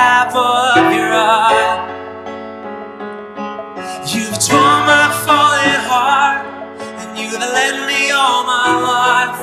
of 0.00 0.94
your 0.94 1.12
eye. 1.12 1.76
You've 4.06 4.38
torn 4.38 4.80
my 4.86 5.08
fallen 5.26 5.80
heart, 5.90 6.46
and 6.80 7.18
you've 7.18 7.38
led 7.38 7.86
me 7.86 8.10
all 8.10 8.44
my 8.44 8.70
life. 8.92 9.38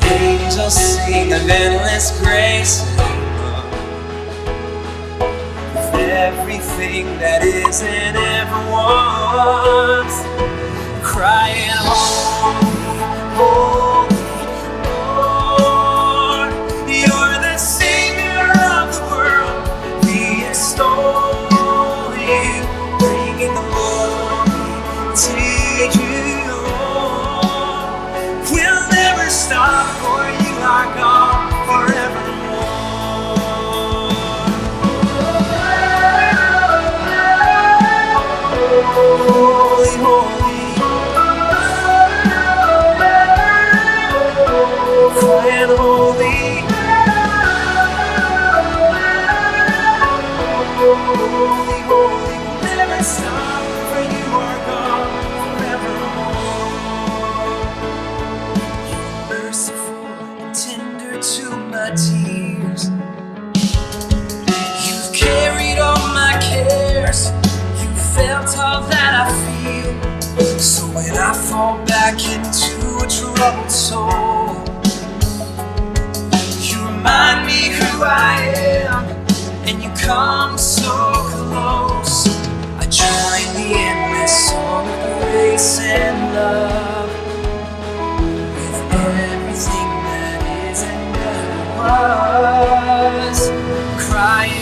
The 0.00 0.14
angels 0.14 0.74
sing 0.74 1.32
of 1.34 1.48
endless 1.48 2.18
grace. 2.22 2.82
With 5.74 5.94
everything 5.94 7.18
that 7.18 7.42
is 7.44 7.82
and 7.82 8.16
ever 8.16 8.60
was, 8.72 10.12
crying 11.02 11.76
holy, 11.76 12.71
and 79.72 79.82
you 79.82 79.90
come 80.04 80.58
so 80.58 80.90
close. 81.32 82.28
I 82.76 82.84
join 82.90 83.46
the 83.56 83.72
endless 83.74 84.50
song 84.50 84.86
of 84.86 85.22
grace 85.22 85.78
and 85.80 86.34
love 86.34 87.10
with 88.54 88.78
everything 88.92 89.90
that 90.08 90.40
is 90.68 90.82
and 90.82 91.02
never 91.16 91.62
was, 93.24 93.38
crying 94.06 94.61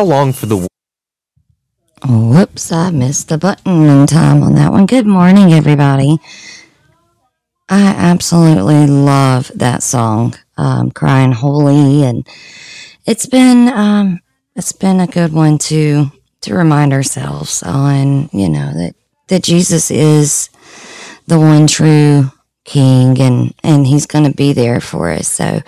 All 0.00 0.06
long 0.06 0.32
for 0.32 0.46
the 0.46 0.66
Whoops, 2.08 2.72
I 2.72 2.90
missed 2.90 3.28
the 3.28 3.36
button 3.36 3.86
in 3.86 4.06
time 4.06 4.42
on 4.42 4.54
that 4.54 4.72
one. 4.72 4.86
Good 4.86 5.06
morning, 5.06 5.52
everybody. 5.52 6.16
I 7.68 7.82
absolutely 7.82 8.86
love 8.86 9.52
that 9.54 9.82
song, 9.82 10.36
um, 10.56 10.90
"Crying 10.90 11.32
Holy," 11.32 12.02
and 12.02 12.26
it's 13.04 13.26
been 13.26 13.68
um, 13.68 14.20
it's 14.56 14.72
been 14.72 15.00
a 15.00 15.06
good 15.06 15.34
one 15.34 15.58
to 15.68 16.10
to 16.40 16.54
remind 16.54 16.94
ourselves 16.94 17.62
on, 17.62 18.30
you 18.32 18.48
know, 18.48 18.72
that 18.72 18.94
that 19.28 19.42
Jesus 19.42 19.90
is 19.90 20.48
the 21.26 21.38
one 21.38 21.66
true 21.66 22.32
King, 22.64 23.20
and 23.20 23.52
and 23.62 23.86
He's 23.86 24.06
going 24.06 24.24
to 24.24 24.34
be 24.34 24.54
there 24.54 24.80
for 24.80 25.10
us. 25.10 25.28
So, 25.28 25.60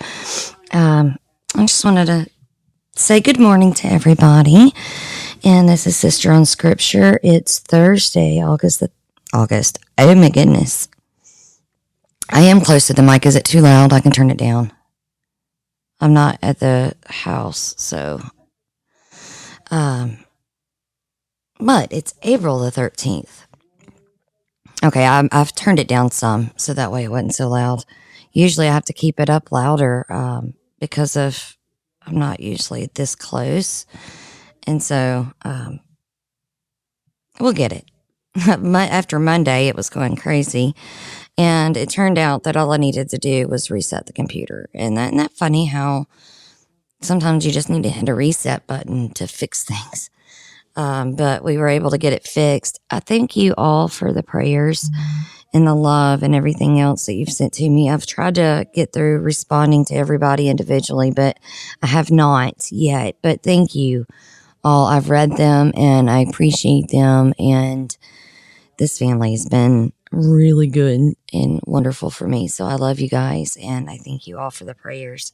um, 0.71 1.19
I 1.53 1.67
just 1.67 1.85
wanted 1.85 2.07
to 2.07 2.32
say 2.95 3.19
good 3.19 3.39
morning 3.39 3.73
to 3.73 3.87
everybody. 3.87 4.71
And 5.43 5.67
this 5.67 5.87
is 5.87 5.97
Sister 5.97 6.31
on 6.31 6.45
Scripture. 6.45 7.19
It's 7.23 7.59
Thursday, 7.59 8.41
August 8.41 8.81
the 8.81 8.91
August. 9.33 9.79
Oh 9.97 10.13
my 10.15 10.29
goodness. 10.29 10.87
I 12.29 12.41
am 12.41 12.61
close 12.61 12.87
to 12.87 12.93
the 12.93 13.01
mic. 13.01 13.25
Is 13.25 13.35
it 13.35 13.45
too 13.45 13.61
loud? 13.61 13.93
I 13.93 13.99
can 13.99 14.11
turn 14.11 14.29
it 14.29 14.37
down. 14.37 14.71
I'm 15.99 16.13
not 16.13 16.37
at 16.41 16.59
the 16.59 16.95
house, 17.07 17.73
so 17.77 18.21
um 19.71 20.19
but 21.59 21.91
it's 21.93 22.13
April 22.23 22.59
the 22.59 22.71
13th. 22.71 23.45
Okay, 24.83 25.05
I'm, 25.05 25.29
I've 25.31 25.55
turned 25.55 25.79
it 25.79 25.87
down 25.87 26.11
some 26.11 26.51
so 26.57 26.73
that 26.73 26.91
way 26.91 27.05
it 27.05 27.11
wasn't 27.11 27.35
so 27.35 27.47
loud. 27.47 27.85
Usually 28.33 28.67
I 28.67 28.73
have 28.73 28.83
to 28.85 28.93
keep 28.93 29.19
it 29.19 29.29
up 29.29 29.51
louder 29.51 30.05
um, 30.11 30.55
because 30.81 31.15
of 31.15 31.55
I'm 32.05 32.17
not 32.17 32.39
usually 32.39 32.89
this 32.93 33.15
close. 33.15 33.85
And 34.65 34.81
so 34.81 35.31
um, 35.43 35.79
we'll 37.39 37.53
get 37.53 37.71
it. 37.73 37.85
After 38.47 39.19
Monday, 39.19 39.67
it 39.67 39.75
was 39.75 39.89
going 39.89 40.15
crazy. 40.15 40.75
And 41.37 41.77
it 41.77 41.89
turned 41.89 42.17
out 42.17 42.43
that 42.43 42.55
all 42.55 42.71
I 42.73 42.77
needed 42.77 43.09
to 43.09 43.17
do 43.17 43.47
was 43.47 43.71
reset 43.71 44.05
the 44.05 44.13
computer. 44.13 44.69
And 44.73 44.97
that, 44.97 45.07
isn't 45.07 45.17
that 45.17 45.33
funny 45.33 45.65
how 45.65 46.05
sometimes 47.01 47.45
you 47.45 47.51
just 47.51 47.69
need 47.69 47.83
to 47.83 47.89
hit 47.89 48.09
a 48.09 48.13
reset 48.13 48.67
button 48.67 49.13
to 49.13 49.27
fix 49.27 49.63
things? 49.63 50.09
Um, 50.75 51.15
but 51.15 51.43
we 51.43 51.57
were 51.57 51.67
able 51.67 51.91
to 51.91 51.97
get 51.97 52.13
it 52.13 52.27
fixed. 52.27 52.79
I 52.89 52.99
thank 52.99 53.35
you 53.35 53.53
all 53.57 53.87
for 53.87 54.11
the 54.11 54.23
prayers 54.23 54.89
and 55.53 55.67
the 55.67 55.75
love 55.75 56.23
and 56.23 56.33
everything 56.33 56.79
else 56.79 57.05
that 57.05 57.13
you've 57.13 57.29
sent 57.29 57.53
to 57.53 57.69
me. 57.69 57.89
I've 57.89 58.05
tried 58.05 58.35
to 58.35 58.67
get 58.73 58.91
through 58.91 59.19
responding 59.19 59.85
to 59.85 59.95
everybody 59.95 60.49
individually, 60.49 61.11
but 61.11 61.37
I 61.81 61.87
have 61.87 62.11
not 62.11 62.71
yet. 62.71 63.17
But 63.21 63.43
thank 63.43 63.75
you 63.75 64.05
all. 64.63 64.87
I've 64.87 65.09
read 65.09 65.37
them 65.37 65.71
and 65.75 66.09
I 66.09 66.19
appreciate 66.19 66.89
them. 66.89 67.33
And 67.37 67.95
this 68.77 68.97
family 68.97 69.31
has 69.31 69.47
been 69.47 69.93
really 70.11 70.67
good 70.67 71.13
and 71.31 71.59
wonderful 71.65 72.09
for 72.09 72.27
me. 72.27 72.47
So 72.47 72.65
I 72.65 72.75
love 72.75 72.99
you 72.99 73.09
guys 73.09 73.57
and 73.61 73.89
I 73.89 73.97
thank 73.97 74.27
you 74.27 74.39
all 74.39 74.51
for 74.51 74.65
the 74.65 74.75
prayers. 74.75 75.33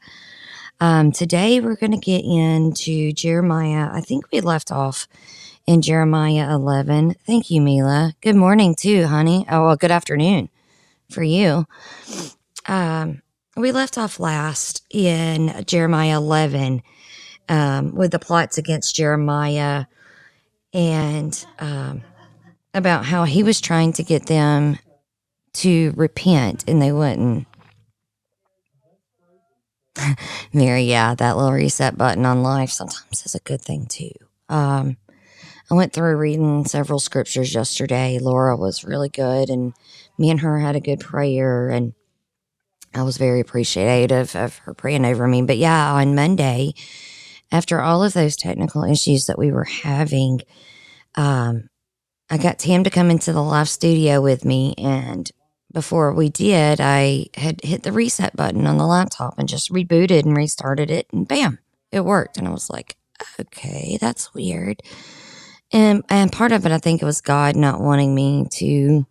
Um, 0.82 1.12
today 1.12 1.60
we're 1.60 1.76
going 1.76 1.92
to 1.92 1.98
get 1.98 2.24
into 2.24 3.12
Jeremiah. 3.12 3.90
I 3.92 4.02
think 4.02 4.26
we 4.32 4.40
left 4.42 4.72
off 4.72 5.08
in 5.70 5.84
Jeremiah 5.84 6.52
11. 6.52 7.14
Thank 7.28 7.52
you, 7.52 7.62
Mila. 7.62 8.16
Good 8.22 8.36
morning, 8.36 8.74
too, 8.74 9.06
honey. 9.06 9.46
Oh, 9.52 9.68
well, 9.68 9.76
good 9.76 9.92
afternoon 9.92 10.50
for 11.12 11.22
you. 11.22 11.68
Um, 12.66 13.22
we 13.56 13.72
left 13.72 13.96
off 13.96 14.20
last 14.20 14.84
in 14.90 15.64
Jeremiah 15.68 16.18
11 16.18 16.82
um, 17.50 17.94
with 17.94 18.10
the 18.10 18.18
plots 18.18 18.58
against 18.58 18.96
Jeremiah 18.96 19.86
and 20.74 21.46
um, 21.60 22.02
about 22.74 23.06
how 23.06 23.26
he 23.26 23.44
was 23.44 23.62
trying 23.62 23.94
to 23.94 24.04
get 24.04 24.26
them 24.26 24.80
to 25.54 25.94
repent 25.96 26.64
and 26.68 26.82
they 26.82 26.92
wouldn't. 26.92 27.46
Mary, 30.52 30.86
yeah, 30.86 31.14
that 31.14 31.38
little 31.38 31.54
reset 31.54 31.96
button 31.96 32.26
on 32.26 32.42
life 32.42 32.72
sometimes 32.72 33.24
is 33.24 33.36
a 33.36 33.40
good 33.42 33.62
thing 33.62 33.86
too. 33.86 34.14
Um, 34.50 34.98
I 35.72 35.76
went 35.76 35.94
through 35.94 36.18
reading 36.18 36.66
several 36.66 37.00
scriptures 37.00 37.54
yesterday. 37.54 38.18
Laura 38.20 38.58
was 38.58 38.84
really 38.84 39.10
good, 39.10 39.50
and 39.50 39.74
me 40.18 40.32
and 40.32 40.40
her 40.40 40.60
had 40.60 40.76
a 40.76 40.82
good 40.82 41.00
prayer, 41.00 41.70
and 41.70 41.94
I 42.94 43.04
was 43.04 43.18
very 43.18 43.40
appreciative 43.40 44.36
of 44.36 44.58
her 44.60 44.74
praying 44.74 45.06
over 45.06 45.28
me. 45.28 45.44
But 45.44 45.58
yeah, 45.58 45.94
on 45.94 46.16
Monday, 46.16 46.74
after 47.52 47.82
all 47.82 48.04
of 48.04 48.14
those 48.14 48.36
technical 48.36 48.84
issues 48.84 49.28
that 49.28 49.38
we 49.38 49.52
were 49.52 49.66
having, 49.66 50.42
um, 51.16 51.70
I 52.32 52.38
got 52.38 52.58
Tam 52.60 52.84
to 52.84 52.90
come 52.90 53.12
into 53.12 53.32
the 53.32 53.44
live 53.44 53.70
studio 53.70 54.22
with 54.22 54.46
me, 54.46 54.74
and 54.78 55.30
before 55.72 56.14
we 56.14 56.30
did, 56.30 56.82
I 56.82 57.28
had 57.36 57.64
hit 57.64 57.84
the 57.84 57.92
reset 57.92 58.36
button 58.36 58.66
on 58.66 58.80
the 58.80 58.88
laptop 58.88 59.38
and 59.38 59.48
just 59.48 59.72
rebooted 59.72 60.24
and 60.24 60.36
restarted 60.36 60.90
it, 60.90 61.08
and 61.14 61.28
bam, 61.28 61.60
it 61.92 62.02
worked. 62.02 62.38
And 62.38 62.48
I 62.48 62.52
was 62.52 62.72
like, 62.72 62.96
okay, 63.40 64.00
that's 64.02 64.34
weird. 64.34 64.82
And 65.72 66.04
and 66.10 66.32
part 66.32 66.52
of 66.52 66.66
it, 66.66 66.72
I 66.72 66.80
think 66.80 67.02
it 67.02 67.06
was 67.06 67.22
God 67.22 67.56
not 67.56 67.82
wanting 67.82 68.16
me 68.16 68.46
to 68.54 69.06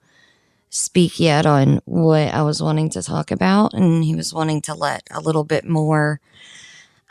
speak 0.70 1.20
yet 1.20 1.46
on 1.46 1.81
what 1.84 2.34
I 2.34 2.43
was 2.43 2.62
wanting 2.62 2.90
to 2.90 3.02
talk 3.02 3.31
about, 3.31 3.75
and 3.75 4.05
He 4.05 4.14
was 4.14 4.34
wanting 4.34 4.62
to 4.62 4.75
let 4.75 5.05
a 5.10 5.20
little 5.20 5.44
bit 5.44 5.64
more 5.64 6.20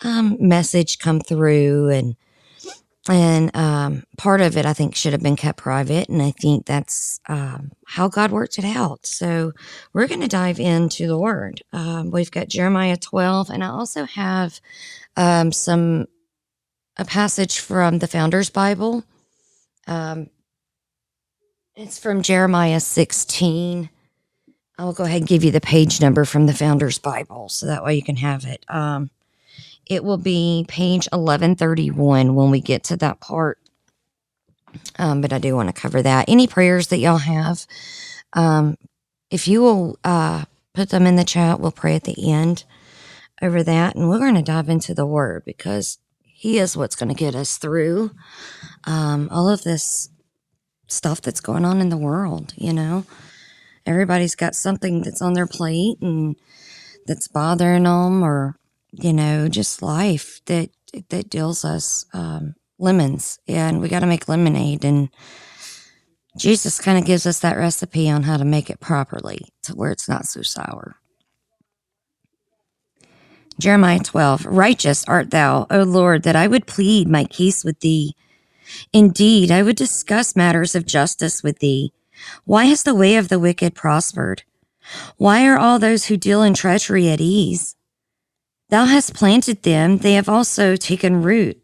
um, 0.04 0.38
message 0.40 1.00
come 1.00 1.22
through, 1.22 1.90
and 1.90 2.16
and 3.10 3.56
um, 3.56 4.04
part 4.18 4.42
of 4.42 4.58
it 4.58 4.66
I 4.66 4.74
think 4.74 4.96
should 4.96 5.14
have 5.14 5.24
been 5.24 5.38
kept 5.38 5.60
private, 5.60 6.10
and 6.10 6.22
I 6.22 6.32
think 6.32 6.66
that's 6.66 7.22
um, 7.30 7.72
how 7.86 8.10
God 8.10 8.32
worked 8.32 8.60
it 8.60 8.66
out. 8.66 9.06
So 9.06 9.54
we're 9.94 10.08
going 10.08 10.22
to 10.22 10.28
dive 10.28 10.60
into 10.60 11.08
the 11.08 11.18
Word. 11.18 11.62
Um, 11.74 12.12
we've 12.12 12.32
got 12.32 12.50
Jeremiah 12.50 12.98
twelve, 12.98 13.50
and 13.50 13.64
I 13.64 13.68
also 13.68 14.04
have 14.06 14.60
um, 15.16 15.54
some 15.54 16.08
a 16.98 17.06
passage 17.06 17.60
from 17.60 18.00
the 18.00 18.08
Founders 18.08 18.50
Bible 18.50 19.04
um, 19.88 20.30
it's 21.76 22.00
from 22.00 22.22
Jeremiah 22.22 22.80
16. 22.80 23.90
I'll 24.78 24.94
go 24.94 25.04
ahead 25.06 25.22
and 25.22 25.28
give 25.28 25.44
you 25.44 25.52
the 25.52 25.62
page 25.62 26.02
number 26.02 26.26
from 26.26 26.46
the 26.46 26.54
Founder's 26.54 27.00
Bible 27.00 27.50
so 27.50 27.66
that 27.66 27.84
way 27.84 27.96
you 27.96 28.04
can 28.04 28.18
have 28.18 28.46
it. 28.46 28.66
Um, 28.68 29.10
it 29.86 30.04
will 30.04 30.18
be 30.18 30.66
page 30.68 31.08
1131 31.12 32.36
when 32.36 32.52
we 32.52 32.62
get 32.62 32.84
to 32.86 32.98
that 32.98 33.20
part. 33.20 33.60
Um, 35.00 35.22
but 35.22 35.34
I 35.34 35.40
do 35.40 35.56
want 35.56 35.70
to 35.74 35.82
cover 35.82 36.02
that. 36.02 36.28
Any 36.28 36.48
prayers 36.48 36.88
that 36.88 36.98
y'all 37.00 37.18
have, 37.18 37.66
um, 38.34 38.78
if 39.32 39.48
you 39.48 39.62
will 39.62 39.98
uh, 40.04 40.46
put 40.74 40.90
them 40.90 41.08
in 41.08 41.16
the 41.16 41.24
chat, 41.24 41.60
we'll 41.60 41.72
pray 41.72 41.96
at 41.96 42.04
the 42.04 42.32
end 42.32 42.66
over 43.42 43.64
that. 43.64 43.96
And 43.96 44.10
we're 44.10 44.20
going 44.20 44.36
to 44.36 44.42
dive 44.42 44.70
into 44.70 44.94
the 44.94 45.06
word 45.06 45.44
because 45.46 46.00
he 46.22 46.60
is 46.60 46.78
what's 46.78 46.96
going 46.96 47.10
to 47.10 47.16
get 47.16 47.36
us 47.36 47.58
through 47.58 48.12
um, 48.88 49.30
all 49.32 49.50
of 49.50 49.64
this 49.64 50.10
stuff 50.88 51.22
that's 51.22 51.42
going 51.42 51.66
on 51.66 51.82
in 51.82 51.90
the 51.90 51.98
world. 51.98 52.54
You 52.58 52.74
know, 52.74 53.06
everybody's 53.86 54.36
got 54.36 54.56
something 54.56 55.02
that's 55.04 55.22
on 55.22 55.34
their 55.34 55.48
plate 55.48 55.98
and 56.02 56.36
that's 57.08 57.28
bothering 57.28 57.84
them, 57.84 58.24
or 58.24 58.58
you 58.92 59.14
know, 59.14 59.48
just 59.50 59.82
life 59.84 60.42
that 60.48 60.72
that 61.10 61.30
deals 61.30 61.66
us 61.66 62.06
um, 62.14 62.56
lemons, 62.80 63.40
and 63.48 63.82
we 63.82 63.90
got 63.90 64.02
to 64.02 64.08
make 64.08 64.30
lemonade. 64.30 64.86
And 64.86 65.10
Jesus 66.38 66.80
kind 66.80 66.98
of 67.00 67.06
gives 67.06 67.26
us 67.28 67.40
that 67.42 67.58
recipe 67.58 68.10
on 68.10 68.24
how 68.24 68.38
to 68.38 68.46
make 68.46 68.70
it 68.70 68.80
properly 68.80 69.50
to 69.64 69.74
where 69.74 69.92
it's 69.92 70.10
not 70.10 70.26
so 70.26 70.42
sour. 70.44 70.98
Jeremiah 73.60 74.00
12, 74.00 74.46
Righteous 74.46 75.06
art 75.06 75.32
thou, 75.32 75.66
O 75.72 75.84
Lord, 75.84 76.24
that 76.24 76.36
I 76.36 76.48
would 76.48 76.68
plead 76.68 77.08
my 77.10 77.26
case 77.26 77.64
with 77.64 77.80
thee. 77.80 78.16
Indeed, 78.94 79.52
I 79.52 79.64
would 79.64 79.76
discuss 79.76 80.36
matters 80.36 80.76
of 80.76 80.86
justice 80.86 81.44
with 81.44 81.60
thee. 81.60 81.94
Why 82.46 82.66
has 82.66 82.84
the 82.84 82.96
way 82.96 83.16
of 83.16 83.30
the 83.30 83.40
wicked 83.40 83.76
prospered? 83.76 84.44
Why 85.18 85.46
are 85.46 85.58
all 85.58 85.80
those 85.80 86.06
who 86.06 86.18
deal 86.18 86.42
in 86.42 86.54
treachery 86.54 87.10
at 87.10 87.22
ease? 87.22 87.76
Thou 88.70 88.86
hast 88.86 89.14
planted 89.14 89.64
them, 89.64 90.00
they 90.00 90.14
have 90.14 90.30
also 90.30 90.76
taken 90.76 91.22
root. 91.22 91.62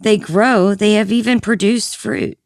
They 0.00 0.16
grow, 0.16 0.74
they 0.74 0.94
have 0.94 1.12
even 1.12 1.40
produced 1.40 1.96
fruit. 1.96 2.38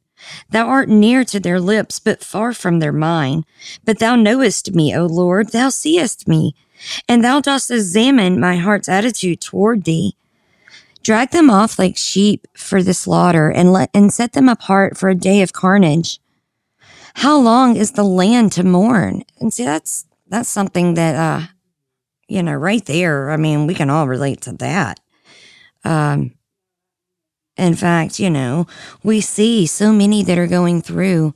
Thou 0.51 0.67
art 0.69 0.89
near 0.89 1.25
to 1.25 1.41
their 1.41 1.61
lips, 1.61 1.99
but 1.99 2.25
far 2.25 2.53
from 2.53 2.79
their 2.79 2.93
mind. 2.93 3.45
But 3.85 3.99
thou 3.99 4.17
knowest 4.17 4.75
me, 4.75 4.95
O 4.97 5.07
Lord, 5.07 5.53
thou 5.53 5.69
seest 5.69 6.27
me 6.27 6.55
and 7.09 7.25
thou 7.25 7.41
dost 7.41 7.71
examine 7.71 8.41
my 8.41 8.57
heart's 8.57 8.89
attitude 8.89 9.41
toward 9.41 9.85
thee. 9.85 10.17
Drag 11.05 11.31
them 11.31 11.51
off 11.51 11.79
like 11.79 11.97
sheep 11.97 12.49
for 12.57 12.83
the 12.83 12.95
slaughter, 12.95 13.51
and 13.51 13.73
let 13.73 13.91
and 13.95 14.13
set 14.13 14.33
them 14.33 14.49
apart 14.49 14.97
for 14.97 15.09
a 15.09 15.15
day 15.15 15.43
of 15.43 15.53
carnage. 15.53 16.19
How 17.15 17.39
long 17.39 17.77
is 17.77 17.93
the 17.93 18.03
land 18.03 18.53
to 18.53 18.65
mourn? 18.65 19.23
And 19.39 19.55
see, 19.55 19.65
that's 19.65 20.07
that's 20.27 20.49
something 20.49 20.95
that 20.95 21.15
uh, 21.15 21.47
you 22.27 22.43
know, 22.43 22.55
right 22.55 22.85
there. 22.87 23.31
I 23.31 23.37
mean, 23.37 23.67
we 23.67 23.75
can 23.75 23.91
all 23.91 24.09
relate 24.09 24.41
to 24.43 24.53
that. 24.55 25.01
Um, 25.85 26.33
in 27.57 27.75
fact, 27.75 28.19
you 28.19 28.31
know, 28.31 28.67
we 29.03 29.21
see 29.21 29.67
so 29.67 29.93
many 29.93 30.23
that 30.25 30.39
are 30.39 30.47
going 30.47 30.83
through 30.83 31.35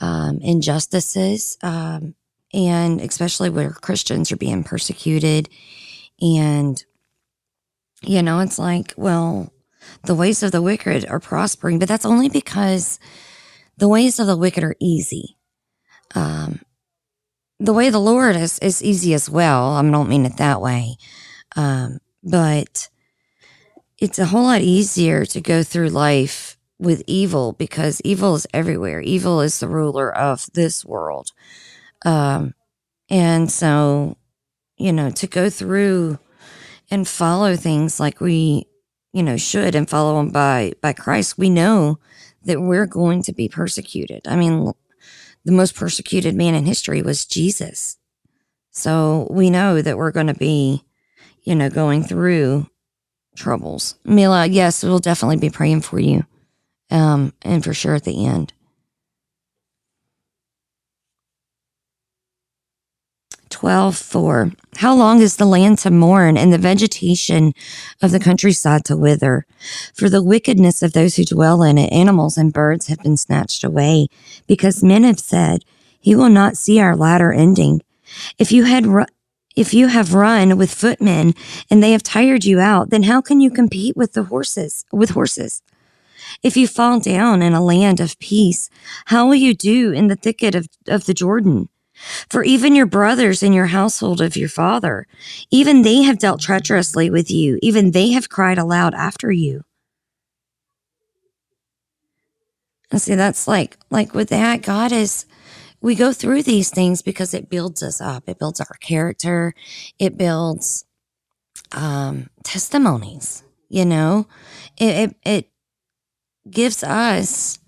um, 0.00 0.38
injustices, 0.40 1.58
um, 1.62 2.14
and 2.52 3.00
especially 3.00 3.50
where 3.50 3.70
Christians 3.70 4.30
are 4.30 4.36
being 4.36 4.62
persecuted. 4.62 5.48
And, 6.20 6.84
you 8.02 8.22
know, 8.22 8.40
it's 8.40 8.58
like, 8.58 8.94
well, 8.96 9.52
the 10.04 10.14
ways 10.14 10.42
of 10.42 10.52
the 10.52 10.62
wicked 10.62 11.06
are 11.08 11.20
prospering, 11.20 11.78
but 11.78 11.88
that's 11.88 12.06
only 12.06 12.28
because 12.28 12.98
the 13.76 13.88
ways 13.88 14.18
of 14.18 14.26
the 14.26 14.36
wicked 14.36 14.64
are 14.64 14.76
easy. 14.80 15.36
Um, 16.14 16.60
the 17.60 17.72
way 17.72 17.90
the 17.90 17.98
Lord 17.98 18.36
is, 18.36 18.58
is 18.60 18.82
easy 18.82 19.14
as 19.14 19.28
well. 19.28 19.72
I 19.72 19.82
don't 19.82 20.08
mean 20.08 20.26
it 20.26 20.36
that 20.36 20.60
way. 20.60 20.96
Um, 21.56 21.98
but 22.22 22.88
it's 23.98 24.18
a 24.18 24.26
whole 24.26 24.44
lot 24.44 24.60
easier 24.60 25.24
to 25.26 25.40
go 25.40 25.62
through 25.62 25.88
life 25.88 26.56
with 26.78 27.02
evil 27.06 27.52
because 27.52 28.00
evil 28.04 28.36
is 28.36 28.46
everywhere. 28.54 29.00
Evil 29.00 29.40
is 29.40 29.58
the 29.58 29.68
ruler 29.68 30.14
of 30.14 30.46
this 30.54 30.84
world. 30.84 31.32
Um, 32.04 32.54
and 33.10 33.50
so, 33.50 34.16
you 34.76 34.92
know, 34.92 35.10
to 35.10 35.26
go 35.26 35.50
through 35.50 36.18
and 36.90 37.06
follow 37.06 37.56
things 37.56 38.00
like 38.00 38.20
we, 38.20 38.66
you 39.12 39.22
know, 39.22 39.36
should 39.36 39.74
and 39.74 39.88
follow 39.88 40.16
them 40.16 40.30
by 40.30 40.72
by 40.80 40.92
Christ, 40.92 41.38
we 41.38 41.50
know 41.50 41.98
that 42.44 42.60
we're 42.60 42.86
going 42.86 43.22
to 43.24 43.32
be 43.32 43.48
persecuted. 43.48 44.26
I 44.26 44.36
mean, 44.36 44.72
the 45.44 45.52
most 45.52 45.74
persecuted 45.74 46.34
man 46.34 46.54
in 46.54 46.66
history 46.66 47.02
was 47.02 47.26
Jesus. 47.26 47.96
So 48.70 49.26
we 49.30 49.50
know 49.50 49.82
that 49.82 49.96
we're 49.96 50.12
going 50.12 50.28
to 50.28 50.34
be, 50.34 50.84
you 51.42 51.54
know, 51.54 51.68
going 51.68 52.04
through 52.04 52.68
troubles. 53.36 53.96
Mila, 54.04 54.46
yes, 54.46 54.84
we'll 54.84 54.98
definitely 54.98 55.36
be 55.36 55.50
praying 55.50 55.82
for 55.82 55.98
you. 55.98 56.24
Um, 56.90 57.34
and 57.42 57.62
for 57.62 57.74
sure 57.74 57.94
at 57.94 58.04
the 58.04 58.24
end. 58.24 58.52
12 63.58 63.96
4. 63.96 64.52
How 64.76 64.94
long 64.94 65.20
is 65.20 65.34
the 65.34 65.44
land 65.44 65.78
to 65.78 65.90
mourn 65.90 66.36
and 66.36 66.52
the 66.52 66.58
vegetation 66.58 67.52
of 68.00 68.12
the 68.12 68.20
countryside 68.20 68.84
to 68.84 68.96
wither? 68.96 69.46
For 69.92 70.08
the 70.08 70.22
wickedness 70.22 70.80
of 70.80 70.92
those 70.92 71.16
who 71.16 71.24
dwell 71.24 71.64
in 71.64 71.76
it, 71.76 71.92
animals 71.92 72.38
and 72.38 72.52
birds 72.52 72.86
have 72.86 73.02
been 73.02 73.16
snatched 73.16 73.64
away, 73.64 74.06
because 74.46 74.84
men 74.84 75.02
have 75.02 75.18
said, 75.18 75.64
He 75.98 76.14
will 76.14 76.28
not 76.28 76.56
see 76.56 76.78
our 76.78 76.94
latter 76.94 77.32
ending. 77.32 77.80
If 78.38 78.52
you 78.52 78.62
had 78.62 78.86
ru- 78.86 79.06
if 79.56 79.74
you 79.74 79.88
have 79.88 80.14
run 80.14 80.56
with 80.56 80.72
footmen 80.72 81.34
and 81.68 81.82
they 81.82 81.90
have 81.90 82.04
tired 82.04 82.44
you 82.44 82.60
out, 82.60 82.90
then 82.90 83.02
how 83.02 83.20
can 83.20 83.40
you 83.40 83.50
compete 83.50 83.96
with 83.96 84.12
the 84.12 84.22
horses, 84.22 84.84
with 84.92 85.10
horses? 85.10 85.62
If 86.44 86.56
you 86.56 86.68
fall 86.68 87.00
down 87.00 87.42
in 87.42 87.54
a 87.54 87.64
land 87.64 87.98
of 87.98 88.20
peace, 88.20 88.70
how 89.06 89.26
will 89.26 89.34
you 89.34 89.52
do 89.52 89.90
in 89.90 90.06
the 90.06 90.14
thicket 90.14 90.54
of, 90.54 90.68
of 90.86 91.06
the 91.06 91.14
Jordan? 91.14 91.68
For 92.28 92.44
even 92.44 92.74
your 92.74 92.86
brothers 92.86 93.42
in 93.42 93.52
your 93.52 93.66
household 93.66 94.20
of 94.20 94.36
your 94.36 94.48
father, 94.48 95.06
even 95.50 95.82
they 95.82 96.02
have 96.02 96.18
dealt 96.18 96.40
treacherously 96.40 97.10
with 97.10 97.30
you, 97.30 97.58
even 97.62 97.90
they 97.90 98.10
have 98.10 98.28
cried 98.28 98.58
aloud 98.58 98.94
after 98.94 99.30
you. 99.30 99.64
And 102.90 103.02
see, 103.02 103.14
that's 103.14 103.46
like, 103.46 103.76
like 103.90 104.14
with 104.14 104.30
that, 104.30 104.62
God 104.62 104.92
is, 104.92 105.26
we 105.80 105.94
go 105.94 106.12
through 106.12 106.42
these 106.42 106.70
things 106.70 107.02
because 107.02 107.34
it 107.34 107.50
builds 107.50 107.82
us 107.82 108.00
up. 108.00 108.24
It 108.28 108.38
builds 108.38 108.60
our 108.60 108.76
character. 108.80 109.54
It 109.98 110.16
builds, 110.16 110.86
um, 111.72 112.30
testimonies, 112.44 113.44
you 113.68 113.84
know, 113.84 114.26
it, 114.78 115.10
it, 115.10 115.16
it 115.24 115.50
gives 116.50 116.82
us 116.82 117.58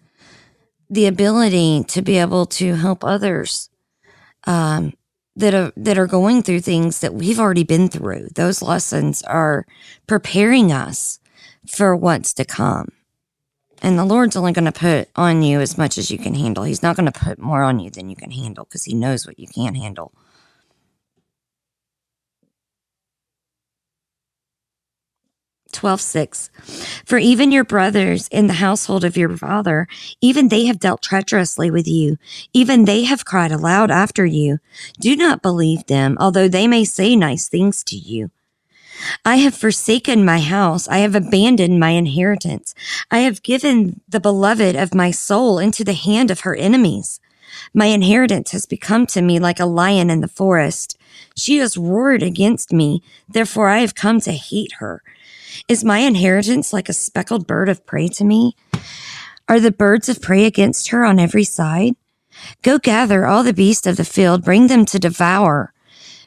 the 0.89 1.07
ability 1.07 1.85
to 1.89 2.03
be 2.03 2.19
able 2.19 2.47
to 2.47 2.75
help 2.75 3.05
others 3.05 3.69
um, 4.45 4.95
that 5.37 5.55
are 5.55 5.73
that 5.77 5.99
are 5.99 6.07
going 6.07 6.43
through 6.43 6.61
things 6.61 7.01
that 7.01 7.15
we've 7.15 7.41
already 7.41 7.65
been 7.65 7.89
through. 7.89 8.29
Those 8.35 8.63
lessons 8.63 9.23
are 9.23 9.67
preparing 10.07 10.73
us 10.73 11.21
for 11.67 11.95
what's 11.97 12.35
to 12.35 12.45
come. 12.45 12.89
And 13.83 13.99
the 13.99 14.05
Lord's 14.05 14.37
only 14.37 14.53
going 14.53 14.67
to 14.67 14.73
put 14.73 15.09
on 15.17 15.43
you 15.43 15.61
as 15.61 15.79
much 15.79 15.97
as 15.97 16.11
you 16.11 16.19
can 16.19 16.35
handle. 16.35 16.65
He's 16.65 16.83
not 16.83 16.97
going 16.97 17.11
to 17.11 17.19
put 17.19 17.39
more 17.39 17.63
on 17.63 17.79
you 17.79 17.91
than 17.91 18.11
you 18.11 18.17
can 18.17 18.31
handle 18.31 18.65
because 18.65 18.85
He 18.85 18.95
knows 18.95 19.27
what 19.27 19.39
you 19.39 19.47
can't 19.47 19.77
handle. 19.77 20.13
12 25.73 26.01
6. 26.01 26.51
For 27.05 27.19
even 27.19 27.53
your 27.53 27.65
brothers 27.65 28.29
in 28.29 28.47
the 28.47 28.55
household 28.55 29.05
of 29.05 29.17
your 29.17 29.37
father, 29.37 29.87
even 30.21 30.49
they 30.49 30.67
have 30.67 30.79
dealt 30.79 31.03
treacherously 31.03 31.71
with 31.71 31.87
you. 31.87 32.17
Even 32.53 32.85
they 32.85 33.05
have 33.05 33.25
cried 33.25 33.53
aloud 33.53 33.91
after 33.91 34.25
you. 34.25 34.59
Do 35.01 35.17
not 35.17 35.43
believe 35.43 35.87
them, 35.87 36.17
although 36.21 36.49
they 36.49 36.67
may 36.67 36.85
say 36.85 37.17
nice 37.17 37.49
things 37.49 37.85
to 37.85 37.97
you. 37.97 38.31
I 39.25 39.37
have 39.37 39.55
forsaken 39.55 40.25
my 40.25 40.41
house. 40.41 40.87
I 40.89 40.99
have 40.99 41.15
abandoned 41.15 41.81
my 41.81 41.91
inheritance. 41.91 42.75
I 43.11 43.21
have 43.21 43.43
given 43.43 44.01
the 44.09 44.21
beloved 44.21 44.77
of 44.77 44.95
my 44.95 45.11
soul 45.11 45.59
into 45.59 45.85
the 45.85 45.95
hand 45.95 46.31
of 46.31 46.41
her 46.41 46.55
enemies. 46.55 47.21
My 47.75 47.87
inheritance 47.87 48.53
has 48.53 48.67
become 48.67 49.07
to 49.07 49.23
me 49.23 49.39
like 49.39 49.61
a 49.61 49.67
lion 49.67 50.11
in 50.11 50.21
the 50.21 50.29
forest. 50.29 50.97
She 51.37 51.59
has 51.59 51.77
roared 51.77 52.23
against 52.23 52.73
me. 52.73 53.03
Therefore, 53.29 53.69
I 53.69 53.79
have 53.79 53.95
come 53.95 54.21
to 54.21 54.33
hate 54.33 54.75
her. 54.79 55.03
Is 55.69 55.85
my 55.85 55.99
inheritance 55.99 56.73
like 56.73 56.89
a 56.89 56.93
speckled 56.95 57.47
bird 57.47 57.69
of 57.69 57.87
prey 57.87 58.09
to 58.09 58.25
me? 58.25 58.57
Are 59.49 59.61
the 59.61 59.73
birds 59.73 60.09
of 60.09 60.23
prey 60.23 60.45
against 60.45 60.89
her 60.89 61.05
on 61.05 61.19
every 61.19 61.45
side? 61.45 61.95
Go 62.63 62.79
gather 62.79 63.27
all 63.27 63.43
the 63.43 63.53
beasts 63.53 63.87
of 63.87 63.97
the 63.97 64.05
field, 64.05 64.45
bring 64.45 64.69
them 64.69 64.85
to 64.87 64.99
devour. 64.99 65.73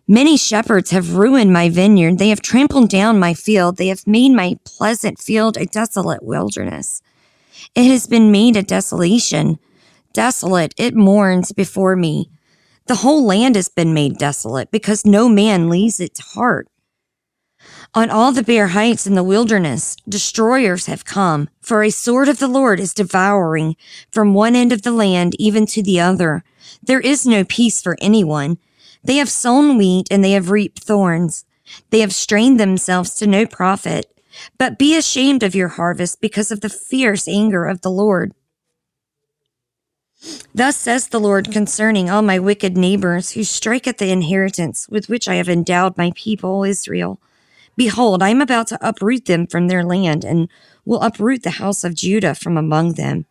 Many 0.07 0.35
shepherds 0.35 0.91
have 0.91 1.15
ruined 1.15 1.53
my 1.53 1.69
vineyard. 1.69 2.17
They 2.17 2.29
have 2.29 2.41
trampled 2.41 2.89
down 2.89 3.19
my 3.19 3.33
field. 3.33 3.77
They 3.77 3.87
have 3.87 4.05
made 4.05 4.33
my 4.33 4.57
pleasant 4.65 5.19
field 5.19 5.55
a 5.55 5.65
desolate 5.65 6.23
wilderness. 6.23 7.01
It 7.73 7.89
has 7.89 8.05
been 8.07 8.29
made 8.31 8.57
a 8.57 8.63
desolation. 8.63 9.59
Desolate, 10.11 10.73
it 10.77 10.93
mourns 10.93 11.53
before 11.53 11.95
me. 11.95 12.29
The 12.87 12.95
whole 12.95 13.25
land 13.25 13.55
has 13.55 13.69
been 13.69 13.93
made 13.93 14.17
desolate 14.17 14.69
because 14.71 15.05
no 15.05 15.29
man 15.29 15.69
leaves 15.69 16.01
it 16.01 16.15
to 16.15 16.23
heart. 16.23 16.67
On 17.95 18.09
all 18.09 18.31
the 18.31 18.41
bare 18.41 18.69
heights 18.69 19.05
in 19.05 19.13
the 19.13 19.23
wilderness, 19.23 19.95
destroyers 20.09 20.87
have 20.87 21.05
come, 21.05 21.47
for 21.61 21.83
a 21.83 21.91
sword 21.91 22.27
of 22.27 22.39
the 22.39 22.47
Lord 22.47 22.79
is 22.79 22.91
devouring 22.91 23.75
from 24.11 24.33
one 24.33 24.55
end 24.55 24.71
of 24.71 24.81
the 24.81 24.91
land 24.91 25.35
even 25.37 25.67
to 25.67 25.83
the 25.83 25.99
other. 25.99 26.43
There 26.81 26.99
is 26.99 27.27
no 27.27 27.43
peace 27.43 27.83
for 27.83 27.95
anyone. 28.01 28.57
They 29.03 29.17
have 29.17 29.29
sown 29.29 29.77
wheat 29.77 30.07
and 30.09 30.23
they 30.23 30.31
have 30.31 30.49
reaped 30.49 30.79
thorns. 30.83 31.45
They 31.91 31.99
have 31.99 32.15
strained 32.15 32.59
themselves 32.59 33.13
to 33.15 33.27
no 33.27 33.45
profit. 33.45 34.11
But 34.57 34.79
be 34.79 34.97
ashamed 34.97 35.43
of 35.43 35.53
your 35.53 35.67
harvest 35.67 36.19
because 36.19 36.51
of 36.51 36.61
the 36.61 36.69
fierce 36.69 37.27
anger 37.27 37.65
of 37.65 37.81
the 37.81 37.91
Lord. 37.91 38.33
Thus 40.55 40.77
says 40.77 41.09
the 41.09 41.19
Lord 41.19 41.51
concerning 41.51 42.09
all 42.09 42.23
my 42.23 42.39
wicked 42.39 42.75
neighbors 42.75 43.31
who 43.31 43.43
strike 43.43 43.87
at 43.87 43.99
the 43.99 44.09
inheritance 44.09 44.89
with 44.89 45.09
which 45.09 45.27
I 45.27 45.35
have 45.35 45.49
endowed 45.49 45.95
my 45.95 46.11
people 46.15 46.63
Israel. 46.63 47.19
Behold, 47.75 48.21
I 48.21 48.29
am 48.29 48.41
about 48.41 48.67
to 48.67 48.87
uproot 48.87 49.25
them 49.25 49.47
from 49.47 49.67
their 49.67 49.83
land 49.83 50.23
and 50.23 50.49
will 50.85 51.01
uproot 51.01 51.43
the 51.43 51.51
house 51.51 51.83
of 51.83 51.95
Judah 51.95 52.35
from 52.35 52.57
among 52.57 52.93
them. 52.93 53.25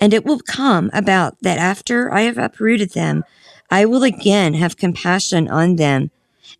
And 0.00 0.14
it 0.14 0.24
will 0.24 0.40
come 0.40 0.90
about 0.92 1.36
that 1.42 1.58
after 1.58 2.12
I 2.12 2.22
have 2.22 2.38
uprooted 2.38 2.90
them, 2.92 3.24
I 3.70 3.84
will 3.84 4.02
again 4.02 4.54
have 4.54 4.76
compassion 4.76 5.48
on 5.48 5.76
them, 5.76 6.10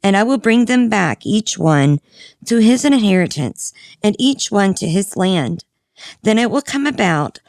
and 0.03 0.17
I 0.17 0.23
will 0.23 0.39
bring 0.39 0.65
them 0.65 0.89
back, 0.89 1.25
each 1.25 1.59
one 1.59 2.01
to 2.47 2.59
his 2.59 2.85
inheritance, 2.85 3.73
and 4.03 4.17
each 4.19 4.51
one 4.51 4.75
to 4.75 4.89
his 4.89 5.17
land. 5.17 5.65
Then 6.23 6.39
it 6.39 6.51
will 6.51 6.63
come 6.63 6.87
about 6.87 7.41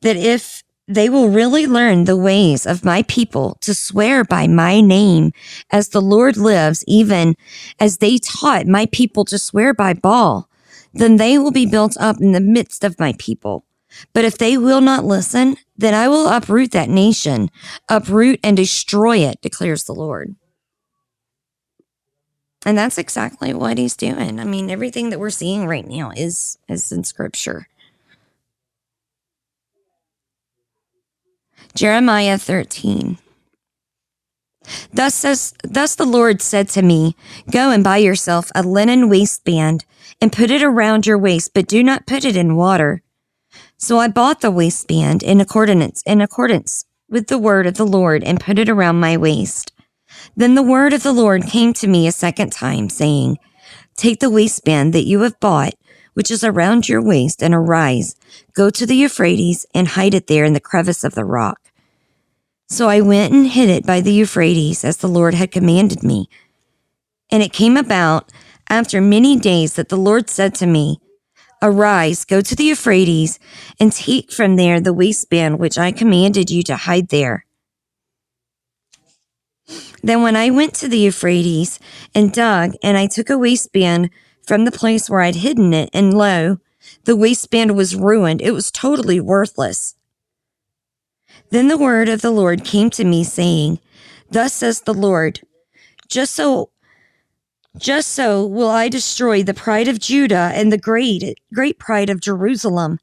that 0.00 0.16
if 0.16 0.62
they 0.94 1.08
will 1.08 1.28
really 1.28 1.66
learn 1.66 2.04
the 2.04 2.16
ways 2.16 2.66
of 2.66 2.84
my 2.84 3.02
people 3.04 3.56
to 3.60 3.74
swear 3.74 4.24
by 4.24 4.46
my 4.46 4.80
name 4.80 5.32
as 5.70 5.88
the 5.88 6.00
Lord 6.00 6.36
lives, 6.36 6.84
even 6.86 7.34
as 7.80 7.98
they 7.98 8.18
taught 8.18 8.66
my 8.66 8.86
people 8.86 9.24
to 9.26 9.38
swear 9.38 9.74
by 9.74 9.94
Baal. 9.94 10.48
Then 10.92 11.16
they 11.16 11.38
will 11.38 11.50
be 11.50 11.66
built 11.66 11.96
up 11.98 12.20
in 12.20 12.32
the 12.32 12.40
midst 12.40 12.84
of 12.84 13.00
my 13.00 13.14
people. 13.18 13.64
But 14.12 14.24
if 14.24 14.38
they 14.38 14.56
will 14.56 14.80
not 14.80 15.04
listen, 15.04 15.56
then 15.76 15.94
I 15.94 16.08
will 16.08 16.28
uproot 16.28 16.72
that 16.72 16.88
nation, 16.88 17.50
uproot 17.88 18.40
and 18.42 18.56
destroy 18.56 19.18
it, 19.18 19.40
declares 19.40 19.84
the 19.84 19.94
Lord. 19.94 20.34
And 22.64 22.78
that's 22.78 22.98
exactly 22.98 23.52
what 23.52 23.78
he's 23.78 23.96
doing. 23.96 24.38
I 24.38 24.44
mean, 24.44 24.70
everything 24.70 25.10
that 25.10 25.18
we're 25.18 25.30
seeing 25.30 25.66
right 25.66 25.86
now 25.86 26.12
is 26.16 26.58
is 26.68 26.92
in 26.92 27.04
scripture. 27.04 27.66
Jeremiah 31.74 32.36
13. 32.36 33.16
Thus 34.92 35.14
says, 35.14 35.54
thus 35.64 35.94
the 35.94 36.04
Lord 36.04 36.42
said 36.42 36.68
to 36.70 36.82
me, 36.82 37.16
Go 37.50 37.70
and 37.70 37.82
buy 37.82 37.96
yourself 37.96 38.50
a 38.54 38.62
linen 38.62 39.08
waistband 39.08 39.86
and 40.20 40.32
put 40.32 40.50
it 40.50 40.62
around 40.62 41.06
your 41.06 41.18
waist, 41.18 41.52
but 41.54 41.66
do 41.66 41.82
not 41.82 42.06
put 42.06 42.26
it 42.26 42.36
in 42.36 42.56
water. 42.56 43.02
So 43.78 43.98
I 43.98 44.08
bought 44.08 44.42
the 44.42 44.50
waistband 44.50 45.22
in 45.22 45.40
accordance, 45.40 46.02
in 46.02 46.20
accordance 46.20 46.84
with 47.08 47.28
the 47.28 47.38
word 47.38 47.66
of 47.66 47.76
the 47.76 47.86
Lord 47.86 48.22
and 48.22 48.38
put 48.38 48.58
it 48.58 48.68
around 48.68 49.00
my 49.00 49.16
waist. 49.16 49.72
Then 50.36 50.54
the 50.54 50.62
word 50.62 50.92
of 50.92 51.02
the 51.02 51.12
Lord 51.12 51.44
came 51.44 51.72
to 51.74 51.88
me 51.88 52.06
a 52.06 52.12
second 52.12 52.52
time, 52.52 52.90
saying, 52.90 53.38
Take 53.96 54.20
the 54.20 54.30
waistband 54.30 54.92
that 54.92 55.06
you 55.06 55.20
have 55.22 55.40
bought 55.40 55.74
which 56.14 56.30
is 56.30 56.44
around 56.44 56.88
your 56.88 57.02
waist, 57.02 57.42
and 57.42 57.54
arise, 57.54 58.16
go 58.54 58.70
to 58.70 58.86
the 58.86 58.96
Euphrates, 58.96 59.66
and 59.74 59.88
hide 59.88 60.14
it 60.14 60.26
there 60.26 60.44
in 60.44 60.52
the 60.52 60.60
crevice 60.60 61.04
of 61.04 61.14
the 61.14 61.24
rock. 61.24 61.61
So 62.72 62.88
I 62.88 63.02
went 63.02 63.34
and 63.34 63.46
hid 63.48 63.68
it 63.68 63.84
by 63.84 64.00
the 64.00 64.14
Euphrates, 64.14 64.82
as 64.82 64.96
the 64.96 65.06
Lord 65.06 65.34
had 65.34 65.50
commanded 65.50 66.02
me. 66.02 66.30
And 67.30 67.42
it 67.42 67.52
came 67.52 67.76
about 67.76 68.32
after 68.70 68.98
many 68.98 69.38
days 69.38 69.74
that 69.74 69.90
the 69.90 69.98
Lord 69.98 70.30
said 70.30 70.54
to 70.54 70.66
me, 70.66 70.98
Arise, 71.60 72.24
go 72.24 72.40
to 72.40 72.56
the 72.56 72.64
Euphrates, 72.64 73.38
and 73.78 73.92
take 73.92 74.32
from 74.32 74.56
there 74.56 74.80
the 74.80 74.94
waistband 74.94 75.58
which 75.58 75.76
I 75.76 75.92
commanded 75.92 76.50
you 76.50 76.62
to 76.62 76.76
hide 76.76 77.08
there. 77.08 77.44
Then 80.02 80.22
when 80.22 80.34
I 80.34 80.48
went 80.48 80.72
to 80.76 80.88
the 80.88 80.98
Euphrates 80.98 81.78
and 82.14 82.32
dug, 82.32 82.72
and 82.82 82.96
I 82.96 83.06
took 83.06 83.28
a 83.28 83.36
waistband 83.36 84.08
from 84.46 84.64
the 84.64 84.72
place 84.72 85.10
where 85.10 85.20
I'd 85.20 85.36
hidden 85.36 85.74
it, 85.74 85.90
and 85.92 86.14
lo, 86.14 86.56
the 87.04 87.16
waistband 87.16 87.76
was 87.76 87.94
ruined. 87.94 88.40
It 88.40 88.52
was 88.52 88.70
totally 88.70 89.20
worthless. 89.20 89.94
Then 91.52 91.68
the 91.68 91.76
word 91.76 92.08
of 92.08 92.22
the 92.22 92.30
Lord 92.30 92.64
came 92.64 92.88
to 92.90 93.04
me, 93.04 93.24
saying, 93.24 93.78
Thus 94.30 94.54
says 94.54 94.80
the 94.80 94.94
Lord, 94.94 95.40
just 96.08 96.34
so 96.34 96.70
Just 97.76 98.08
so 98.08 98.46
will 98.46 98.70
I 98.70 98.88
destroy 98.88 99.42
the 99.42 99.52
pride 99.52 99.86
of 99.86 99.98
Judah 99.98 100.50
and 100.54 100.72
the 100.72 100.78
great, 100.78 101.38
great 101.52 101.78
pride 101.78 102.08
of 102.08 102.20
Jerusalem. 102.22 103.00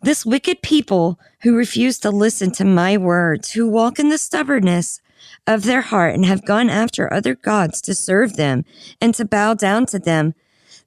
This 0.00 0.26
wicked 0.26 0.62
people 0.62 1.18
who 1.42 1.56
refuse 1.56 2.00
to 2.00 2.10
listen 2.10 2.50
to 2.52 2.64
my 2.64 2.96
words, 2.96 3.52
who 3.52 3.68
walk 3.68 4.00
in 4.00 4.08
the 4.08 4.18
stubbornness 4.18 5.00
of 5.46 5.62
their 5.62 5.82
heart 5.82 6.14
and 6.14 6.24
have 6.24 6.44
gone 6.44 6.70
after 6.70 7.12
other 7.12 7.36
gods 7.36 7.80
to 7.82 7.94
serve 7.94 8.34
them 8.34 8.64
and 9.00 9.14
to 9.14 9.24
bow 9.24 9.54
down 9.54 9.86
to 9.86 10.00
them, 10.00 10.34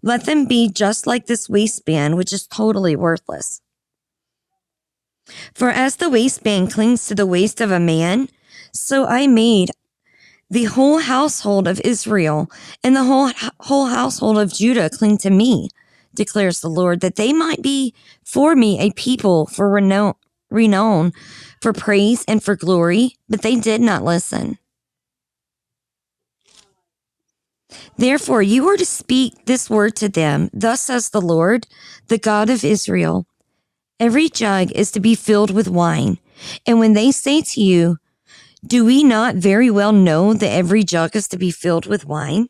let 0.02 0.26
them 0.26 0.48
be 0.48 0.70
just 0.70 1.08
like 1.08 1.28
this 1.28 1.48
waistband, 1.50 2.18
which 2.18 2.34
is 2.34 2.46
totally 2.48 2.96
worthless. 2.98 3.62
For 5.54 5.70
as 5.70 5.96
the 5.96 6.10
waistband 6.10 6.72
clings 6.72 7.08
to 7.08 7.16
the 7.16 7.26
waist 7.26 7.62
of 7.62 7.72
a 7.72 7.80
man, 7.80 8.30
so 8.72 9.06
I 9.06 9.28
made 9.28 9.72
the 10.50 10.66
whole 10.66 11.00
household 11.00 11.68
of 11.68 11.82
Israel 11.82 12.50
and 12.84 12.96
the 12.96 13.04
whole, 13.04 13.32
whole 13.62 13.88
household 13.88 14.38
of 14.38 14.54
Judah 14.54 14.90
cling 14.90 15.18
to 15.20 15.30
me, 15.30 15.70
declares 16.14 16.62
the 16.62 16.70
Lord, 16.70 17.02
that 17.02 17.16
they 17.16 17.34
might 17.34 17.62
be 17.62 17.94
for 18.24 18.56
me 18.56 18.80
a 18.80 18.92
people 18.92 19.48
for 19.48 19.70
renown, 19.70 20.14
renown 20.50 21.14
for 21.62 21.74
praise 21.74 22.24
and 22.28 22.44
for 22.44 22.56
glory, 22.56 23.16
but 23.28 23.42
they 23.42 23.56
did 23.56 23.82
not 23.82 24.04
listen. 24.04 24.60
Therefore, 27.98 28.42
you 28.42 28.68
are 28.70 28.78
to 28.78 28.86
speak 28.86 29.46
this 29.46 29.70
word 29.70 29.96
to 29.98 30.10
them. 30.10 30.50
Thus 30.54 30.82
says 30.82 31.10
the 31.10 31.22
Lord, 31.22 31.66
the 32.08 32.18
God 32.18 32.50
of 32.50 32.64
Israel 32.64 33.26
Every 33.98 34.28
jug 34.28 34.72
is 34.74 34.92
to 34.92 35.00
be 35.00 35.16
filled 35.16 35.52
with 35.52 35.70
wine. 35.70 36.18
And 36.68 36.80
when 36.80 36.94
they 36.94 37.12
say 37.12 37.42
to 37.42 37.62
you, 37.62 37.98
Do 38.66 38.84
we 38.84 39.06
not 39.06 39.36
very 39.36 39.72
well 39.72 39.94
know 39.94 40.34
that 40.34 40.52
every 40.52 40.84
jug 40.84 41.16
is 41.16 41.30
to 41.30 41.38
be 41.38 41.50
filled 41.50 41.86
with 41.86 42.06
wine? 42.06 42.48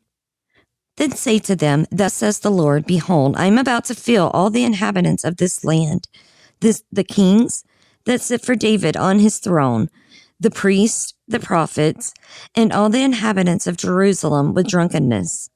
Then 0.98 1.12
say 1.12 1.38
to 1.40 1.56
them, 1.56 1.86
Thus 1.92 2.16
says 2.16 2.40
the 2.40 2.50
Lord, 2.50 2.86
Behold, 2.86 3.36
I 3.38 3.46
am 3.46 3.60
about 3.60 3.86
to 3.86 3.96
fill 3.96 4.30
all 4.30 4.50
the 4.50 4.64
inhabitants 4.64 5.24
of 5.24 5.38
this 5.38 5.64
land, 5.64 6.08
this, 6.62 6.84
the 6.92 7.04
kings 7.04 7.64
that 8.06 8.22
sit 8.22 8.44
for 8.44 8.56
David 8.56 8.98
on 8.98 9.20
his 9.20 9.38
throne, 9.38 9.90
the 10.40 10.52
priests, 10.52 11.14
the 11.28 11.40
prophets, 11.40 12.14
and 12.56 12.72
all 12.72 12.90
the 12.90 13.04
inhabitants 13.04 13.68
of 13.68 13.78
Jerusalem 13.78 14.56
with 14.56 14.68
drunkenness. 14.68 15.50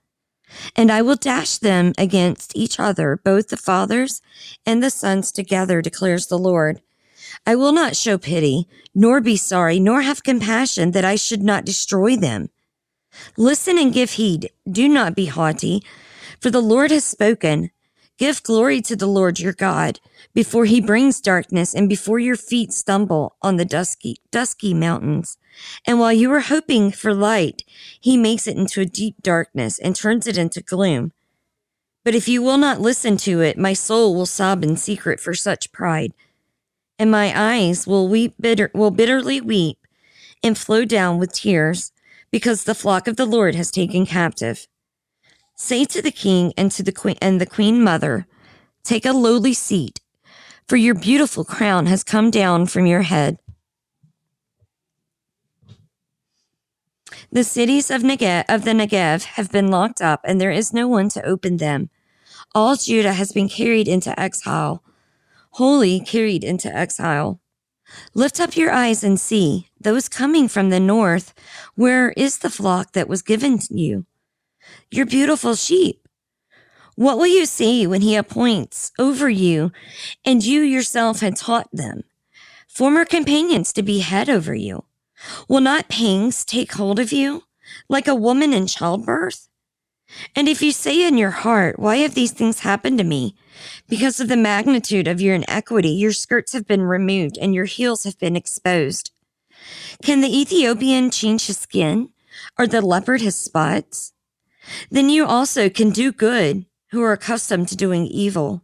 And 0.75 0.91
I 0.91 1.01
will 1.01 1.15
dash 1.15 1.57
them 1.57 1.93
against 1.97 2.55
each 2.55 2.79
other, 2.79 3.19
both 3.23 3.49
the 3.49 3.57
fathers 3.57 4.21
and 4.65 4.81
the 4.81 4.89
sons 4.89 5.31
together, 5.31 5.81
declares 5.81 6.27
the 6.27 6.37
Lord. 6.37 6.81
I 7.45 7.55
will 7.55 7.73
not 7.73 7.95
show 7.95 8.17
pity, 8.17 8.67
nor 8.95 9.21
be 9.21 9.37
sorry, 9.37 9.79
nor 9.79 10.01
have 10.01 10.23
compassion 10.23 10.91
that 10.91 11.05
I 11.05 11.15
should 11.15 11.43
not 11.43 11.65
destroy 11.65 12.15
them. 12.15 12.49
Listen 13.37 13.77
and 13.77 13.93
give 13.93 14.11
heed. 14.11 14.49
Do 14.69 14.87
not 14.87 15.15
be 15.15 15.25
haughty, 15.25 15.83
for 16.39 16.49
the 16.49 16.61
Lord 16.61 16.91
has 16.91 17.05
spoken. 17.05 17.71
Give 18.17 18.43
glory 18.43 18.81
to 18.81 18.95
the 18.95 19.07
Lord 19.07 19.39
your 19.39 19.53
God 19.53 19.99
before 20.33 20.65
he 20.65 20.81
brings 20.81 21.21
darkness 21.21 21.73
and 21.73 21.87
before 21.87 22.19
your 22.19 22.35
feet 22.35 22.73
stumble 22.73 23.37
on 23.41 23.55
the 23.55 23.65
dusky, 23.65 24.17
dusky 24.29 24.73
mountains. 24.73 25.37
And 25.85 25.99
while 25.99 26.13
you 26.13 26.29
were 26.29 26.41
hoping 26.41 26.91
for 26.91 27.13
light, 27.13 27.63
he 27.99 28.17
makes 28.17 28.47
it 28.47 28.57
into 28.57 28.81
a 28.81 28.85
deep 28.85 29.21
darkness 29.21 29.79
and 29.79 29.95
turns 29.95 30.27
it 30.27 30.37
into 30.37 30.61
gloom. 30.61 31.11
But 32.03 32.15
if 32.15 32.27
you 32.27 32.41
will 32.41 32.57
not 32.57 32.81
listen 32.81 33.17
to 33.17 33.41
it, 33.41 33.57
my 33.57 33.73
soul 33.73 34.15
will 34.15 34.25
sob 34.25 34.63
in 34.63 34.77
secret 34.77 35.19
for 35.19 35.33
such 35.33 35.71
pride, 35.71 36.13
and 36.97 37.11
my 37.11 37.33
eyes 37.35 37.85
will 37.85 38.07
weep 38.07 38.35
bitter, 38.39 38.71
will 38.73 38.91
bitterly 38.91 39.41
weep 39.41 39.77
and 40.43 40.57
flow 40.57 40.85
down 40.85 41.17
with 41.17 41.33
tears 41.33 41.91
because 42.31 42.63
the 42.63 42.75
flock 42.75 43.07
of 43.07 43.15
the 43.15 43.25
Lord 43.25 43.55
has 43.55 43.71
taken 43.71 44.05
captive. 44.05 44.67
Say 45.55 45.83
to 45.85 46.01
the 46.01 46.11
king 46.11 46.53
and 46.55 46.71
to 46.71 46.83
the 46.83 46.91
queen 46.91 47.17
and 47.21 47.41
the 47.41 47.45
queen 47.45 47.83
mother, 47.83 48.27
take 48.83 49.05
a 49.05 49.11
lowly 49.11 49.53
seat, 49.53 49.99
for 50.67 50.77
your 50.77 50.95
beautiful 50.95 51.43
crown 51.43 51.87
has 51.87 52.03
come 52.03 52.31
down 52.31 52.65
from 52.67 52.85
your 52.85 53.01
head. 53.01 53.38
The 57.31 57.43
cities 57.43 57.91
of 57.91 58.01
of 58.01 58.63
the 58.65 58.71
Negev 58.71 59.23
have 59.23 59.51
been 59.51 59.69
locked 59.69 60.01
up, 60.01 60.21
and 60.23 60.41
there 60.41 60.49
is 60.49 60.73
no 60.73 60.87
one 60.87 61.09
to 61.09 61.23
open 61.23 61.57
them. 61.57 61.91
All 62.55 62.75
Judah 62.75 63.13
has 63.13 63.31
been 63.31 63.47
carried 63.47 63.87
into 63.87 64.19
exile, 64.19 64.83
wholly 65.51 65.99
carried 65.99 66.43
into 66.43 66.75
exile. 66.75 67.39
Lift 68.15 68.39
up 68.39 68.57
your 68.57 68.71
eyes 68.71 69.03
and 69.03 69.19
see 69.19 69.69
those 69.79 70.09
coming 70.09 70.47
from 70.47 70.71
the 70.71 70.79
north. 70.79 71.35
Where 71.75 72.13
is 72.17 72.39
the 72.39 72.49
flock 72.49 72.93
that 72.93 73.07
was 73.07 73.21
given 73.21 73.59
to 73.59 73.77
you? 73.77 74.07
Your 74.89 75.05
beautiful 75.05 75.53
sheep. 75.53 76.07
What 76.95 77.17
will 77.17 77.27
you 77.27 77.45
see 77.45 77.85
when 77.85 78.01
he 78.01 78.15
appoints 78.15 78.91
over 78.97 79.29
you 79.29 79.71
and 80.25 80.43
you 80.43 80.61
yourself 80.61 81.19
had 81.19 81.35
taught 81.35 81.69
them, 81.71 82.03
former 82.67 83.05
companions 83.05 83.71
to 83.73 83.83
be 83.83 83.99
head 83.99 84.29
over 84.29 84.55
you? 84.55 84.83
Will 85.47 85.61
not 85.61 85.89
pangs 85.89 86.45
take 86.45 86.73
hold 86.73 86.99
of 86.99 87.11
you 87.11 87.43
like 87.87 88.07
a 88.07 88.15
woman 88.15 88.53
in 88.53 88.67
childbirth? 88.67 89.47
And 90.35 90.47
if 90.47 90.61
you 90.61 90.71
say 90.71 91.07
in 91.07 91.17
your 91.17 91.31
heart, 91.31 91.77
Why 91.77 91.97
have 91.97 92.15
these 92.15 92.31
things 92.31 92.61
happened 92.61 92.97
to 92.97 93.03
me? 93.03 93.35
Because 93.87 94.19
of 94.19 94.27
the 94.27 94.37
magnitude 94.37 95.07
of 95.07 95.21
your 95.21 95.35
inequity, 95.35 95.89
your 95.89 96.13
skirts 96.13 96.53
have 96.53 96.65
been 96.65 96.81
removed 96.81 97.37
and 97.37 97.53
your 97.53 97.65
heels 97.65 98.03
have 98.03 98.17
been 98.17 98.35
exposed. 98.35 99.11
Can 100.03 100.21
the 100.21 100.39
Ethiopian 100.39 101.11
change 101.11 101.47
his 101.47 101.57
skin 101.57 102.09
or 102.57 102.65
the 102.65 102.81
leopard 102.81 103.21
his 103.21 103.35
spots? 103.35 104.13
Then 104.89 105.09
you 105.09 105.25
also 105.25 105.69
can 105.69 105.89
do 105.89 106.11
good 106.11 106.65
who 106.91 107.01
are 107.03 107.11
accustomed 107.11 107.67
to 107.69 107.75
doing 107.75 108.05
evil. 108.07 108.63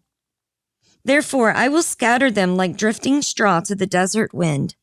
Therefore, 1.03 1.51
I 1.51 1.67
will 1.67 1.83
scatter 1.83 2.31
them 2.31 2.55
like 2.55 2.77
drifting 2.77 3.21
straw 3.21 3.59
to 3.61 3.75
the 3.75 3.85
desert 3.85 4.33
wind. 4.33 4.75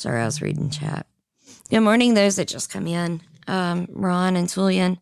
Sorry, 0.00 0.22
I 0.22 0.24
was 0.24 0.40
reading 0.40 0.70
chat. 0.70 1.04
Good 1.68 1.80
morning, 1.80 2.14
those 2.14 2.36
that 2.36 2.48
just 2.48 2.72
come 2.72 2.86
in. 2.86 3.20
Um, 3.46 3.86
Ron 3.90 4.34
and 4.34 4.48
Tulian, 4.48 4.96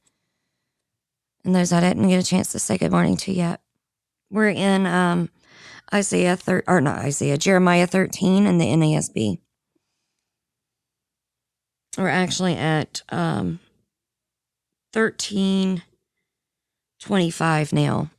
and 1.45 1.55
those 1.55 1.73
I 1.73 1.79
didn't 1.79 2.09
get 2.09 2.21
a 2.21 2.27
chance 2.27 2.51
to 2.51 2.59
say 2.59 2.79
good 2.79 2.91
morning 2.91 3.17
to 3.19 3.33
yet. 3.33 3.61
We're 4.29 4.49
in 4.49 4.87
um, 4.87 5.31
Isaiah 5.95 6.37
thir- 6.37 6.65
or 6.67 6.81
not 6.81 6.99
Isaiah, 6.99 7.39
Jeremiah 7.39 7.87
13 7.87 8.45
in 8.45 8.59
the 8.59 8.65
NASB. 8.65 9.39
We're 11.97 12.09
actually 12.09 12.57
at 12.57 13.03
um, 13.11 13.61
1325 14.95 17.73
now. 17.73 18.11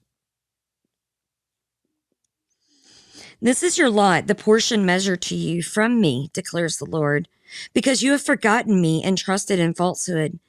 This 3.41 3.63
is 3.63 3.77
your 3.77 3.89
lot, 3.89 4.27
the 4.27 4.35
portion 4.35 4.85
measured 4.85 5.21
to 5.23 5.35
you 5.35 5.63
from 5.63 6.01
me, 6.01 6.29
declares 6.33 6.77
the 6.77 6.85
Lord, 6.85 7.29
because 7.73 8.03
you 8.03 8.11
have 8.11 8.21
forgotten 8.21 8.81
me 8.81 9.01
and 9.03 9.17
trusted 9.17 9.59
in 9.59 9.73
falsehood. 9.73 10.39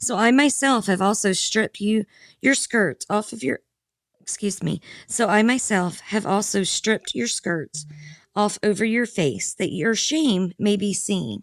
So 0.00 0.16
I 0.16 0.32
myself 0.32 0.86
have 0.86 1.00
also 1.00 1.32
stripped 1.32 1.80
you 1.80 2.04
your 2.42 2.54
skirts 2.54 3.06
off 3.08 3.32
of 3.32 3.42
your 3.42 3.60
excuse 4.20 4.62
me. 4.62 4.80
So 5.06 5.28
I 5.28 5.42
myself 5.42 6.00
have 6.00 6.24
also 6.26 6.62
stripped 6.62 7.14
your 7.14 7.26
skirts 7.26 7.86
off 8.36 8.58
over 8.62 8.84
your 8.84 9.06
face, 9.06 9.54
that 9.54 9.72
your 9.72 9.94
shame 9.94 10.52
may 10.58 10.76
be 10.76 10.92
seen. 10.92 11.42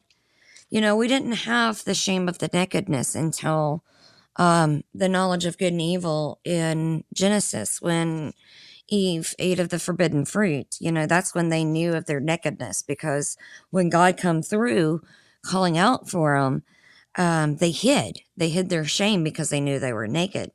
You 0.69 0.81
know, 0.81 0.95
we 0.95 1.07
didn't 1.07 1.33
have 1.33 1.83
the 1.83 1.93
shame 1.93 2.29
of 2.29 2.39
the 2.39 2.49
nakedness 2.51 3.15
until 3.15 3.83
um, 4.37 4.83
the 4.93 5.09
knowledge 5.09 5.45
of 5.45 5.57
good 5.57 5.73
and 5.73 5.81
evil 5.81 6.39
in 6.45 7.03
Genesis 7.13 7.81
when 7.81 8.33
Eve 8.89 9.33
ate 9.39 9.59
of 9.59 9.69
the 9.69 9.79
forbidden 9.79 10.25
fruit, 10.25 10.77
you 10.79 10.91
know, 10.91 11.05
that's 11.05 11.35
when 11.35 11.49
they 11.49 11.63
knew 11.63 11.93
of 11.93 12.05
their 12.05 12.19
nakedness 12.19 12.83
because 12.83 13.37
when 13.71 13.89
God 13.89 14.17
come 14.17 14.41
through 14.41 15.01
calling 15.43 15.77
out 15.77 16.09
for 16.09 16.39
them, 16.39 16.63
um, 17.17 17.57
they 17.57 17.71
hid. 17.71 18.19
They 18.37 18.49
hid 18.49 18.69
their 18.69 18.85
shame 18.85 19.23
because 19.23 19.49
they 19.49 19.61
knew 19.61 19.79
they 19.79 19.93
were 19.93 20.07
naked. 20.07 20.51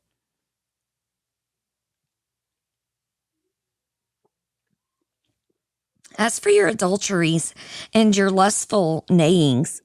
As 6.19 6.39
for 6.39 6.51
your 6.51 6.69
adulteries 6.69 7.55
and 7.95 8.17
your 8.17 8.31
lustful 8.31 9.05
neighings, 9.11 9.83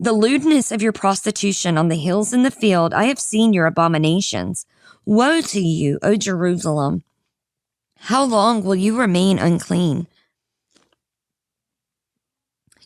the 0.00 0.12
lewdness 0.12 0.72
of 0.72 0.82
your 0.82 0.92
prostitution 0.92 1.78
on 1.78 1.88
the 1.88 1.96
hills 1.96 2.32
and 2.32 2.44
the 2.44 2.50
field, 2.50 2.94
I 2.94 3.04
have 3.04 3.20
seen 3.20 3.52
your 3.52 3.66
abominations. 3.66 4.66
Woe 5.06 5.40
to 5.42 5.60
you, 5.60 5.98
O 6.02 6.16
Jerusalem! 6.16 7.04
How 8.04 8.24
long 8.24 8.64
will 8.64 8.74
you 8.74 8.98
remain 8.98 9.38
unclean? 9.38 10.06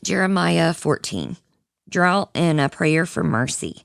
Jeremiah 0.03 0.75
14. 0.75 1.37
Drought 1.89 2.31
and 2.35 2.61
a 2.61 2.69
prayer 2.69 3.07
for 3.07 3.23
mercy. 3.23 3.85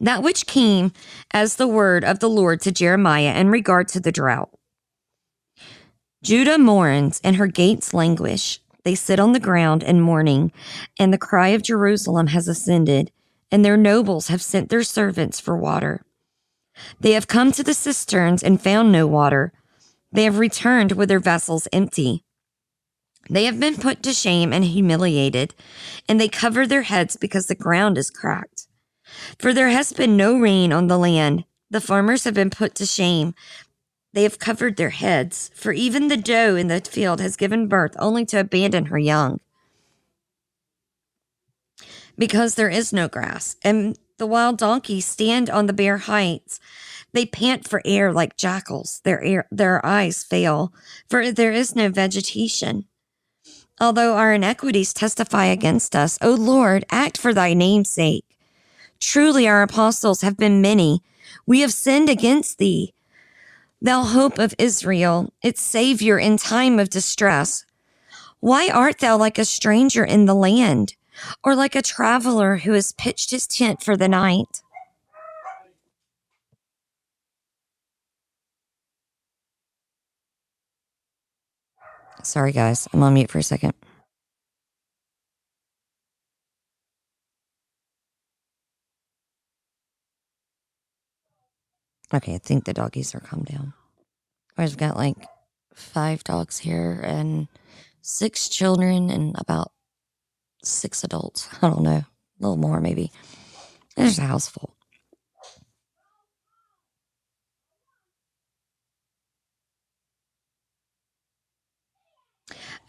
That 0.00 0.22
which 0.22 0.46
came 0.46 0.92
as 1.32 1.56
the 1.56 1.68
word 1.68 2.04
of 2.04 2.18
the 2.18 2.28
Lord 2.28 2.60
to 2.62 2.72
Jeremiah 2.72 3.32
in 3.36 3.48
regard 3.48 3.88
to 3.88 4.00
the 4.00 4.12
drought. 4.12 4.50
Judah 6.22 6.58
mourns 6.58 7.20
and 7.22 7.36
her 7.36 7.46
gates 7.46 7.94
languish. 7.94 8.60
They 8.82 8.96
sit 8.96 9.20
on 9.20 9.32
the 9.32 9.40
ground 9.40 9.82
in 9.82 10.00
mourning, 10.00 10.52
and 10.98 11.12
the 11.12 11.16
cry 11.16 11.48
of 11.48 11.62
Jerusalem 11.62 12.26
has 12.26 12.48
ascended, 12.48 13.12
and 13.50 13.64
their 13.64 13.78
nobles 13.78 14.28
have 14.28 14.42
sent 14.42 14.68
their 14.68 14.82
servants 14.82 15.40
for 15.40 15.56
water. 15.56 16.04
They 17.00 17.12
have 17.12 17.28
come 17.28 17.52
to 17.52 17.62
the 17.62 17.74
cisterns 17.74 18.42
and 18.42 18.60
found 18.60 18.92
no 18.92 19.06
water. 19.06 19.52
They 20.12 20.24
have 20.24 20.38
returned 20.38 20.92
with 20.92 21.08
their 21.08 21.20
vessels 21.20 21.68
empty. 21.72 22.24
They 23.30 23.44
have 23.44 23.58
been 23.58 23.76
put 23.76 24.02
to 24.02 24.12
shame 24.12 24.52
and 24.52 24.64
humiliated, 24.64 25.54
and 26.08 26.20
they 26.20 26.28
cover 26.28 26.66
their 26.66 26.82
heads 26.82 27.16
because 27.16 27.46
the 27.46 27.54
ground 27.54 27.96
is 27.96 28.10
cracked. 28.10 28.66
For 29.38 29.52
there 29.52 29.70
has 29.70 29.92
been 29.92 30.16
no 30.16 30.38
rain 30.38 30.72
on 30.72 30.88
the 30.88 30.98
land. 30.98 31.44
The 31.70 31.80
farmers 31.80 32.24
have 32.24 32.34
been 32.34 32.50
put 32.50 32.74
to 32.76 32.86
shame. 32.86 33.34
They 34.12 34.22
have 34.22 34.38
covered 34.38 34.76
their 34.76 34.90
heads, 34.90 35.50
for 35.54 35.72
even 35.72 36.08
the 36.08 36.16
doe 36.16 36.54
in 36.54 36.68
the 36.68 36.80
field 36.80 37.20
has 37.20 37.36
given 37.36 37.66
birth 37.66 37.96
only 37.98 38.24
to 38.26 38.40
abandon 38.40 38.86
her 38.86 38.98
young. 38.98 39.40
Because 42.16 42.54
there 42.54 42.68
is 42.68 42.92
no 42.92 43.08
grass, 43.08 43.56
and 43.62 43.98
the 44.18 44.26
wild 44.26 44.58
donkeys 44.58 45.06
stand 45.06 45.50
on 45.50 45.66
the 45.66 45.72
bare 45.72 45.98
heights. 45.98 46.60
They 47.12 47.26
pant 47.26 47.68
for 47.68 47.82
air 47.84 48.12
like 48.12 48.36
jackals. 48.36 49.00
Their 49.04 49.22
air, 49.22 49.46
their 49.50 49.84
eyes 49.84 50.24
fail, 50.24 50.72
for 51.08 51.30
there 51.30 51.52
is 51.52 51.76
no 51.76 51.88
vegetation. 51.88 52.86
Although 53.80 54.16
our 54.16 54.32
iniquities 54.34 54.94
testify 54.94 55.46
against 55.46 55.96
us, 55.96 56.18
O 56.22 56.30
Lord, 56.32 56.84
act 56.90 57.18
for 57.18 57.34
thy 57.34 57.54
name's 57.54 57.90
sake. 57.90 58.24
Truly 59.00 59.48
our 59.48 59.62
apostles 59.62 60.22
have 60.22 60.36
been 60.36 60.62
many. 60.62 61.02
We 61.46 61.60
have 61.60 61.72
sinned 61.72 62.08
against 62.08 62.58
thee. 62.58 62.94
Thou 63.82 64.04
hope 64.04 64.38
of 64.38 64.54
Israel, 64.58 65.32
its 65.42 65.60
Savior 65.60 66.18
in 66.18 66.36
time 66.36 66.78
of 66.78 66.88
distress. 66.88 67.66
Why 68.40 68.68
art 68.68 68.98
thou 68.98 69.16
like 69.16 69.38
a 69.38 69.44
stranger 69.44 70.04
in 70.04 70.24
the 70.26 70.34
land, 70.34 70.94
or 71.42 71.54
like 71.54 71.74
a 71.74 71.82
traveler 71.82 72.56
who 72.58 72.72
has 72.72 72.92
pitched 72.92 73.30
his 73.30 73.46
tent 73.46 73.82
for 73.82 73.96
the 73.96 74.08
night? 74.08 74.62
Sorry, 82.22 82.52
guys. 82.52 82.88
I'm 82.92 83.02
on 83.02 83.14
mute 83.14 83.30
for 83.30 83.38
a 83.38 83.42
second. 83.42 83.74
Okay, 92.12 92.34
I 92.34 92.38
think 92.38 92.64
the 92.64 92.72
doggies 92.72 93.14
are 93.14 93.20
calmed 93.20 93.46
down. 93.46 93.74
I've 94.56 94.76
got 94.76 94.96
like 94.96 95.26
five 95.74 96.22
dogs 96.24 96.58
here 96.58 97.00
and 97.02 97.48
six 98.02 98.48
children 98.48 99.10
and 99.10 99.34
about 99.38 99.72
six 100.66 101.04
adults. 101.04 101.48
I 101.62 101.68
don't 101.68 101.82
know, 101.82 101.90
a 101.90 102.06
little 102.40 102.56
more 102.56 102.80
maybe. 102.80 103.10
There's 103.96 104.18
a 104.18 104.22
house 104.22 104.48
full. 104.48 104.74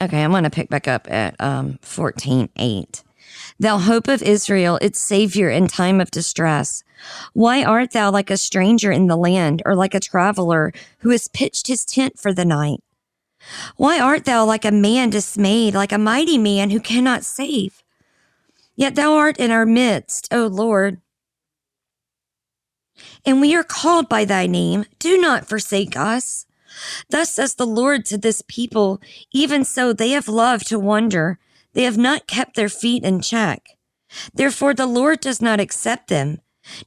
Okay, 0.02 0.24
I'm 0.24 0.32
going 0.32 0.44
to 0.44 0.50
pick 0.50 0.70
back 0.70 0.88
up 0.88 1.10
at 1.10 1.40
um, 1.40 1.80
14.8. 1.82 3.04
Thou 3.60 3.78
hope 3.78 4.08
of 4.08 4.22
Israel, 4.22 4.78
its 4.82 5.00
Savior 5.00 5.50
in 5.50 5.68
time 5.68 6.02
of 6.02 6.12
distress. 6.12 6.84
Why 7.34 7.64
art 7.64 7.92
thou 7.92 8.12
like 8.12 8.30
a 8.30 8.38
stranger 8.38 8.92
in 8.92 9.08
the 9.08 9.16
land, 9.16 9.62
or 9.66 9.76
like 9.76 9.94
a 9.94 10.00
traveler 10.00 10.74
who 11.00 11.12
has 11.12 11.30
pitched 11.30 11.68
his 11.68 11.86
tent 11.86 12.20
for 12.20 12.34
the 12.34 12.46
night? 12.46 12.82
Why 13.78 14.00
art 14.00 14.26
thou 14.26 14.46
like 14.46 14.66
a 14.66 14.72
man 14.72 15.10
dismayed, 15.10 15.74
like 15.74 15.92
a 15.92 15.98
mighty 15.98 16.38
man 16.38 16.70
who 16.70 16.80
cannot 16.80 17.24
save? 17.24 17.84
Yet 18.76 18.96
thou 18.96 19.14
art 19.14 19.38
in 19.38 19.52
our 19.52 19.66
midst, 19.66 20.28
O 20.32 20.48
Lord. 20.48 21.02
And 23.26 23.42
we 23.42 23.56
are 23.56 23.64
called 23.64 24.10
by 24.10 24.26
thy 24.26 24.48
name. 24.48 24.86
Do 25.00 25.18
not 25.18 25.48
forsake 25.48 25.98
us. 25.98 26.46
Thus 27.10 27.34
says 27.34 27.56
the 27.56 27.66
Lord 27.66 28.06
to 28.06 28.18
this 28.18 28.44
people, 28.48 29.02
even 29.32 29.64
so 29.64 29.94
they 29.94 30.10
have 30.10 30.28
loved 30.28 30.68
to 30.68 30.80
wander. 30.80 31.40
They 31.74 31.84
have 31.84 31.98
not 31.98 32.28
kept 32.28 32.56
their 32.56 32.70
feet 32.70 33.04
in 33.04 33.22
check. 33.22 33.64
Therefore 34.34 34.74
the 34.74 34.86
Lord 34.86 35.20
does 35.20 35.42
not 35.42 35.60
accept 35.60 36.08
them. 36.08 36.40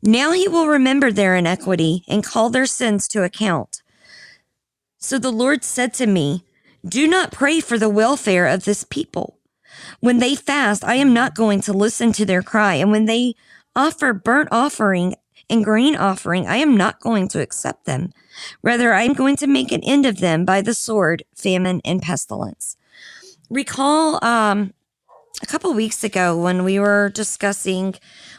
Now 0.03 0.33
he 0.33 0.49
will 0.49 0.66
remember 0.66 1.12
their 1.12 1.37
iniquity 1.37 2.05
and 2.09 2.25
call 2.25 2.51
their 2.51 2.66
sins 2.66 3.07
to 3.09 3.23
account. 3.23 3.83
So 4.99 5.18
the 5.18 5.31
Lord 5.31 5.62
said 5.62 5.94
to 5.94 6.07
me, 6.07 6.44
Do 6.87 7.07
not 7.09 7.33
pray 7.33 7.61
for 7.61 7.79
the 7.79 7.88
welfare 7.88 8.47
of 8.47 8.64
this 8.64 8.85
people. 8.85 9.38
When 10.01 10.19
they 10.19 10.35
fast, 10.35 10.85
I 10.85 10.95
am 10.95 11.12
not 11.12 11.35
going 11.35 11.61
to 11.62 11.73
listen 11.73 12.12
to 12.12 12.25
their 12.25 12.43
cry. 12.43 12.75
And 12.75 12.91
when 12.91 13.07
they 13.07 13.35
offer 13.75 14.12
burnt 14.12 14.49
offering 14.53 15.17
and 15.51 15.64
grain 15.64 15.97
offering, 15.97 16.47
I 16.47 16.57
am 16.57 16.77
not 16.77 17.01
going 17.01 17.29
to 17.29 17.41
accept 17.41 17.85
them. 17.85 18.12
Rather, 18.62 18.93
I 18.93 19.03
am 19.03 19.14
going 19.14 19.37
to 19.37 19.47
make 19.47 19.73
an 19.73 19.83
end 19.83 20.07
of 20.07 20.19
them 20.19 20.45
by 20.45 20.61
the 20.61 20.75
sword, 20.75 21.25
famine, 21.35 21.81
and 21.85 22.01
pestilence. 22.01 22.77
Recall 23.51 24.23
um, 24.25 24.73
a 25.43 25.47
couple 25.47 25.73
weeks 25.73 26.05
ago 26.05 26.41
when 26.41 26.64
we 26.64 26.79
were 26.79 27.09
discussing, 27.09 27.95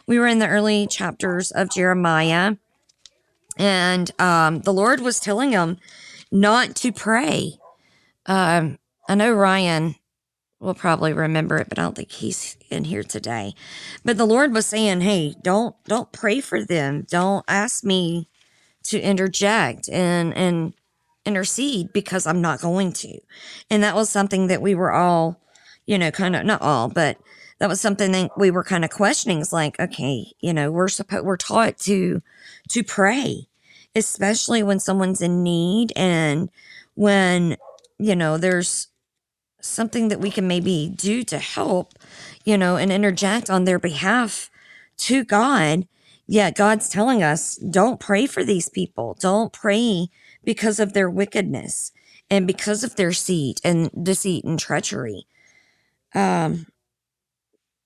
we 0.08 0.20
were 0.20 0.28
in 0.28 0.40
the 0.40 0.48
early 0.48 0.88
chapters 0.88 1.52
of 1.52 1.70
Jeremiah, 1.70 2.56
and 3.58 4.12
um, 4.20 4.60
the 4.60 4.74
Lord 4.74 5.02
was 5.02 5.20
telling 5.20 5.52
them 5.52 5.78
not 6.32 6.76
to 6.78 6.92
pray. 6.92 7.60
Um, 8.30 8.78
I 9.10 9.16
know 9.16 9.34
Ryan 9.34 9.96
will 10.60 10.76
probably 10.76 11.14
remember 11.14 11.58
it, 11.58 11.68
but 11.68 11.80
I 11.80 11.82
don't 11.82 11.96
think 11.96 12.12
he's 12.12 12.58
in 12.70 12.84
here 12.84 13.04
today. 13.04 13.56
But 14.06 14.18
the 14.18 14.26
Lord 14.28 14.54
was 14.54 14.68
saying, 14.68 15.02
"Hey, 15.02 15.36
don't 15.42 15.76
don't 15.86 16.12
pray 16.12 16.40
for 16.40 16.64
them. 16.64 17.08
Don't 17.10 17.44
ask 17.48 17.84
me 17.84 18.30
to 18.84 19.02
interject 19.02 19.90
and 19.90 20.34
and 20.38 20.74
intercede 21.26 21.92
because 21.92 22.28
I'm 22.28 22.40
not 22.42 22.62
going 22.62 22.94
to." 22.94 23.20
And 23.70 23.84
that 23.84 23.96
was 23.96 24.12
something 24.12 24.48
that 24.48 24.62
we 24.62 24.76
were 24.76 24.92
all, 24.92 25.42
you 25.88 25.98
know, 25.98 26.12
kind 26.12 26.36
of 26.36 26.46
not 26.46 26.62
all, 26.62 26.88
but 26.88 27.18
that 27.60 27.70
was 27.70 27.82
something 27.82 28.12
that 28.12 28.38
we 28.38 28.52
were 28.52 28.64
kind 28.64 28.86
of 28.86 28.92
questioning. 28.92 29.40
It's 29.42 29.52
like, 29.52 29.80
okay, 29.80 30.28
you 30.40 30.54
know, 30.54 30.72
we're 30.72 30.88
supposed 30.88 31.26
we're 31.26 31.38
taught 31.38 31.80
to 31.80 32.22
to 32.70 32.84
pray, 32.84 33.48
especially 33.96 34.62
when 34.62 34.80
someone's 34.80 35.22
in 35.22 35.42
need 35.42 35.94
and 35.96 36.50
when 36.94 37.58
you 38.00 38.16
know 38.16 38.38
there's 38.38 38.88
something 39.62 40.08
that 40.08 40.20
we 40.20 40.32
can 40.32 40.48
maybe 40.48 40.92
do 40.96 41.24
to 41.24 41.38
help, 41.38 41.94
you 42.46 42.58
know, 42.58 42.78
and 42.78 42.92
interject 42.92 43.50
on 43.50 43.66
their 43.66 43.80
behalf 43.80 44.50
to 44.98 45.24
God. 45.24 45.88
Yet 46.26 46.56
God's 46.56 46.90
telling 46.90 47.24
us, 47.24 47.56
don't 47.58 48.00
pray 48.00 48.26
for 48.26 48.44
these 48.44 48.70
people. 48.70 49.18
Don't 49.20 49.52
pray 49.52 50.10
because 50.44 50.80
of 50.80 50.94
their 50.94 51.10
wickedness 51.10 51.92
and 52.30 52.46
because 52.46 52.84
of 52.84 52.96
their 52.96 53.12
seed 53.12 53.60
and 53.64 53.90
deceit 54.02 54.46
and 54.46 54.60
treachery. 54.60 55.26
Um, 56.14 56.68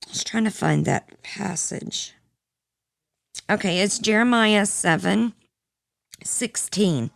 I 0.05 0.09
was 0.09 0.23
trying 0.23 0.43
to 0.43 0.51
find 0.51 0.85
that 0.85 1.23
passage. 1.23 2.13
Okay, 3.49 3.79
it's 3.79 3.99
Jeremiah 3.99 4.65
7 4.65 5.33
16. 6.23 7.11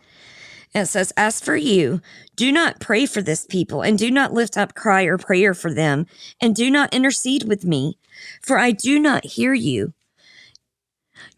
It 0.77 0.87
says, 0.87 1.11
As 1.17 1.39
for 1.39 1.55
you, 1.55 2.01
do 2.35 2.51
not 2.51 2.79
pray 2.79 3.05
for 3.05 3.21
this 3.21 3.45
people, 3.45 3.81
and 3.81 3.97
do 3.97 4.11
not 4.11 4.33
lift 4.33 4.57
up 4.57 4.75
cry 4.75 5.03
or 5.03 5.17
prayer 5.17 5.53
for 5.53 5.73
them, 5.73 6.05
and 6.39 6.55
do 6.55 6.69
not 6.69 6.93
intercede 6.93 7.47
with 7.47 7.65
me, 7.65 7.97
for 8.41 8.57
I 8.57 8.71
do 8.71 8.99
not 8.99 9.25
hear 9.25 9.53
you. 9.53 9.93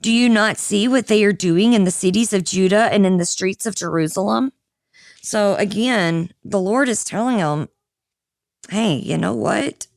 Do 0.02 0.12
you 0.12 0.30
not 0.30 0.58
see 0.58 0.88
what 0.88 1.08
they 1.08 1.24
are 1.24 1.34
doing 1.34 1.74
in 1.74 1.84
the 1.84 1.92
cities 1.92 2.34
of 2.34 2.44
Judah 2.44 2.90
and 2.92 3.06
in 3.06 3.18
the 3.18 3.26
streets 3.26 3.66
of 3.66 3.76
Jerusalem? 3.76 4.52
So 5.22 5.56
again, 5.56 6.34
the 6.44 6.60
Lord 6.60 6.90
is 6.90 7.04
telling 7.04 7.38
them, 7.38 7.70
hey, 8.70 8.96
you 8.96 9.18
know 9.18 9.36
what? 9.36 9.88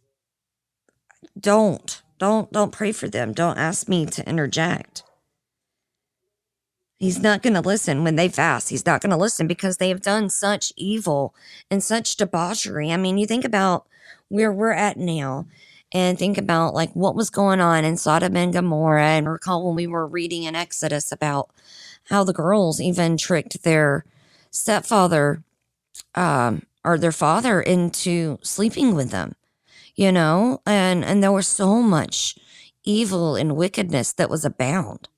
Don't, 1.39 2.03
don't, 2.19 2.53
don't 2.53 2.73
pray 2.73 2.93
for 2.93 3.09
them. 3.09 3.33
Don't 3.33 3.59
ask 3.59 3.89
me 3.89 4.07
to 4.07 4.29
interject. 4.29 5.03
He's 7.03 7.21
not 7.21 7.43
going 7.43 7.55
to 7.55 7.61
listen 7.61 8.05
when 8.05 8.15
they 8.15 8.29
fast. 8.29 8.69
He's 8.69 8.87
not 8.87 9.01
going 9.01 9.11
to 9.11 9.17
listen 9.17 9.49
because 9.49 9.79
they 9.79 9.88
have 9.88 10.03
done 10.03 10.31
such 10.31 10.73
evil 10.77 11.35
and 11.69 11.83
such 11.83 12.15
debauchery. 12.15 12.93
I 12.93 12.97
mean, 12.97 13.19
you 13.19 13.27
think 13.27 13.45
about 13.45 13.88
where 14.29 14.53
we're 14.53 14.71
at 14.71 14.97
now 14.97 15.49
and 15.93 16.17
think 16.17 16.38
about 16.38 16.75
like 16.75 16.93
what 16.93 17.17
was 17.17 17.29
going 17.29 17.59
on 17.59 17.85
in 17.85 17.97
Sodom 17.97 18.37
and 18.37 18.53
Gomorrah. 18.53 19.03
And 19.03 19.29
recall 19.29 19.67
when 19.67 19.75
we 19.75 19.88
were 19.88 20.07
reading 20.07 20.45
in 20.45 20.55
Exodus 20.55 21.11
about 21.11 21.51
how 22.05 22.23
the 22.23 22.33
girls 22.33 22.81
even 22.81 23.17
tricked 23.17 23.65
their 23.65 24.05
stepfather 24.53 25.43
um, 26.15 26.62
or 26.85 26.99
their 26.99 27.11
father 27.11 27.61
into 27.61 28.38
sleeping 28.43 28.95
with 28.95 29.11
them, 29.11 29.35
you 29.97 30.12
know, 30.12 30.62
and, 30.65 31.05
and 31.05 31.21
there 31.21 31.33
was 31.33 31.49
so 31.49 31.83
much 31.83 32.38
evil 32.85 33.35
and 33.35 33.57
wickedness 33.57 34.12
that 34.12 34.31
was 34.31 34.45
abound. 34.45 35.09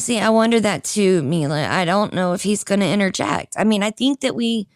See, 0.00 0.18
I 0.18 0.30
wonder 0.30 0.60
that 0.60 0.84
too, 0.84 1.22
Mila. 1.22 1.68
I 1.68 1.84
don't 1.84 2.14
know 2.14 2.32
if 2.32 2.42
he's 2.42 2.64
going 2.64 2.80
to 2.80 2.86
interject. 2.86 3.54
I 3.58 3.64
mean, 3.64 3.82
I 3.82 3.90
think 3.90 4.20
that 4.20 4.34
we 4.34 4.66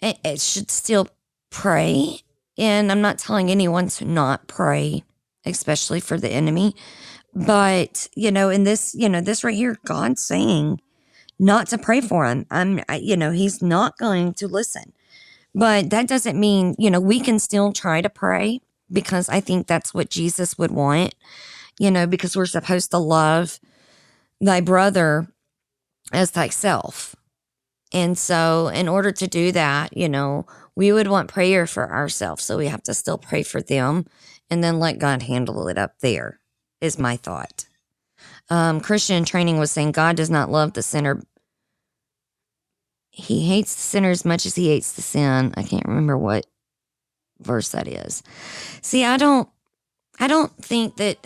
it, 0.00 0.18
it 0.24 0.40
should 0.40 0.70
still 0.70 1.08
pray. 1.50 2.20
And 2.56 2.92
I'm 2.92 3.00
not 3.00 3.18
telling 3.18 3.50
anyone 3.50 3.88
to 3.88 4.04
not 4.04 4.46
pray, 4.46 5.02
especially 5.44 5.98
for 5.98 6.16
the 6.16 6.30
enemy. 6.30 6.76
But, 7.34 8.08
you 8.14 8.30
know, 8.30 8.50
in 8.50 8.62
this, 8.62 8.94
you 8.94 9.08
know, 9.08 9.20
this 9.20 9.42
right 9.42 9.56
here, 9.56 9.76
God's 9.84 10.22
saying 10.22 10.80
not 11.40 11.66
to 11.68 11.78
pray 11.78 12.00
for 12.00 12.24
him. 12.26 12.46
I'm, 12.50 12.80
I, 12.88 12.96
you 12.96 13.16
know, 13.16 13.32
he's 13.32 13.60
not 13.60 13.98
going 13.98 14.34
to 14.34 14.46
listen. 14.46 14.92
But 15.52 15.90
that 15.90 16.06
doesn't 16.06 16.38
mean, 16.38 16.76
you 16.78 16.90
know, 16.90 17.00
we 17.00 17.18
can 17.18 17.40
still 17.40 17.72
try 17.72 18.00
to 18.00 18.08
pray 18.08 18.60
because 18.92 19.28
I 19.28 19.40
think 19.40 19.66
that's 19.66 19.92
what 19.92 20.10
Jesus 20.10 20.56
would 20.56 20.70
want, 20.70 21.16
you 21.80 21.90
know, 21.90 22.06
because 22.06 22.36
we're 22.36 22.46
supposed 22.46 22.92
to 22.92 22.98
love 22.98 23.58
thy 24.44 24.60
brother 24.60 25.28
as 26.12 26.30
thyself. 26.30 27.16
And 27.92 28.18
so, 28.18 28.68
in 28.68 28.88
order 28.88 29.12
to 29.12 29.26
do 29.26 29.52
that, 29.52 29.96
you 29.96 30.08
know, 30.08 30.46
we 30.76 30.92
would 30.92 31.06
want 31.06 31.32
prayer 31.32 31.66
for 31.66 31.92
ourselves. 31.92 32.42
So 32.44 32.58
we 32.58 32.66
have 32.66 32.82
to 32.84 32.94
still 32.94 33.18
pray 33.18 33.42
for 33.42 33.62
them 33.62 34.06
and 34.50 34.62
then 34.62 34.80
let 34.80 34.98
God 34.98 35.22
handle 35.22 35.68
it 35.68 35.78
up 35.78 36.00
there, 36.00 36.40
is 36.80 36.98
my 36.98 37.16
thought. 37.16 37.66
Um, 38.50 38.80
Christian 38.80 39.24
training 39.24 39.58
was 39.58 39.70
saying 39.70 39.92
God 39.92 40.16
does 40.16 40.30
not 40.30 40.50
love 40.50 40.72
the 40.72 40.82
sinner. 40.82 41.22
He 43.10 43.46
hates 43.46 43.74
the 43.74 43.82
sinner 43.82 44.10
as 44.10 44.24
much 44.24 44.44
as 44.44 44.56
he 44.56 44.68
hates 44.68 44.92
the 44.92 45.02
sin. 45.02 45.54
I 45.56 45.62
can't 45.62 45.86
remember 45.86 46.18
what 46.18 46.46
verse 47.40 47.70
that 47.70 47.86
is. 47.86 48.22
See, 48.82 49.04
I 49.04 49.16
don't, 49.16 49.48
I 50.18 50.26
don't 50.26 50.52
think 50.62 50.96
that 50.96 51.24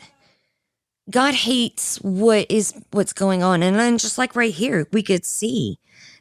God 1.10 1.34
hates 1.34 1.96
what 1.98 2.46
is 2.50 2.74
what's 2.90 3.12
going 3.12 3.42
on, 3.42 3.62
and 3.62 3.76
then 3.76 3.98
just 3.98 4.18
like 4.18 4.36
right 4.36 4.52
here, 4.52 4.86
we 4.92 5.02
could 5.02 5.24
see 5.24 5.78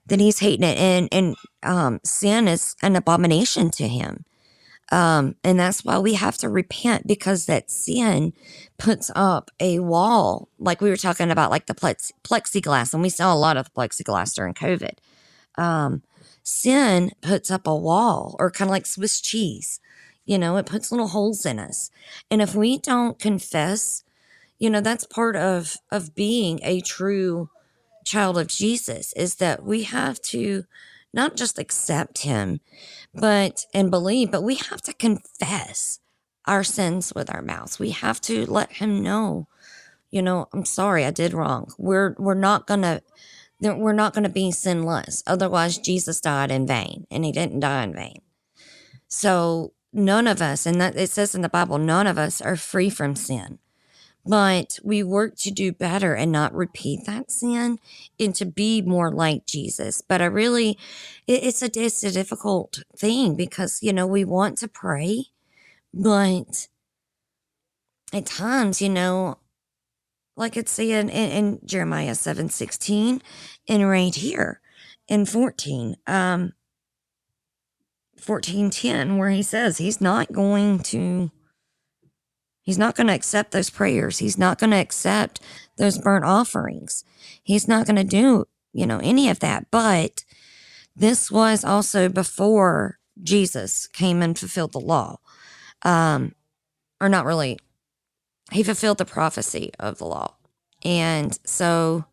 that 0.07 0.19
He's 0.19 0.39
hating 0.39 0.63
it, 0.67 0.77
and 0.77 1.09
and 1.11 1.35
um, 1.63 1.99
sin 2.03 2.47
is 2.47 2.75
an 2.81 2.95
abomination 2.95 3.69
to 3.71 3.87
Him, 3.87 4.23
um, 4.91 5.35
and 5.43 5.59
that's 5.59 5.83
why 5.83 5.99
we 5.99 6.13
have 6.13 6.37
to 6.37 6.49
repent 6.49 7.05
because 7.05 7.45
that 7.45 7.69
sin 7.69 8.31
puts 8.77 9.11
up 9.15 9.51
a 9.59 9.79
wall, 9.79 10.47
like 10.57 10.79
we 10.79 10.89
were 10.89 10.97
talking 10.97 11.31
about, 11.31 11.51
like 11.51 11.65
the 11.65 11.75
plex- 11.75 12.13
plexiglass, 12.23 12.93
and 12.93 13.03
we 13.03 13.09
saw 13.09 13.33
a 13.33 13.35
lot 13.35 13.57
of 13.57 13.73
plexiglass 13.73 14.33
during 14.33 14.53
COVID. 14.53 14.93
Um, 15.57 16.03
sin 16.43 17.11
puts 17.21 17.51
up 17.51 17.67
a 17.67 17.75
wall, 17.75 18.37
or 18.39 18.51
kind 18.51 18.69
of 18.69 18.73
like 18.73 18.85
Swiss 18.85 19.19
cheese. 19.19 19.81
You 20.25 20.37
know, 20.37 20.57
it 20.57 20.65
puts 20.65 20.91
little 20.91 21.09
holes 21.09 21.45
in 21.45 21.59
us, 21.59 21.91
and 22.31 22.41
if 22.41 22.55
we 22.55 22.77
don't 22.77 23.19
confess 23.19 24.05
you 24.59 24.69
know 24.69 24.81
that's 24.81 25.05
part 25.05 25.35
of 25.35 25.77
of 25.91 26.15
being 26.15 26.59
a 26.63 26.81
true 26.81 27.49
child 28.05 28.37
of 28.37 28.47
jesus 28.47 29.13
is 29.13 29.35
that 29.35 29.63
we 29.63 29.83
have 29.83 30.21
to 30.21 30.63
not 31.13 31.35
just 31.35 31.59
accept 31.59 32.19
him 32.19 32.59
but 33.13 33.65
and 33.73 33.91
believe 33.91 34.31
but 34.31 34.43
we 34.43 34.55
have 34.55 34.81
to 34.81 34.93
confess 34.93 35.99
our 36.45 36.63
sins 36.63 37.11
with 37.13 37.29
our 37.33 37.41
mouths. 37.41 37.77
We 37.77 37.89
have 37.89 38.21
to 38.21 38.45
let 38.45 38.73
him 38.73 39.03
know 39.03 39.47
you 40.09 40.21
know 40.21 40.47
i'm 40.53 40.65
sorry 40.65 41.03
i 41.05 41.11
did 41.11 41.33
wrong. 41.33 41.73
We're 41.77 42.15
we're 42.17 42.33
not 42.33 42.67
gonna 42.67 43.01
we're 43.59 43.93
not 43.93 44.13
gonna 44.13 44.29
be 44.29 44.51
sinless. 44.51 45.23
Otherwise 45.27 45.77
jesus 45.77 46.21
died 46.21 46.51
in 46.51 46.65
vain 46.65 47.05
and 47.11 47.25
he 47.25 47.31
didn't 47.31 47.59
die 47.59 47.83
in 47.83 47.93
vain. 47.93 48.21
So 49.09 49.73
none 49.91 50.27
of 50.27 50.41
us 50.41 50.65
and 50.65 50.79
that 50.79 50.95
it 50.95 51.09
says 51.09 51.35
in 51.35 51.41
the 51.41 51.49
bible 51.49 51.77
none 51.77 52.07
of 52.07 52.17
us 52.17 52.41
are 52.41 52.55
free 52.55 52.89
from 52.89 53.15
sin 53.15 53.59
but 54.27 54.79
we 54.83 55.03
work 55.03 55.35
to 55.37 55.51
do 55.51 55.71
better 55.71 56.13
and 56.13 56.31
not 56.31 56.53
repeat 56.53 57.05
that 57.05 57.31
sin 57.31 57.79
and 58.19 58.35
to 58.35 58.45
be 58.45 58.81
more 58.81 59.11
like 59.11 59.45
Jesus. 59.45 60.01
But 60.01 60.21
I 60.21 60.25
really, 60.25 60.77
it, 61.27 61.43
it's 61.43 61.61
a 61.61 61.69
it's 61.73 62.03
a 62.03 62.11
difficult 62.11 62.83
thing 62.95 63.35
because 63.35 63.81
you 63.81 63.93
know 63.93 64.05
we 64.05 64.25
want 64.25 64.57
to 64.59 64.67
pray, 64.67 65.27
but 65.93 66.67
at 68.11 68.25
times 68.25 68.81
you 68.81 68.89
know, 68.89 69.37
like 70.35 70.57
it's 70.57 70.71
saying 70.71 71.09
in, 71.09 71.09
in 71.09 71.59
Jeremiah 71.65 72.15
seven 72.15 72.49
sixteen, 72.49 73.21
and 73.67 73.87
right 73.87 74.13
here 74.13 74.59
in 75.07 75.25
fourteen, 75.25 75.95
um, 76.05 76.53
fourteen 78.19 78.69
ten, 78.69 79.17
where 79.17 79.29
he 79.29 79.43
says 79.43 79.77
he's 79.77 80.01
not 80.01 80.33
going 80.33 80.79
to 80.79 81.31
He's 82.67 82.77
not 82.77 82.97
going 82.97 83.07
to 83.07 83.13
accept 83.13 83.51
those 83.51 83.69
prayers. 83.69 84.17
He's 84.17 84.37
not 84.37 84.59
going 84.59 84.71
to 84.71 84.77
accept 84.77 85.39
those 85.77 85.97
burnt 85.97 86.25
offerings. 86.25 87.05
He's 87.41 87.65
not 87.65 87.85
going 87.85 87.95
to 87.95 88.03
do, 88.03 88.45
you 88.73 88.85
know, 88.85 88.99
any 89.01 89.29
of 89.29 89.39
that. 89.39 89.71
But 89.71 90.25
this 90.93 91.31
was 91.31 91.63
also 91.63 92.09
before 92.09 92.99
Jesus 93.23 93.87
came 93.87 94.21
and 94.21 94.37
fulfilled 94.37 94.73
the 94.73 94.81
law. 94.81 95.19
Um, 95.83 96.35
or 96.99 97.07
not 97.07 97.23
really. 97.23 97.57
He 98.51 98.63
fulfilled 98.63 98.97
the 98.97 99.05
prophecy 99.05 99.71
of 99.79 99.97
the 99.97 100.05
law. 100.05 100.35
And 100.83 101.39
so 101.45 102.03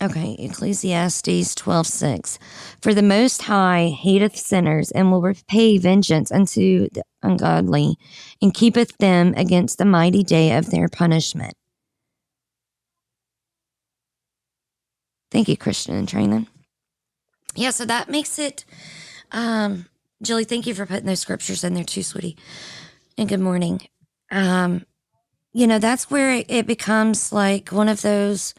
Okay, 0.00 0.36
Ecclesiastes 0.38 1.56
12 1.56 1.86
6. 1.86 2.38
For 2.80 2.94
the 2.94 3.02
Most 3.02 3.42
High 3.42 3.88
hateth 3.88 4.36
sinners 4.36 4.92
and 4.92 5.10
will 5.10 5.20
repay 5.20 5.76
vengeance 5.78 6.30
unto 6.30 6.88
the 6.92 7.02
ungodly 7.22 7.96
and 8.40 8.54
keepeth 8.54 8.96
them 8.98 9.34
against 9.36 9.78
the 9.78 9.84
mighty 9.84 10.22
day 10.22 10.56
of 10.56 10.70
their 10.70 10.88
punishment. 10.88 11.54
Thank 15.32 15.48
you, 15.48 15.56
Christian 15.56 15.96
and 15.96 16.08
training. 16.08 16.46
Yeah, 17.56 17.70
so 17.70 17.84
that 17.84 18.08
makes 18.08 18.38
it. 18.38 18.64
Um, 19.32 19.86
Julie, 20.22 20.44
thank 20.44 20.66
you 20.68 20.74
for 20.74 20.86
putting 20.86 21.06
those 21.06 21.20
scriptures 21.20 21.64
in 21.64 21.74
there 21.74 21.82
too, 21.82 22.04
sweetie. 22.04 22.36
And 23.18 23.28
good 23.28 23.40
morning. 23.40 23.80
Um, 24.30 24.86
you 25.52 25.66
know, 25.66 25.80
that's 25.80 26.08
where 26.08 26.44
it 26.48 26.68
becomes 26.68 27.32
like 27.32 27.70
one 27.70 27.88
of 27.88 28.02
those 28.02 28.54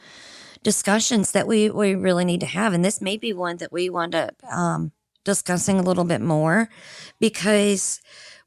discussions 0.64 1.32
that 1.32 1.48
we, 1.48 1.70
we 1.70 1.96
really 1.96 2.26
need 2.26 2.42
to 2.42 2.46
have. 2.46 2.74
And 2.74 2.84
this 2.84 3.02
may 3.02 3.18
be 3.18 3.34
one 3.34 3.58
that 3.58 3.72
we 3.72 3.90
wind 3.90 4.16
up 4.16 4.36
um, 4.52 4.92
discussing 5.24 5.80
a 5.80 5.84
little 5.84 6.04
bit 6.04 6.22
more 6.22 6.70
because 7.20 8.02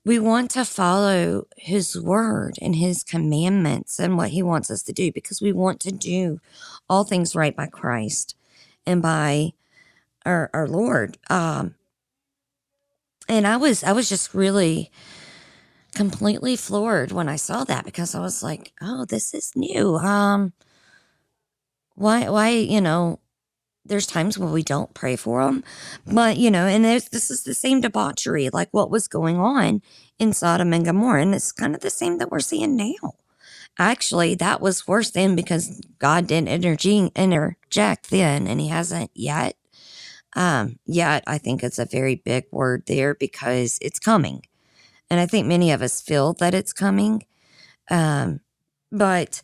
we 0.05 0.19
want 0.19 0.51
to 0.51 0.65
follow 0.65 1.47
his 1.57 2.01
word 2.01 2.57
and 2.61 2.77
his 2.77 3.05
commandments 3.05 3.99
and 3.99 4.17
what 4.17 4.31
he 4.31 4.43
wants 4.43 4.71
us 4.71 4.83
to 4.83 4.93
do 4.93 5.13
because 5.13 5.41
we 5.41 5.53
want 5.53 5.81
to 5.81 5.93
do 5.93 6.41
all 6.89 7.05
things 7.05 7.37
right 7.37 7.55
by 7.55 7.67
Christ 7.67 8.37
and 8.85 9.01
by 9.01 9.53
our, 10.27 10.51
our 10.53 10.67
Lord. 10.67 11.19
Um, 11.31 11.77
and 13.29 13.47
I 13.47 13.57
was, 13.57 13.85
I 13.85 13.93
was 13.93 14.09
just 14.09 14.35
really 14.35 14.91
completely 15.95 16.57
floored 16.57 17.13
when 17.13 17.29
I 17.29 17.37
saw 17.37 17.65
that 17.65 17.85
because 17.85 18.15
I 18.15 18.21
was 18.21 18.43
like, 18.43 18.73
oh, 18.83 19.05
this 19.05 19.35
is 19.35 19.53
new. 19.55 19.97
Um, 19.97 20.53
why 21.95 22.29
why 22.29 22.51
you 22.51 22.81
know 22.81 23.19
there's 23.85 24.07
times 24.07 24.39
when 24.39 24.53
we 24.53 24.63
don't 24.63 24.95
pray 24.95 25.17
for 25.17 25.45
them 25.45 25.65
but 26.07 26.37
you 26.37 26.51
know 26.51 26.67
and 26.67 26.85
there's 26.85 27.09
this 27.09 27.31
is 27.31 27.43
the 27.43 27.55
same 27.55 27.81
debauchery 27.81 28.49
like 28.51 28.69
what 28.71 28.91
was 28.91 29.09
going 29.09 29.39
on 29.39 29.83
in 30.19 30.33
sodom 30.33 30.73
and 30.73 30.85
gomorrah 30.85 31.23
and 31.23 31.35
it's 31.35 31.53
kind 31.53 31.75
of 31.75 31.81
the 31.81 31.91
same 31.91 32.19
that 32.19 32.31
we're 32.31 32.41
seeing 32.41 32.77
now. 32.77 33.15
Actually 33.79 34.35
that 34.37 34.61
was 34.61 34.87
worse 34.87 35.11
then 35.11 35.35
because 35.35 35.81
god 35.99 36.27
didn't 36.27 36.49
interject 36.49 38.11
then 38.11 38.47
and 38.47 38.61
he 38.61 38.69
hasn't 38.69 39.11
yet. 39.15 39.57
Um 40.35 40.79
yet 40.87 41.25
i 41.27 41.39
think 41.39 41.63
it's 41.63 41.79
a 41.79 41.85
very 41.87 42.15
big 42.15 42.45
word 42.53 42.85
there 42.87 43.15
because 43.15 43.79
it's 43.83 43.99
coming 43.99 44.43
and 45.11 45.19
i 45.21 45.27
think 45.27 45.47
many 45.47 45.73
of 45.73 45.83
us 45.83 46.01
feel 46.01 46.35
that 46.35 46.55
it's 46.55 46.73
coming. 46.73 47.25
Um 47.91 48.41
but 48.93 49.43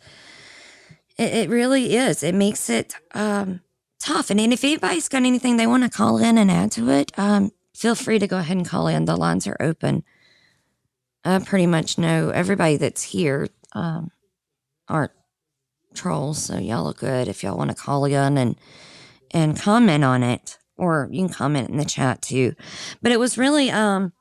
it, 1.18 1.34
it 1.34 1.50
really 1.50 1.96
is. 1.96 2.22
It 2.22 2.34
makes 2.34 2.70
it 2.70 2.94
um, 3.12 3.60
tough. 3.98 4.30
And, 4.30 4.40
and 4.40 4.52
if 4.52 4.64
anybody's 4.64 5.08
got 5.08 5.18
anything 5.18 5.56
they 5.56 5.66
want 5.66 5.82
to 5.82 5.90
call 5.90 6.18
in 6.18 6.38
and 6.38 6.50
add 6.50 6.72
to 6.72 6.88
it, 6.90 7.12
um, 7.18 7.50
feel 7.74 7.94
free 7.94 8.18
to 8.18 8.26
go 8.26 8.38
ahead 8.38 8.56
and 8.56 8.66
call 8.66 8.86
in. 8.86 9.04
The 9.04 9.16
lines 9.16 9.46
are 9.46 9.56
open. 9.60 10.04
I 11.24 11.38
pretty 11.40 11.66
much 11.66 11.98
know 11.98 12.30
everybody 12.30 12.76
that's 12.76 13.02
here 13.02 13.48
um, 13.72 14.10
aren't 14.88 15.12
trolls, 15.94 16.42
so 16.42 16.58
y'all 16.58 16.84
look 16.84 16.98
good 16.98 17.28
if 17.28 17.42
y'all 17.42 17.58
want 17.58 17.70
to 17.70 17.76
call 17.76 18.04
in 18.04 18.38
and 18.38 18.56
and 19.32 19.60
comment 19.60 20.04
on 20.04 20.22
it, 20.22 20.58
or 20.78 21.08
you 21.10 21.26
can 21.26 21.34
comment 21.34 21.68
in 21.68 21.76
the 21.76 21.84
chat 21.84 22.22
too. 22.22 22.54
But 23.02 23.12
it 23.12 23.18
was 23.18 23.36
really 23.36 23.70
um, 23.70 24.12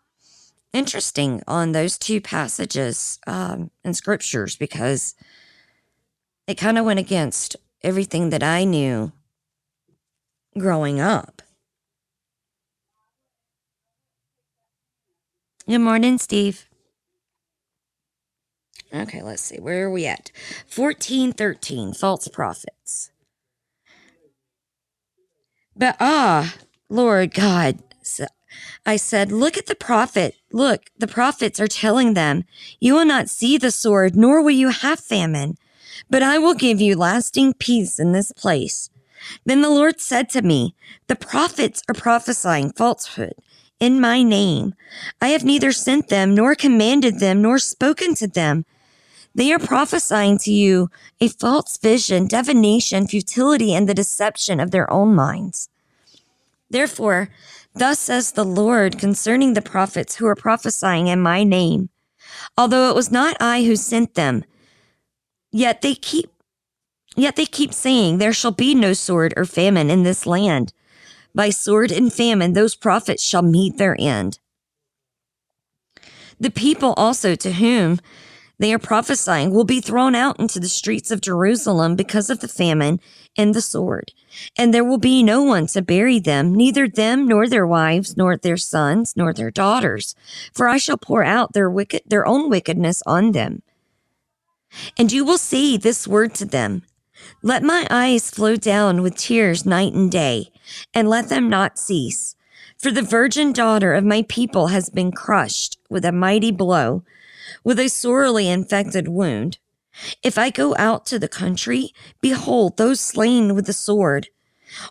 interesting 0.73 1.41
on 1.47 1.71
those 1.71 1.97
two 1.97 2.19
passages 2.19 3.19
um, 3.25 3.71
in 3.85 3.93
scriptures 3.93 4.57
because 4.57 5.15
it 6.47 6.55
kind 6.55 6.77
of 6.77 6.85
went 6.85 6.99
against 6.99 7.55
everything 7.83 8.29
that 8.29 8.43
I 8.43 8.63
knew 8.63 9.11
growing 10.57 10.99
up. 10.99 11.41
Good 15.67 15.79
morning, 15.79 16.17
Steve. 16.17 16.65
Okay, 18.93 19.21
let's 19.21 19.41
see. 19.41 19.59
Where 19.59 19.85
are 19.85 19.91
we 19.91 20.05
at? 20.07 20.31
1413 20.73 21.93
false 21.93 22.29
prophets. 22.29 23.11
But 25.75 25.97
ah, 25.99 26.55
Lord 26.89 27.33
God, 27.33 27.79
I 28.85 28.95
said, 28.95 29.31
Look 29.31 29.57
at 29.57 29.65
the 29.65 29.75
prophet. 29.75 30.35
Look, 30.53 30.85
the 30.97 31.07
prophets 31.07 31.59
are 31.59 31.67
telling 31.67 32.13
them, 32.13 32.45
You 32.79 32.93
will 32.95 33.05
not 33.05 33.29
see 33.29 33.57
the 33.57 33.71
sword, 33.71 34.15
nor 34.15 34.41
will 34.41 34.51
you 34.51 34.69
have 34.69 34.99
famine, 35.01 35.57
but 36.09 36.23
I 36.23 36.37
will 36.37 36.53
give 36.53 36.81
you 36.81 36.95
lasting 36.95 37.53
peace 37.53 37.99
in 37.99 38.11
this 38.11 38.31
place. 38.31 38.89
Then 39.45 39.61
the 39.61 39.69
Lord 39.69 39.99
said 39.99 40.29
to 40.29 40.41
me, 40.41 40.75
The 41.07 41.15
prophets 41.15 41.83
are 41.89 41.93
prophesying 41.93 42.71
falsehood 42.71 43.33
in 43.79 44.01
my 44.01 44.23
name. 44.23 44.73
I 45.21 45.29
have 45.29 45.43
neither 45.43 45.71
sent 45.71 46.09
them, 46.09 46.33
nor 46.33 46.55
commanded 46.55 47.19
them, 47.19 47.41
nor 47.41 47.59
spoken 47.59 48.15
to 48.15 48.27
them. 48.27 48.65
They 49.35 49.51
are 49.51 49.59
prophesying 49.59 50.39
to 50.39 50.51
you 50.51 50.89
a 51.21 51.27
false 51.27 51.77
vision, 51.77 52.27
divination, 52.27 53.07
futility, 53.07 53.73
and 53.73 53.87
the 53.87 53.93
deception 53.93 54.59
of 54.59 54.71
their 54.71 54.91
own 54.91 55.13
minds. 55.13 55.69
Therefore, 56.69 57.29
thus 57.75 57.99
says 57.99 58.31
the 58.31 58.45
Lord 58.45 58.97
concerning 58.97 59.53
the 59.53 59.61
prophets 59.61 60.15
who 60.15 60.25
are 60.25 60.35
prophesying 60.35 61.07
in 61.07 61.21
my 61.21 61.43
name. 61.43 61.89
Although 62.57 62.89
it 62.89 62.95
was 62.95 63.11
not 63.11 63.37
I 63.39 63.63
who 63.63 63.75
sent 63.75 64.15
them, 64.15 64.43
yet 65.57 65.81
they 65.81 65.95
keep 65.95 66.31
Yet 67.17 67.35
they 67.35 67.47
keep 67.47 67.73
saying, 67.73 68.19
There 68.19 68.31
shall 68.31 68.51
be 68.51 68.75
no 68.75 68.93
sword 68.93 69.33
or 69.35 69.45
famine 69.45 69.89
in 69.89 70.03
this 70.03 70.27
land. 70.27 70.71
By 71.33 71.49
sword 71.49 71.91
and 71.91 72.13
famine, 72.13 72.53
those 72.53 72.75
prophets 72.75 73.23
shall 73.23 73.41
meet 73.41 73.77
their 73.77 73.95
end. 73.99 74.37
The 76.39 76.51
people 76.51 76.93
also 76.93 77.33
to 77.33 77.53
whom 77.53 77.99
they 78.59 78.71
are 78.71 78.79
prophesying 78.79 79.51
will 79.51 79.63
be 79.63 79.81
thrown 79.81 80.13
out 80.13 80.39
into 80.39 80.59
the 80.59 80.69
streets 80.69 81.09
of 81.09 81.21
Jerusalem 81.21 81.95
because 81.95 82.29
of 82.29 82.39
the 82.39 82.47
famine 82.47 82.99
and 83.35 83.55
the 83.55 83.61
sword. 83.61 84.13
And 84.55 84.71
there 84.71 84.83
will 84.83 84.99
be 84.99 85.23
no 85.23 85.41
one 85.41 85.65
to 85.67 85.81
bury 85.81 86.19
them, 86.19 86.53
neither 86.53 86.87
them 86.87 87.27
nor 87.27 87.47
their 87.47 87.65
wives, 87.65 88.15
nor 88.15 88.37
their 88.37 88.57
sons, 88.57 89.13
nor 89.15 89.33
their 89.33 89.51
daughters. 89.51 90.13
For 90.53 90.67
I 90.67 90.77
shall 90.77 90.97
pour 90.97 91.23
out 91.23 91.53
their 91.53 91.69
wicked, 91.69 92.03
their 92.05 92.27
own 92.27 92.47
wickedness 92.47 93.01
on 93.07 93.31
them. 93.31 93.63
And 94.97 95.11
you 95.11 95.23
will 95.25 95.37
say 95.37 95.77
this 95.77 96.07
word 96.07 96.33
to 96.35 96.45
them. 96.45 96.83
Let 97.41 97.63
my 97.63 97.87
eyes 97.89 98.29
flow 98.29 98.55
down 98.55 99.01
with 99.01 99.17
tears 99.17 99.65
night 99.65 99.93
and 99.93 100.11
day, 100.11 100.51
and 100.93 101.09
let 101.09 101.29
them 101.29 101.49
not 101.49 101.79
cease. 101.79 102.35
For 102.77 102.91
the 102.91 103.01
virgin 103.01 103.53
daughter 103.53 103.93
of 103.93 104.03
my 104.03 104.23
people 104.23 104.67
has 104.67 104.89
been 104.89 105.11
crushed 105.11 105.77
with 105.89 106.05
a 106.05 106.11
mighty 106.11 106.51
blow 106.51 107.03
with 107.63 107.79
a 107.79 107.89
sorely 107.89 108.49
infected 108.49 109.07
wound. 109.07 109.57
If 110.23 110.37
I 110.37 110.49
go 110.49 110.75
out 110.77 111.05
to 111.07 111.19
the 111.19 111.27
country, 111.27 111.91
behold 112.21 112.77
those 112.77 112.99
slain 112.99 113.55
with 113.55 113.65
the 113.65 113.73
sword. 113.73 114.27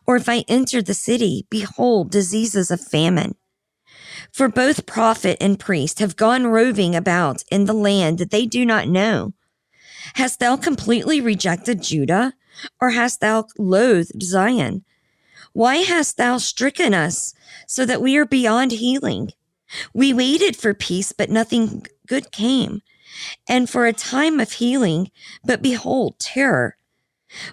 Or 0.07 0.17
if 0.17 0.29
I 0.29 0.45
enter 0.49 0.83
the 0.83 0.95
city, 0.95 1.47
behold 1.51 2.11
diseases 2.11 2.71
of 2.71 2.81
famine. 2.81 3.37
For 4.33 4.49
both 4.49 4.87
prophet 4.87 5.37
and 5.41 5.61
priest 5.61 5.99
have 6.01 6.17
gone 6.17 6.47
roving 6.47 6.95
about 6.97 7.45
in 7.51 7.67
the 7.67 7.75
land 7.75 8.19
that 8.19 8.31
they 8.31 8.47
do 8.47 8.65
not 8.65 8.89
know. 8.89 9.33
Hast 10.15 10.41
thou 10.41 10.57
completely 10.57 11.21
rejected 11.21 11.83
Judah, 11.83 12.35
or 12.81 12.91
hast 12.91 13.21
thou 13.21 13.47
loathed 13.59 14.23
Zion? 14.23 14.85
Why 15.53 15.77
hast 15.77 16.17
thou 16.17 16.39
stricken 16.39 16.95
us 16.95 17.35
so 17.67 17.85
that 17.87 18.03
we 18.03 18.17
are 18.17 18.27
beyond 18.27 18.73
healing? 18.73 19.33
We 19.93 20.13
waited 20.13 20.57
for 20.57 20.75
peace, 20.75 21.13
but 21.13 21.31
nothing 21.31 21.87
good 22.07 22.31
came, 22.31 22.83
and 23.49 23.69
for 23.69 23.87
a 23.87 23.93
time 23.93 24.39
of 24.39 24.53
healing, 24.53 25.11
but 25.45 25.63
behold, 25.63 26.19
terror. 26.19 26.77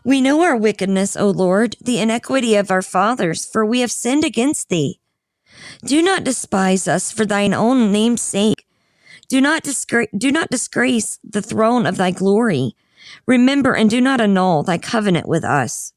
We 0.03 0.21
know 0.21 0.43
our 0.43 0.55
wickedness, 0.55 1.17
O 1.17 1.29
Lord, 1.29 1.75
the 1.81 1.99
iniquity 1.99 2.55
of 2.55 2.69
our 2.69 2.81
fathers, 2.81 3.45
for 3.45 3.65
we 3.65 3.79
have 3.79 3.91
sinned 3.91 4.23
against 4.23 4.69
thee. 4.69 4.99
Do 5.83 6.01
not 6.01 6.23
despise 6.23 6.87
us 6.87 7.11
for 7.11 7.25
thine 7.25 7.53
own 7.53 7.91
name's 7.91 8.21
sake. 8.21 8.65
Do 9.33 9.41
not, 9.41 9.63
disgra- 9.63 10.15
do 10.15 10.31
not 10.31 10.51
disgrace 10.51 11.17
the 11.23 11.41
throne 11.41 11.87
of 11.87 11.97
thy 11.97 12.11
glory. 12.11 12.75
Remember 13.25 13.73
and 13.73 13.89
do 13.89 13.99
not 13.99 14.21
annul 14.21 14.61
thy 14.61 14.77
covenant 14.77 15.27
with 15.27 15.43
us. 15.43 15.91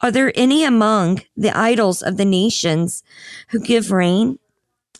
Are 0.00 0.10
there 0.10 0.32
any 0.34 0.64
among 0.64 1.20
the 1.36 1.54
idols 1.54 2.00
of 2.00 2.16
the 2.16 2.24
nations 2.24 3.02
who 3.48 3.60
give 3.60 3.92
rain? 3.92 4.38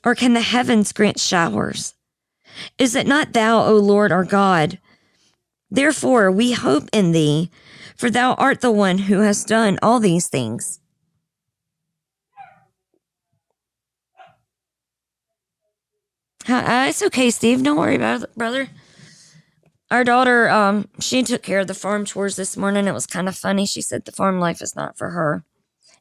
Or 0.04 0.14
can 0.14 0.34
the 0.34 0.42
heavens 0.42 0.92
grant 0.92 1.18
showers? 1.18 1.94
Is 2.76 2.94
it 2.94 3.06
not 3.06 3.32
thou, 3.32 3.64
O 3.64 3.76
Lord 3.76 4.12
our 4.12 4.24
God? 4.24 4.78
Therefore 5.70 6.30
we 6.30 6.52
hope 6.52 6.90
in 6.92 7.12
thee, 7.12 7.50
for 7.96 8.10
thou 8.10 8.34
art 8.34 8.60
the 8.60 8.70
one 8.70 8.98
who 8.98 9.20
has 9.20 9.46
done 9.46 9.78
all 9.80 9.98
these 9.98 10.28
things. 10.28 10.78
Uh, 16.48 16.86
it's 16.88 17.02
okay, 17.02 17.30
Steve. 17.30 17.62
Don't 17.62 17.76
worry 17.76 17.96
about 17.96 18.22
it, 18.22 18.34
brother. 18.36 18.68
Our 19.90 20.04
daughter, 20.04 20.48
um, 20.48 20.88
she 21.00 21.22
took 21.22 21.42
care 21.42 21.60
of 21.60 21.66
the 21.66 21.74
farm 21.74 22.04
chores 22.04 22.36
this 22.36 22.56
morning. 22.56 22.86
It 22.86 22.94
was 22.94 23.06
kind 23.06 23.28
of 23.28 23.36
funny. 23.36 23.66
She 23.66 23.82
said 23.82 24.04
the 24.04 24.12
farm 24.12 24.40
life 24.40 24.62
is 24.62 24.76
not 24.76 24.96
for 24.96 25.10
her. 25.10 25.44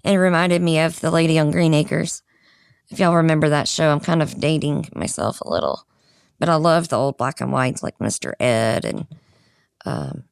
And 0.03 0.15
it 0.15 0.19
reminded 0.19 0.62
me 0.62 0.79
of 0.79 0.99
the 0.99 1.12
lady 1.12 1.39
on 1.39 1.51
Green 1.51 1.73
Acres. 1.73 2.21
If 2.89 2.99
y'all 2.99 3.15
remember 3.15 3.49
that 3.49 3.67
show, 3.67 3.91
I'm 3.91 3.99
kind 3.99 4.21
of 4.21 4.39
dating 4.39 4.89
myself 4.93 5.41
a 5.41 5.49
little. 5.49 5.88
But 6.39 6.49
I 6.49 6.55
love 6.55 6.89
the 6.89 6.97
old 6.97 7.17
black 7.17 7.41
and 7.41 7.51
whites 7.51 7.81
like 7.81 7.97
Mr. 7.97 8.34
Ed 8.39 8.86
and 8.86 9.08
um, 9.86 10.23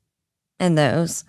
and 0.59 0.77
those. 0.77 1.23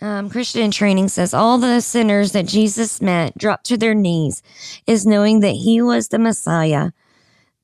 Um, 0.00 0.28
Christian 0.28 0.70
training 0.70 1.08
says 1.08 1.32
all 1.32 1.58
the 1.58 1.80
sinners 1.80 2.32
that 2.32 2.46
Jesus 2.46 3.00
met 3.00 3.36
dropped 3.38 3.64
to 3.66 3.76
their 3.76 3.94
knees, 3.94 4.42
is 4.86 5.06
knowing 5.06 5.40
that 5.40 5.52
he 5.52 5.80
was 5.80 6.08
the 6.08 6.18
Messiah. 6.18 6.90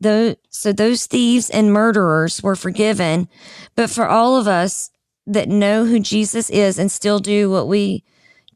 Though, 0.01 0.37
so 0.49 0.73
those 0.73 1.07
thieves 1.07 1.51
and 1.51 1.73
murderers 1.73 2.42
were 2.42 2.57
forgiven, 2.57 3.29
but 3.77 3.90
for 3.90 4.09
all 4.09 4.37
of 4.37 4.49
us 4.49 4.90
that 5.27 5.49
know 5.49 5.85
who 5.85 6.01
Jesus 6.01 6.51
is 6.51 6.79
and 6.79 6.90
still 6.90 7.18
do 7.18 7.51
what 7.51 7.68
we 7.68 8.03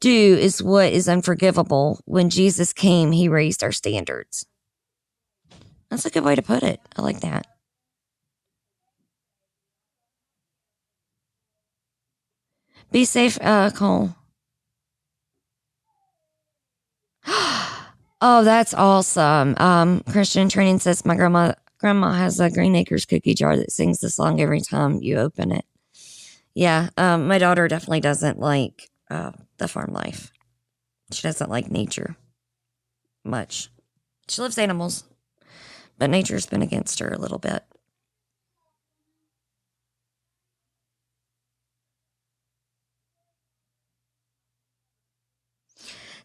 do 0.00 0.36
is 0.40 0.62
what 0.62 0.92
is 0.92 1.08
unforgivable. 1.08 2.00
When 2.04 2.30
Jesus 2.30 2.72
came, 2.72 3.12
he 3.12 3.28
raised 3.28 3.62
our 3.62 3.72
standards. 3.72 4.46
That's 5.90 6.04
a 6.06 6.10
good 6.10 6.24
way 6.24 6.34
to 6.34 6.42
put 6.42 6.62
it. 6.62 6.80
I 6.96 7.02
like 7.02 7.20
that. 7.20 7.46
Be 12.90 13.04
safe, 13.04 13.38
uh, 13.40 13.70
Cole. 13.70 14.14
oh, 17.26 18.44
that's 18.44 18.74
awesome. 18.74 19.54
Um, 19.58 20.00
Christian 20.10 20.48
Training 20.48 20.78
says 20.78 21.04
my 21.04 21.16
grandma 21.16 21.52
grandma 21.78 22.12
has 22.12 22.40
a 22.40 22.50
Green 22.50 22.74
Acres 22.74 23.04
cookie 23.04 23.34
jar 23.34 23.56
that 23.56 23.72
sings 23.72 24.00
the 24.00 24.10
song 24.10 24.40
every 24.40 24.60
time 24.60 25.02
you 25.02 25.18
open 25.18 25.52
it. 25.52 25.64
Yeah, 26.54 26.88
um, 26.96 27.28
my 27.28 27.38
daughter 27.38 27.68
definitely 27.68 28.00
doesn't 28.00 28.38
like 28.38 28.88
uh, 29.10 29.32
the 29.58 29.68
farm 29.68 29.92
life. 29.92 30.32
She 31.12 31.22
doesn't 31.22 31.50
like 31.50 31.70
nature 31.70 32.16
much. 33.24 33.70
She 34.28 34.40
loves 34.40 34.58
animals, 34.58 35.04
but 35.98 36.10
nature's 36.10 36.46
been 36.46 36.62
against 36.62 36.98
her 37.00 37.08
a 37.08 37.18
little 37.18 37.38
bit. 37.38 37.64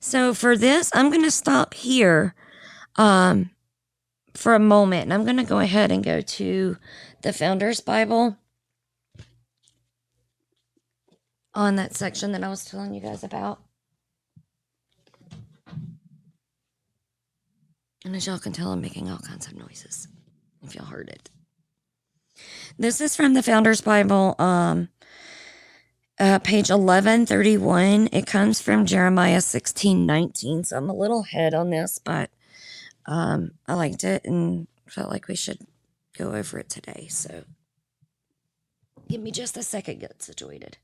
So 0.02 0.34
for 0.34 0.58
this, 0.58 0.89
I'm 0.95 1.12
going 1.12 1.24
to 1.24 1.32
stop 1.32 1.76
here 1.76 2.34
um, 2.95 3.52
for 4.34 4.56
a 4.56 4.60
moment 4.60 5.04
and 5.04 5.14
I'm 5.14 5.24
going 5.24 5.38
to 5.38 5.43
go 5.43 5.60
ahead 5.60 5.91
and 5.91 6.04
go 6.04 6.22
to 6.22 6.78
the 7.22 7.32
Founder's 7.32 7.82
Bible 7.82 8.36
on 11.54 11.76
that 11.76 11.95
section 11.95 12.32
that 12.32 12.43
I 12.43 12.49
was 12.49 12.66
telling 12.66 12.95
you 12.95 12.99
guys 12.99 13.24
about. 13.24 13.60
And 18.04 18.16
as 18.16 18.26
y'all 18.26 18.39
can 18.39 18.54
tell, 18.54 18.72
I'm 18.72 18.82
making 18.82 19.08
all 19.08 19.20
kinds 19.20 19.45
of 19.45 19.56
noises 19.56 20.08
if 20.64 20.74
y'all 20.74 20.86
heard 20.86 21.10
it. 21.10 21.30
This 22.80 22.99
is 22.99 23.16
from 23.16 23.36
the 23.36 23.43
Founder's 23.43 23.82
Bible. 23.82 24.34
Um, 24.39 24.89
uh, 26.22 26.38
page 26.38 26.69
1131. 26.69 28.09
It 28.11 28.28
comes 28.28 28.61
from 28.61 28.86
Jeremiah 28.86 29.41
16 29.41 30.05
19. 30.05 30.63
So 30.65 30.78
I'm 30.78 30.89
a 30.89 30.93
little 30.93 31.22
ahead 31.22 31.55
on 31.55 31.72
this, 31.72 31.97
but 31.97 32.30
um, 33.07 33.53
I 33.67 33.74
liked 33.74 34.03
it 34.03 34.24
and 34.24 34.67
felt 34.88 35.09
like 35.09 35.28
we 35.28 35.36
should 35.36 35.65
go 36.15 36.34
over 36.34 36.59
it 36.59 36.69
today. 36.69 37.07
So 37.09 37.43
give 39.09 39.19
me 39.19 39.32
just 39.32 39.57
a 39.57 39.63
second, 39.63 39.99
get 39.99 40.22
situated. 40.22 40.78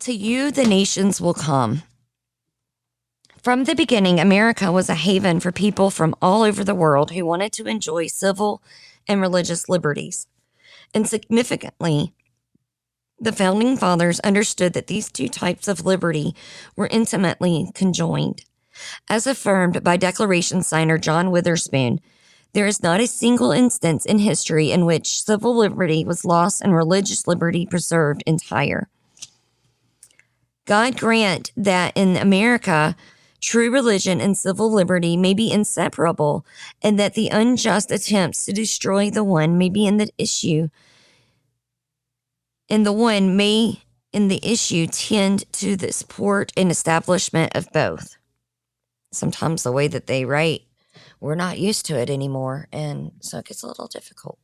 To 0.00 0.12
you, 0.12 0.50
the 0.50 0.64
nations 0.64 1.20
will 1.20 1.34
come. 1.34 1.82
From 3.42 3.64
the 3.64 3.74
beginning, 3.74 4.20
America 4.20 4.70
was 4.70 4.88
a 4.88 4.94
haven 4.94 5.40
for 5.40 5.52
people 5.52 5.90
from 5.90 6.14
all 6.20 6.42
over 6.42 6.62
the 6.62 6.74
world 6.74 7.12
who 7.12 7.24
wanted 7.24 7.52
to 7.54 7.66
enjoy 7.66 8.08
civil 8.08 8.62
and 9.08 9.20
religious 9.20 9.68
liberties. 9.68 10.26
And 10.92 11.08
significantly, 11.08 12.12
the 13.18 13.32
founding 13.32 13.76
fathers 13.76 14.20
understood 14.20 14.74
that 14.74 14.88
these 14.88 15.10
two 15.10 15.28
types 15.28 15.68
of 15.68 15.86
liberty 15.86 16.34
were 16.76 16.88
intimately 16.90 17.70
conjoined. 17.74 18.44
As 19.08 19.26
affirmed 19.26 19.82
by 19.82 19.96
Declaration 19.96 20.62
signer 20.62 20.98
John 20.98 21.30
Witherspoon, 21.30 22.00
there 22.52 22.66
is 22.66 22.82
not 22.82 23.00
a 23.00 23.06
single 23.06 23.52
instance 23.52 24.04
in 24.04 24.18
history 24.18 24.70
in 24.70 24.84
which 24.84 25.22
civil 25.22 25.56
liberty 25.56 26.04
was 26.04 26.24
lost 26.24 26.60
and 26.60 26.74
religious 26.74 27.26
liberty 27.26 27.64
preserved 27.64 28.22
entire. 28.26 28.88
God 30.66 30.98
grant 30.98 31.52
that 31.56 31.92
in 31.96 32.16
America, 32.16 32.96
true 33.40 33.70
religion 33.70 34.20
and 34.20 34.36
civil 34.36 34.70
liberty 34.70 35.16
may 35.16 35.32
be 35.32 35.50
inseparable, 35.50 36.44
and 36.82 36.98
that 36.98 37.14
the 37.14 37.28
unjust 37.28 37.90
attempts 37.90 38.44
to 38.44 38.52
destroy 38.52 39.08
the 39.08 39.24
one 39.24 39.56
may 39.56 39.68
be 39.68 39.86
in 39.86 39.96
the 39.96 40.10
issue, 40.18 40.68
and 42.68 42.84
the 42.84 42.92
one 42.92 43.36
may 43.36 43.82
in 44.12 44.28
the 44.28 44.40
issue 44.42 44.86
tend 44.88 45.50
to 45.52 45.76
the 45.76 45.92
support 45.92 46.52
and 46.56 46.70
establishment 46.70 47.54
of 47.54 47.70
both. 47.72 48.16
Sometimes 49.12 49.62
the 49.62 49.72
way 49.72 49.86
that 49.86 50.08
they 50.08 50.24
write, 50.24 50.62
we're 51.20 51.36
not 51.36 51.58
used 51.58 51.86
to 51.86 51.96
it 51.96 52.10
anymore, 52.10 52.66
and 52.72 53.12
so 53.20 53.38
it 53.38 53.46
gets 53.46 53.62
a 53.62 53.68
little 53.68 53.86
difficult. 53.86 54.38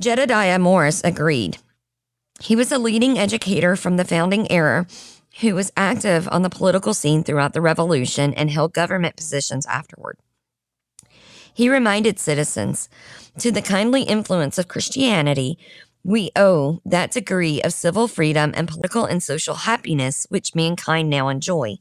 Jedidiah 0.00 0.60
Morse 0.60 1.02
agreed. 1.02 1.58
He 2.40 2.54
was 2.54 2.70
a 2.70 2.78
leading 2.78 3.18
educator 3.18 3.74
from 3.74 3.96
the 3.96 4.04
founding 4.04 4.50
era 4.50 4.86
who 5.40 5.56
was 5.56 5.72
active 5.76 6.28
on 6.30 6.42
the 6.42 6.50
political 6.50 6.94
scene 6.94 7.24
throughout 7.24 7.52
the 7.52 7.60
Revolution 7.60 8.32
and 8.34 8.48
held 8.48 8.72
government 8.72 9.16
positions 9.16 9.66
afterward. 9.66 10.18
He 11.52 11.68
reminded 11.68 12.20
citizens 12.20 12.88
to 13.38 13.50
the 13.50 13.62
kindly 13.62 14.02
influence 14.02 14.56
of 14.56 14.68
Christianity, 14.68 15.58
we 16.04 16.30
owe 16.36 16.80
that 16.84 17.10
degree 17.10 17.60
of 17.62 17.72
civil 17.72 18.06
freedom 18.06 18.52
and 18.54 18.68
political 18.68 19.04
and 19.04 19.20
social 19.20 19.54
happiness 19.54 20.26
which 20.28 20.54
mankind 20.54 21.10
now 21.10 21.28
enjoy. 21.28 21.76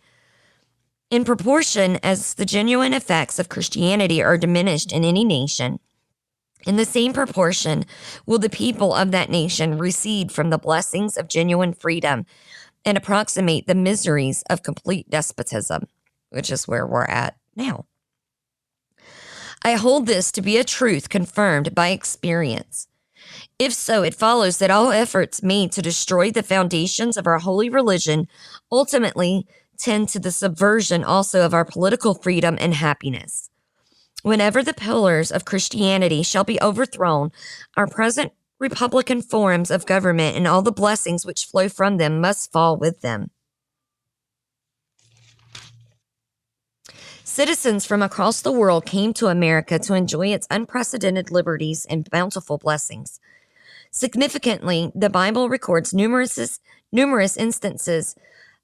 In 1.11 1.23
proportion 1.23 1.99
as 2.01 2.33
the 2.33 2.45
genuine 2.45 2.93
effects 2.93 3.37
of 3.37 3.47
Christianity 3.47 4.23
are 4.23 4.37
diminished 4.37 4.91
in 4.91 5.05
any 5.05 5.23
nation, 5.23 5.79
in 6.65 6.75
the 6.75 6.85
same 6.85 7.13
proportion 7.13 7.85
will 8.25 8.39
the 8.39 8.49
people 8.49 8.93
of 8.93 9.11
that 9.11 9.29
nation 9.29 9.77
recede 9.77 10.31
from 10.31 10.49
the 10.49 10.57
blessings 10.57 11.17
of 11.17 11.27
genuine 11.27 11.73
freedom 11.73 12.25
and 12.85 12.97
approximate 12.97 13.67
the 13.67 13.75
miseries 13.75 14.43
of 14.49 14.63
complete 14.63 15.09
despotism, 15.09 15.87
which 16.29 16.51
is 16.51 16.67
where 16.67 16.87
we're 16.87 17.05
at 17.05 17.35
now. 17.55 17.85
I 19.63 19.73
hold 19.73 20.05
this 20.05 20.31
to 20.33 20.41
be 20.41 20.57
a 20.57 20.63
truth 20.63 21.09
confirmed 21.09 21.73
by 21.73 21.89
experience. 21.89 22.87
If 23.59 23.73
so, 23.73 24.03
it 24.03 24.13
follows 24.13 24.59
that 24.59 24.71
all 24.71 24.91
efforts 24.91 25.43
made 25.43 25.71
to 25.73 25.81
destroy 25.81 26.31
the 26.31 26.43
foundations 26.43 27.17
of 27.17 27.27
our 27.27 27.39
holy 27.39 27.69
religion 27.69 28.27
ultimately 28.71 29.47
tend 29.77 30.09
to 30.09 30.19
the 30.19 30.31
subversion 30.31 31.03
also 31.03 31.45
of 31.45 31.53
our 31.53 31.65
political 31.65 32.13
freedom 32.13 32.57
and 32.59 32.73
happiness. 32.73 33.49
Whenever 34.23 34.63
the 34.63 34.73
pillars 34.73 35.31
of 35.31 35.45
Christianity 35.45 36.23
shall 36.23 36.43
be 36.43 36.61
overthrown, 36.61 37.31
our 37.75 37.87
present 37.87 38.33
republican 38.59 39.21
forms 39.21 39.69
of 39.69 39.85
government 39.85 40.35
and 40.35 40.47
all 40.47 40.61
the 40.61 40.71
blessings 40.71 41.25
which 41.25 41.45
flow 41.45 41.69
from 41.69 41.97
them 41.97 42.19
must 42.19 42.51
fall 42.51 42.75
with 42.75 43.01
them. 43.01 43.29
Citizens 47.23 47.85
from 47.85 48.01
across 48.01 48.41
the 48.41 48.51
world 48.51 48.83
came 48.83 49.13
to 49.13 49.27
America 49.27 49.77
to 49.77 49.93
enjoy 49.93 50.29
its 50.29 50.47
unprecedented 50.49 51.29
liberties 51.29 51.85
and 51.87 52.09
bountiful 52.09 52.57
blessings. 52.57 53.19
Significantly, 53.91 54.91
the 54.95 55.09
Bible 55.09 55.47
records 55.47 55.93
numerous, 55.93 56.59
numerous 56.91 57.37
instances 57.37 58.15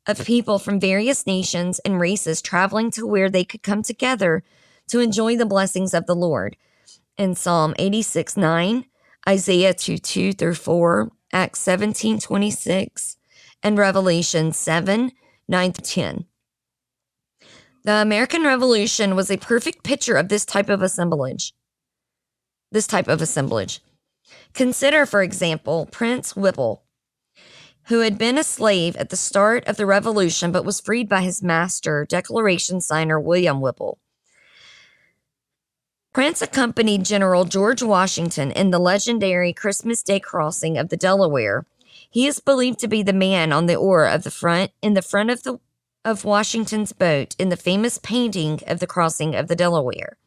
of 0.08 0.26
people 0.26 0.58
from 0.58 0.80
various 0.80 1.28
nations 1.28 1.78
and 1.86 2.00
races 2.00 2.42
traveling 2.42 2.90
to 2.92 3.06
where 3.06 3.30
they 3.30 3.44
could 3.44 3.62
come 3.62 3.84
together 3.84 4.44
to 4.94 5.00
enjoy 5.00 5.36
the 5.36 5.44
blessings 5.44 5.92
of 5.96 6.06
the 6.06 6.16
Lord. 6.16 6.56
In 7.18 7.34
Psalm 7.34 7.74
86 7.80 8.38
9, 8.38 8.86
Isaiah 9.28 9.74
2 9.74 9.98
2 9.98 10.34
through 10.34 10.54
4, 10.54 11.12
Acts 11.34 11.62
17 11.62 12.20
26, 12.20 13.18
and 13.64 13.80
Revelation 13.80 14.54
7 14.54 15.12
9 15.48 15.74
10. 15.74 16.26
The 17.84 17.92
American 17.92 18.44
Revolution 18.44 19.16
was 19.16 19.32
a 19.32 19.38
perfect 19.38 19.84
picture 19.84 20.16
of 20.16 20.30
this 20.30 20.46
type 20.46 20.70
of 20.70 20.84
assemblage. 20.84 21.56
This 22.72 22.86
type 22.86 23.08
of 23.08 23.20
assemblage. 23.20 23.82
Consider, 24.54 25.08
for 25.08 25.24
example, 25.24 25.88
Prince 25.88 26.36
Whipple, 26.36 26.84
who 27.86 28.02
had 28.02 28.20
been 28.20 28.38
a 28.38 28.44
slave 28.44 28.96
at 28.98 29.10
the 29.10 29.18
start 29.18 29.68
of 29.68 29.78
the 29.78 29.88
Revolution 29.88 30.52
but 30.52 30.66
was 30.66 30.80
freed 30.80 31.10
by 31.10 31.22
his 31.22 31.42
master, 31.42 32.06
Declaration 32.08 32.80
signer 32.80 33.20
William 33.20 33.60
Whipple. 33.60 33.98
Prince 36.14 36.44
accompanied 36.44 37.04
General 37.04 37.44
George 37.44 37.82
Washington 37.82 38.52
in 38.52 38.70
the 38.70 38.78
legendary 38.78 39.52
Christmas 39.52 40.04
Day 40.04 40.20
crossing 40.20 40.78
of 40.78 40.90
the 40.90 40.98
Delaware. 40.98 41.66
He 42.08 42.28
is 42.28 42.40
believed 42.40 42.78
to 42.80 42.88
be 42.88 43.02
the 43.02 43.12
man 43.12 43.52
on 43.52 43.66
the 43.66 43.76
oar 43.76 44.06
of 44.06 44.22
the 44.22 44.30
front 44.30 44.72
in 44.84 44.94
the 44.94 45.02
front 45.02 45.32
of 45.32 45.42
the 45.42 45.60
of 46.06 46.24
Washington's 46.24 46.94
boat 46.94 47.36
in 47.40 47.50
the 47.50 47.58
famous 47.58 47.98
painting 47.98 48.60
of 48.68 48.80
the 48.80 48.86
crossing 48.86 49.34
of 49.34 49.48
the 49.48 49.56
Delaware. 49.56 50.18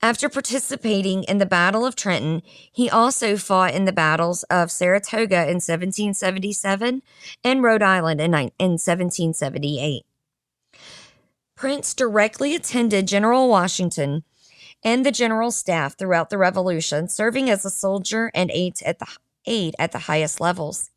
After 0.00 0.28
participating 0.28 1.24
in 1.24 1.38
the 1.38 1.44
Battle 1.44 1.84
of 1.84 1.94
Trenton, 1.94 2.42
he 2.72 2.88
also 2.88 3.36
fought 3.36 3.74
in 3.74 3.84
the 3.84 3.92
battles 3.92 4.44
of 4.44 4.70
Saratoga 4.70 5.42
in 5.42 5.56
1777 5.56 7.02
and 7.44 7.62
Rhode 7.62 7.82
Island 7.82 8.20
in, 8.20 8.32
in 8.32 8.78
1778. 8.78 10.06
Prince 11.56 11.92
directly 11.92 12.54
attended 12.54 13.08
General 13.08 13.48
Washington 13.48 14.22
and 14.84 15.04
the 15.04 15.12
general 15.12 15.50
staff 15.50 15.96
throughout 15.96 16.30
the 16.30 16.38
revolution, 16.38 17.08
serving 17.08 17.50
as 17.50 17.64
a 17.64 17.70
soldier 17.70 18.30
and 18.34 18.50
aide 18.52 18.76
at 18.84 18.98
the 18.98 19.06
aide 19.46 19.74
at 19.78 19.92
the 19.92 20.00
highest 20.00 20.40
levels. 20.40 20.90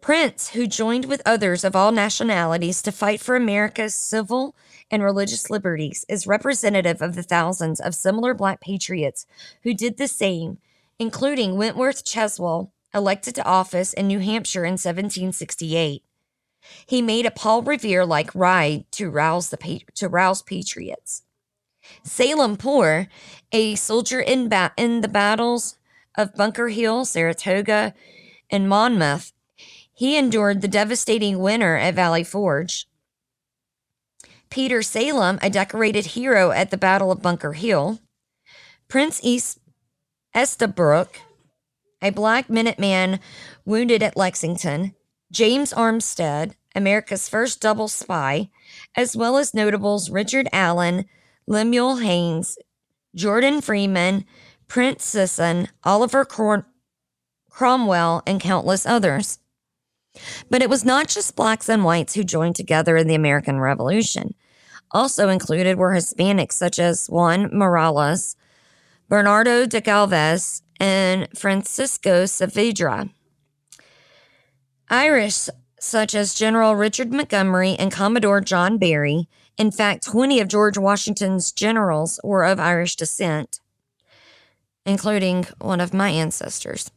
Prince, 0.00 0.50
who 0.50 0.66
joined 0.66 1.06
with 1.06 1.22
others 1.24 1.64
of 1.64 1.74
all 1.74 1.90
nationalities 1.90 2.82
to 2.82 2.92
fight 2.92 3.20
for 3.20 3.36
America's 3.36 3.94
civil 3.94 4.54
and 4.90 5.02
religious 5.02 5.48
liberties, 5.48 6.04
is 6.10 6.26
representative 6.26 7.00
of 7.00 7.14
the 7.14 7.22
thousands 7.22 7.80
of 7.80 7.94
similar 7.94 8.34
black 8.34 8.60
patriots 8.60 9.24
who 9.62 9.72
did 9.72 9.96
the 9.96 10.08
same, 10.08 10.58
including 10.98 11.56
Wentworth 11.56 12.04
Cheswell, 12.04 12.70
elected 12.94 13.34
to 13.34 13.44
office 13.44 13.92
in 13.92 14.06
New 14.06 14.20
Hampshire 14.20 14.64
in 14.64 14.72
1768. 14.72 16.02
He 16.86 17.02
made 17.02 17.26
a 17.26 17.30
Paul 17.30 17.62
Revere 17.62 18.06
like 18.06 18.34
ride 18.34 18.84
to 18.92 19.10
rouse 19.10 19.50
the 19.50 19.80
to 19.94 20.08
rouse 20.08 20.42
patriots. 20.42 21.23
Salem 22.02 22.56
Poor, 22.56 23.08
a 23.52 23.74
soldier 23.74 24.20
in, 24.20 24.48
ba- 24.48 24.72
in 24.76 25.00
the 25.00 25.08
battles 25.08 25.76
of 26.16 26.34
Bunker 26.34 26.68
Hill, 26.68 27.04
Saratoga, 27.04 27.94
and 28.50 28.68
Monmouth, 28.68 29.32
he 29.92 30.16
endured 30.16 30.60
the 30.60 30.68
devastating 30.68 31.38
winter 31.38 31.76
at 31.76 31.94
Valley 31.94 32.24
Forge. 32.24 32.86
Peter 34.50 34.82
Salem, 34.82 35.38
a 35.42 35.50
decorated 35.50 36.06
hero 36.06 36.50
at 36.50 36.70
the 36.70 36.76
Battle 36.76 37.10
of 37.10 37.22
Bunker 37.22 37.54
Hill. 37.54 38.00
Prince 38.88 39.20
East 39.22 39.58
Estabrook, 40.34 41.20
a 42.02 42.10
black 42.10 42.48
Minuteman 42.48 43.18
wounded 43.64 44.02
at 44.02 44.16
Lexington. 44.16 44.94
James 45.32 45.72
Armstead, 45.72 46.52
America's 46.74 47.28
first 47.28 47.60
double 47.60 47.88
spy, 47.88 48.50
as 48.96 49.16
well 49.16 49.36
as 49.38 49.54
notables 49.54 50.10
Richard 50.10 50.48
Allen, 50.52 51.06
Lemuel 51.46 51.96
Haynes, 51.96 52.58
Jordan 53.14 53.60
Freeman, 53.60 54.24
Prince 54.66 55.04
Sisson, 55.04 55.68
Oliver 55.84 56.24
Cromwell, 57.50 58.22
and 58.26 58.40
countless 58.40 58.86
others. 58.86 59.38
But 60.48 60.62
it 60.62 60.70
was 60.70 60.84
not 60.84 61.08
just 61.08 61.36
blacks 61.36 61.68
and 61.68 61.84
whites 61.84 62.14
who 62.14 62.24
joined 62.24 62.56
together 62.56 62.96
in 62.96 63.08
the 63.08 63.14
American 63.14 63.60
Revolution. 63.60 64.34
Also 64.90 65.28
included 65.28 65.76
were 65.76 65.92
Hispanics 65.92 66.52
such 66.52 66.78
as 66.78 67.08
Juan 67.08 67.50
Morales, 67.52 68.36
Bernardo 69.08 69.66
de 69.66 69.80
Galvez, 69.80 70.62
and 70.80 71.28
Francisco 71.36 72.24
Saavedra. 72.24 73.10
Irish 74.88 75.48
such 75.80 76.14
as 76.14 76.34
General 76.34 76.74
Richard 76.74 77.12
Montgomery 77.12 77.76
and 77.78 77.92
Commodore 77.92 78.40
John 78.40 78.78
Barry. 78.78 79.28
In 79.56 79.70
fact, 79.70 80.04
20 80.04 80.40
of 80.40 80.48
George 80.48 80.76
Washington's 80.76 81.52
generals 81.52 82.18
were 82.24 82.44
of 82.44 82.58
Irish 82.58 82.96
descent, 82.96 83.60
including 84.84 85.46
one 85.60 85.80
of 85.80 85.94
my 85.94 86.10
ancestors. 86.10 86.90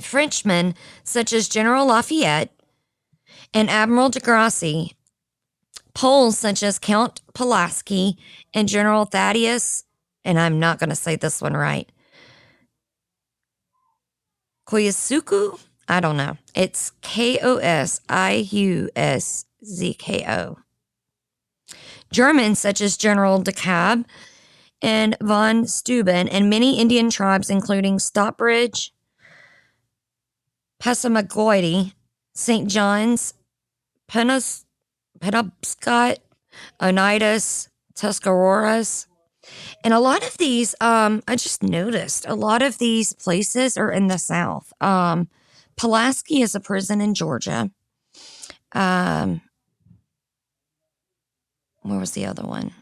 Frenchmen 0.00 0.74
such 1.04 1.32
as 1.32 1.48
General 1.48 1.86
Lafayette 1.86 2.52
and 3.54 3.70
Admiral 3.70 4.10
de 4.10 4.20
Grasse, 4.20 4.92
Poles 5.94 6.38
such 6.38 6.62
as 6.62 6.78
Count 6.78 7.20
Pulaski 7.34 8.16
and 8.54 8.68
General 8.68 9.04
Thaddeus, 9.04 9.84
and 10.24 10.38
I'm 10.38 10.60
not 10.60 10.78
going 10.78 10.90
to 10.90 10.96
say 10.96 11.16
this 11.16 11.42
one 11.42 11.54
right, 11.54 11.90
Koyasuku, 14.68 15.58
I 15.88 16.00
don't 16.00 16.16
know. 16.16 16.36
It's 16.54 16.92
K 17.00 17.38
O 17.42 17.56
S 17.56 18.00
I 18.08 18.46
U 18.50 18.90
S 18.94 19.46
Z 19.64 19.94
K 19.94 20.24
O. 20.28 20.58
Germans 22.10 22.58
such 22.58 22.80
as 22.80 22.96
General 22.96 23.40
de 23.40 23.52
Kalb 23.52 24.06
and 24.80 25.16
von 25.20 25.66
Steuben, 25.66 26.28
and 26.28 26.48
many 26.48 26.78
Indian 26.78 27.10
tribes, 27.10 27.50
including 27.50 27.98
Stockbridge, 27.98 28.92
Passamaquoddy, 30.80 31.94
St. 32.34 32.68
John's, 32.68 33.34
Penobscot, 34.08 34.64
Oneidas, 36.80 37.68
Tuscaroras. 37.94 39.06
And 39.82 39.92
a 39.92 39.98
lot 39.98 40.22
of 40.22 40.38
these, 40.38 40.74
um, 40.80 41.22
I 41.26 41.36
just 41.36 41.62
noticed 41.62 42.26
a 42.28 42.34
lot 42.34 42.62
of 42.62 42.78
these 42.78 43.12
places 43.12 43.76
are 43.76 43.90
in 43.90 44.06
the 44.06 44.18
South. 44.18 44.72
Um, 44.80 45.28
Pulaski 45.76 46.42
is 46.42 46.54
a 46.54 46.60
prison 46.60 47.00
in 47.00 47.14
Georgia. 47.14 47.70
Um, 48.72 49.40
where 51.88 51.98
was 51.98 52.12
the 52.12 52.26
other 52.26 52.42
one? 52.42 52.72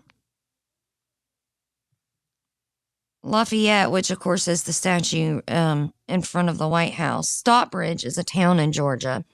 Lafayette, 3.22 3.90
which 3.90 4.10
of 4.10 4.20
course 4.20 4.46
is 4.46 4.62
the 4.62 4.72
statue 4.72 5.40
um, 5.48 5.92
in 6.08 6.22
front 6.22 6.48
of 6.48 6.58
the 6.58 6.68
White 6.68 6.94
House. 6.94 7.28
Stockbridge 7.28 8.04
is 8.04 8.18
a 8.18 8.24
town 8.24 8.60
in 8.60 8.72
Georgia. 8.72 9.24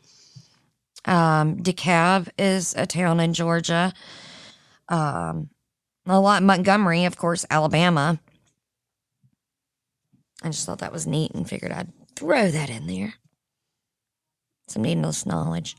Um, 1.05 1.59
DeKalb 1.59 2.29
is 2.39 2.75
a 2.77 2.87
town 2.87 3.21
in 3.21 3.35
Georgia. 3.35 3.93
Um, 4.89 5.51
a 6.07 6.19
lot 6.19 6.43
Montgomery, 6.43 7.05
of 7.05 7.17
course, 7.17 7.45
Alabama. 7.51 8.19
I 10.43 10.49
just 10.49 10.67
thought 10.67 10.79
that 10.79 10.93
was 10.93 11.07
neat 11.07 11.33
and 11.33 11.49
figured 11.49 11.73
I'd 11.73 11.93
throw 12.17 12.51
that 12.51 12.71
in 12.71 12.87
there. 12.87 13.15
Some 14.69 14.83
needless 14.83 15.27
knowledge. 15.27 15.77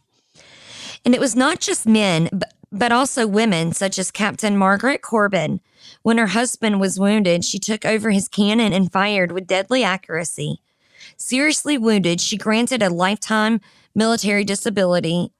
And 1.04 1.14
it 1.14 1.20
was 1.20 1.36
not 1.36 1.60
just 1.60 1.86
men, 1.86 2.30
but, 2.32 2.54
but 2.74 2.92
also 2.92 3.28
women, 3.28 3.72
such 3.72 4.00
as 4.00 4.10
Captain 4.10 4.58
Margaret 4.58 5.04
Corbin. 5.04 5.62
When 6.02 6.18
her 6.18 6.28
husband 6.28 6.82
was 6.82 7.00
wounded, 7.00 7.46
she 7.46 7.60
took 7.60 7.86
over 7.86 8.10
his 8.10 8.28
cannon 8.28 8.74
and 8.74 8.92
fired 8.92 9.32
with 9.32 9.46
deadly 9.46 9.84
accuracy. 9.84 10.60
Seriously 11.16 11.78
wounded, 11.78 12.20
she 12.20 12.36
granted 12.36 12.82
a 12.82 12.90
lifetime 12.90 13.62
military 13.94 14.44
disability. 14.44 15.32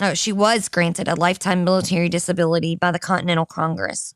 Oh, 0.00 0.14
she 0.14 0.32
was 0.32 0.68
granted 0.68 1.08
a 1.08 1.16
lifetime 1.16 1.64
military 1.64 2.08
disability 2.08 2.76
by 2.76 2.92
the 2.92 2.98
Continental 3.00 3.46
Congress. 3.46 4.14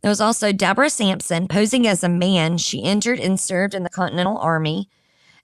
There 0.00 0.08
was 0.08 0.20
also 0.20 0.50
Deborah 0.50 0.90
Sampson, 0.90 1.46
posing 1.46 1.86
as 1.86 2.02
a 2.02 2.08
man. 2.08 2.58
She 2.58 2.82
entered 2.82 3.20
and 3.20 3.38
served 3.38 3.74
in 3.74 3.84
the 3.84 3.90
Continental 3.90 4.38
Army. 4.38 4.88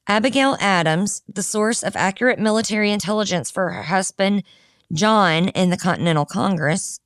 Abigail 0.09 0.57
Adams, 0.59 1.23
the 1.33 1.43
source 1.43 1.85
of 1.85 1.95
accurate 1.95 2.41
military 2.41 2.91
intelligence 2.91 3.51
for 3.51 3.71
her 3.71 3.85
husband, 3.85 4.43
John, 4.93 5.49
in 5.49 5.71
the 5.71 5.77
Continental 5.77 6.25
Congress. 6.25 7.01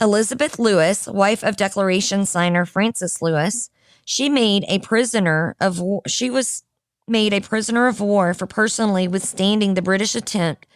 Elizabeth 0.00 0.58
Lewis, 0.58 1.06
wife 1.06 1.42
of 1.42 1.56
Declaration 1.56 2.26
signer 2.26 2.64
Francis 2.64 3.22
Lewis, 3.22 3.70
she 4.04 4.28
made 4.28 4.64
a 4.68 4.78
prisoner 4.78 5.56
of 5.60 5.80
war. 5.80 6.02
She 6.06 6.30
was 6.30 6.64
made 7.06 7.32
a 7.32 7.40
prisoner 7.40 7.86
of 7.86 8.00
war 8.00 8.34
for 8.34 8.46
personally 8.46 9.08
withstanding 9.08 9.74
the 9.74 9.82
British 9.82 10.14
attempt 10.14 10.66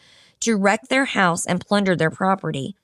to 0.41 0.57
wreck 0.57 0.89
their 0.89 1.05
house 1.05 1.47
and 1.47 1.65
plunder 1.65 1.95
their 1.95 2.11
property. 2.11 2.77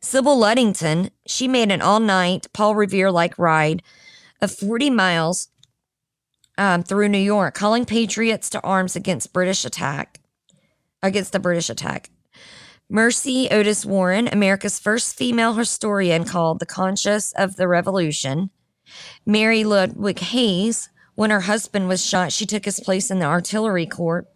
Sybil 0.00 0.38
Ludington, 0.38 1.10
she 1.26 1.48
made 1.48 1.70
an 1.70 1.80
all 1.80 2.00
night 2.00 2.46
Paul 2.52 2.74
Revere 2.74 3.10
like 3.10 3.38
ride 3.38 3.82
of 4.40 4.54
40 4.54 4.90
miles 4.90 5.48
um, 6.58 6.82
through 6.82 7.08
New 7.08 7.18
York, 7.18 7.54
calling 7.54 7.84
patriots 7.84 8.50
to 8.50 8.60
arms 8.60 8.96
against 8.96 9.32
British 9.32 9.64
attack, 9.64 10.20
against 11.02 11.32
the 11.32 11.38
British 11.38 11.70
attack. 11.70 12.10
Mercy 12.88 13.48
Otis 13.50 13.86
Warren, 13.86 14.28
America's 14.28 14.78
first 14.78 15.16
female 15.16 15.54
historian, 15.54 16.24
called 16.24 16.60
The 16.60 16.66
Conscience 16.66 17.32
of 17.32 17.56
the 17.56 17.66
Revolution. 17.66 18.50
Mary 19.24 19.64
Ludwig 19.64 20.18
Hayes, 20.18 20.90
when 21.14 21.30
her 21.30 21.40
husband 21.40 21.88
was 21.88 22.04
shot, 22.04 22.30
she 22.30 22.44
took 22.44 22.66
his 22.66 22.80
place 22.80 23.10
in 23.10 23.20
the 23.20 23.24
artillery 23.24 23.86
corps 23.86 24.26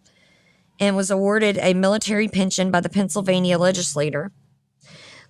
and 0.79 0.95
was 0.95 1.11
awarded 1.11 1.57
a 1.59 1.73
military 1.73 2.27
pension 2.27 2.71
by 2.71 2.79
the 2.79 2.89
Pennsylvania 2.89 3.57
legislature. 3.57 4.31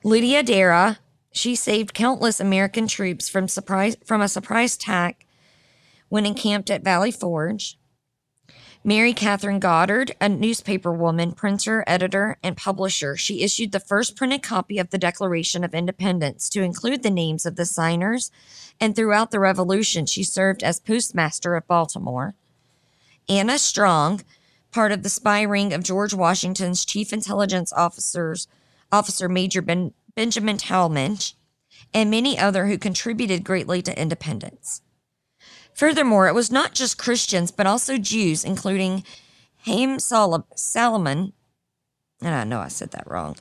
Lydia 0.03 0.41
Darragh, 0.41 0.97
she 1.31 1.55
saved 1.55 1.93
countless 1.93 2.39
American 2.39 2.87
troops 2.87 3.27
from 3.27 3.47
surprise 3.47 3.97
from 4.05 4.21
a 4.21 4.27
surprise 4.27 4.75
attack 4.75 5.25
when 6.07 6.25
encamped 6.25 6.69
at 6.69 6.83
Valley 6.83 7.11
Forge. 7.11 7.77
Mary 8.81 9.11
Catherine 9.11 9.59
Goddard, 9.59 10.15
a 10.21 10.29
newspaper 10.29 10.93
woman, 10.93 11.33
printer, 11.33 11.83
editor, 11.85 12.37
and 12.41 12.55
publisher, 12.55 13.17
she 13.17 13.43
issued 13.43 13.73
the 13.73 13.79
first 13.79 14.15
printed 14.15 14.41
copy 14.41 14.79
of 14.79 14.89
the 14.89 14.97
Declaration 14.97 15.65
of 15.65 15.73
Independence 15.73 16.47
to 16.49 16.63
include 16.63 17.03
the 17.03 17.09
names 17.09 17.45
of 17.45 17.57
the 17.57 17.65
signers, 17.65 18.31
and 18.79 18.95
throughout 18.95 19.31
the 19.31 19.39
Revolution, 19.39 20.05
she 20.05 20.23
served 20.23 20.63
as 20.63 20.79
postmaster 20.79 21.55
of 21.55 21.67
Baltimore. 21.67 22.35
Anna 23.27 23.59
Strong, 23.59 24.21
part 24.71 24.93
of 24.93 25.03
the 25.03 25.09
spy 25.09 25.41
ring 25.41 25.73
of 25.73 25.83
George 25.83 26.13
Washington's 26.13 26.85
chief 26.85 27.11
intelligence 27.11 27.73
officers, 27.73 28.47
Officer 28.93 29.27
Major 29.27 29.61
ben, 29.61 29.93
Benjamin 30.15 30.55
Tallmadge, 30.55 31.33
and 31.93 32.09
many 32.09 32.39
other 32.39 32.67
who 32.67 32.77
contributed 32.77 33.43
greatly 33.43 33.81
to 33.81 34.01
independence. 34.01 34.81
Furthermore, 35.79 36.27
it 36.27 36.35
was 36.35 36.51
not 36.51 36.73
just 36.73 36.97
Christians, 36.97 37.51
but 37.51 37.65
also 37.65 37.97
Jews, 37.97 38.43
including 38.43 39.05
Haym 39.59 39.97
Sol- 39.97 40.45
Salomon, 40.53 41.31
and 42.21 42.35
I 42.35 42.43
know 42.43 42.59
I 42.59 42.67
said 42.67 42.91
that 42.91 43.09
wrong, 43.09 43.37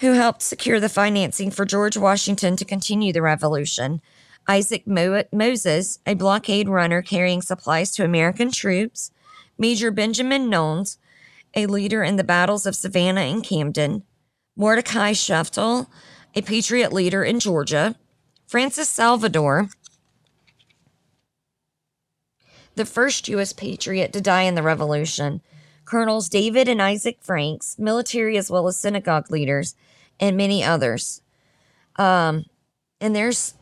who 0.00 0.12
helped 0.12 0.42
secure 0.42 0.78
the 0.78 0.90
financing 0.90 1.50
for 1.50 1.64
George 1.64 1.96
Washington 1.96 2.56
to 2.56 2.64
continue 2.66 3.10
the 3.10 3.22
revolution. 3.22 4.02
Isaac 4.46 4.86
Mo- 4.86 5.24
Moses, 5.32 5.98
a 6.04 6.12
blockade 6.12 6.68
runner 6.68 7.00
carrying 7.00 7.40
supplies 7.40 7.92
to 7.92 8.04
American 8.04 8.50
troops. 8.50 9.10
Major 9.56 9.90
Benjamin 9.90 10.50
Nones, 10.50 10.98
a 11.56 11.64
leader 11.64 12.02
in 12.02 12.16
the 12.16 12.22
battles 12.22 12.66
of 12.66 12.76
Savannah 12.76 13.22
and 13.22 13.42
Camden. 13.42 14.02
Mordecai 14.56 15.12
Sheftall, 15.12 15.86
a 16.34 16.42
patriot 16.42 16.92
leader 16.92 17.24
in 17.24 17.40
Georgia. 17.40 17.94
Francis 18.46 18.90
Salvador, 18.90 19.70
the 22.74 22.84
first 22.84 23.28
U.S. 23.28 23.52
patriot 23.52 24.12
to 24.12 24.20
die 24.20 24.42
in 24.42 24.54
the 24.54 24.62
Revolution, 24.62 25.40
Colonels 25.84 26.28
David 26.28 26.68
and 26.68 26.80
Isaac 26.80 27.18
Franks, 27.20 27.78
military 27.78 28.36
as 28.36 28.50
well 28.50 28.66
as 28.66 28.76
synagogue 28.76 29.30
leaders, 29.30 29.74
and 30.18 30.36
many 30.36 30.62
others. 30.64 31.22
Um, 31.96 32.46
and 33.00 33.14
there's 33.14 33.54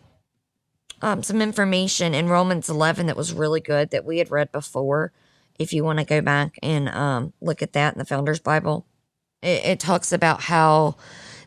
um, 1.02 1.22
some 1.22 1.42
information 1.42 2.14
in 2.14 2.28
Romans 2.28 2.68
11 2.68 3.06
that 3.06 3.16
was 3.16 3.32
really 3.32 3.60
good 3.60 3.90
that 3.90 4.04
we 4.04 4.18
had 4.18 4.30
read 4.30 4.52
before. 4.52 5.12
If 5.58 5.72
you 5.72 5.84
want 5.84 5.98
to 5.98 6.04
go 6.04 6.20
back 6.20 6.58
and 6.62 6.88
um, 6.88 7.32
look 7.40 7.60
at 7.62 7.72
that 7.74 7.94
in 7.94 7.98
the 7.98 8.04
Founders 8.04 8.40
Bible, 8.40 8.86
it, 9.42 9.64
it 9.64 9.80
talks 9.80 10.12
about 10.12 10.42
how 10.42 10.96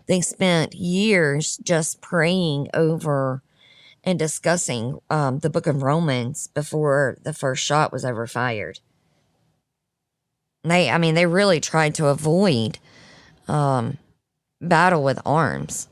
they 0.08 0.22
spent 0.22 0.76
years 0.76 1.58
just 1.58 2.02
praying 2.02 2.68
over 2.74 3.42
and 4.06 4.20
discussing 4.20 5.00
um, 5.10 5.40
the 5.40 5.50
book 5.50 5.68
of 5.68 5.82
Romans 5.84 6.48
before 6.48 7.18
the 7.24 7.34
first 7.34 7.64
shot 7.64 7.92
was 7.92 8.06
ever 8.06 8.28
fired. 8.28 8.80
They, 10.64 10.90
I 10.90 10.98
mean, 10.98 11.16
they 11.16 11.26
really 11.26 11.60
tried 11.60 11.96
to 11.96 12.08
avoid 12.08 12.80
um, 13.48 13.98
battle 14.62 15.04
with 15.04 15.20
arms. 15.26 15.88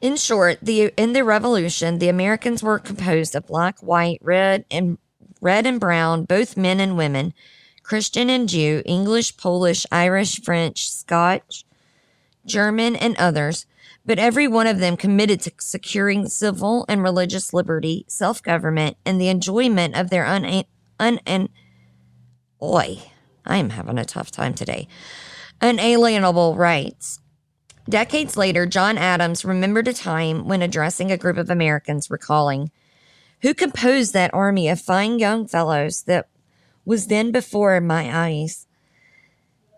In 0.00 0.16
short, 0.16 0.58
the 0.60 0.92
in 0.96 1.12
the 1.12 1.22
revolution, 1.22 1.98
the 1.98 2.08
Americans 2.08 2.62
were 2.62 2.78
composed 2.78 3.36
of 3.36 3.46
black, 3.46 3.78
white, 3.80 4.18
red, 4.20 4.64
and 4.70 4.98
red 5.40 5.64
and 5.64 5.78
brown, 5.78 6.24
both 6.24 6.56
men 6.56 6.80
and 6.80 6.96
women, 6.96 7.32
Christian 7.84 8.28
and 8.28 8.48
Jew, 8.48 8.82
English, 8.84 9.36
Polish, 9.36 9.86
Irish, 9.92 10.42
French, 10.42 10.90
Scotch, 10.90 11.64
German, 12.44 12.96
and 12.96 13.16
others, 13.16 13.66
but 14.04 14.18
every 14.18 14.48
one 14.48 14.66
of 14.66 14.78
them 14.78 14.96
committed 14.96 15.40
to 15.40 15.52
securing 15.58 16.28
civil 16.28 16.84
and 16.88 17.02
religious 17.02 17.52
liberty, 17.52 18.04
self 18.08 18.42
government, 18.42 18.96
and 19.04 19.20
the 19.20 19.28
enjoyment 19.28 19.96
of 19.96 20.10
their 20.10 20.26
un, 20.26 20.64
un, 20.98 21.20
un 21.26 21.48
oi, 22.60 22.98
I 23.44 23.56
am 23.56 23.70
having 23.70 23.98
a 23.98 24.04
tough 24.04 24.30
time 24.30 24.54
today, 24.54 24.88
unalienable 25.60 26.56
rights. 26.56 27.20
Decades 27.88 28.36
later, 28.36 28.64
John 28.64 28.96
Adams 28.96 29.44
remembered 29.44 29.88
a 29.88 29.92
time 29.92 30.46
when 30.46 30.62
addressing 30.62 31.10
a 31.10 31.16
group 31.16 31.36
of 31.36 31.50
Americans, 31.50 32.10
recalling, 32.10 32.70
Who 33.42 33.54
composed 33.54 34.12
that 34.12 34.32
army 34.32 34.68
of 34.68 34.80
fine 34.80 35.18
young 35.18 35.46
fellows 35.48 36.02
that 36.04 36.28
was 36.84 37.08
then 37.08 37.32
before 37.32 37.80
my 37.80 38.26
eyes? 38.26 38.66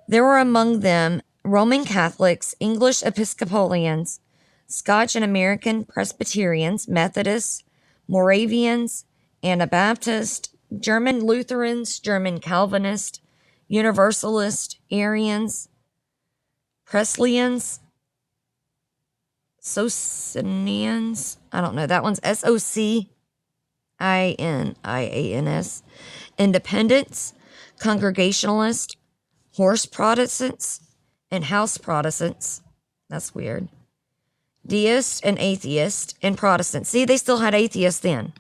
There 0.06 0.22
were 0.22 0.38
among 0.38 0.80
them 0.80 1.22
Roman 1.45 1.84
Catholics, 1.84 2.55
English 2.59 3.03
Episcopalians, 3.03 4.20
Scotch 4.66 5.14
and 5.14 5.24
American 5.24 5.84
Presbyterians, 5.84 6.88
Methodists, 6.88 7.62
Moravians, 8.09 9.05
Anabaptists, 9.42 10.49
German 10.80 11.20
Lutherans, 11.26 11.99
German 12.01 12.40
Calvinists, 12.40 13.20
Universalists, 13.68 14.76
Arians, 14.90 15.68
Priestleyans, 16.88 17.80
Socinians. 19.61 21.38
I 21.53 21.61
don't 21.61 21.74
know. 21.74 21.86
That 21.86 22.03
one's 22.03 22.20
S 22.22 22.42
O 22.45 22.57
C 22.57 23.11
I 23.99 24.34
N 24.38 24.76
I 24.82 25.03
A 25.03 25.34
N 25.34 25.49
S. 25.49 25.82
Independents, 26.38 27.34
Congregationalists, 27.78 28.97
Horse 29.53 29.86
Protestants, 29.86 30.80
and 31.35 31.45
House 31.45 31.76
Protestants. 31.76 32.62
That's 33.11 33.35
weird. 33.35 33.68
Deists 34.66 35.20
and 35.20 35.39
atheists 35.39 36.14
and 36.22 36.39
Protestants. 36.39 36.89
See, 36.89 37.05
they 37.05 37.16
still 37.16 37.39
had 37.39 37.55
atheists 37.55 38.01
then. 38.01 38.32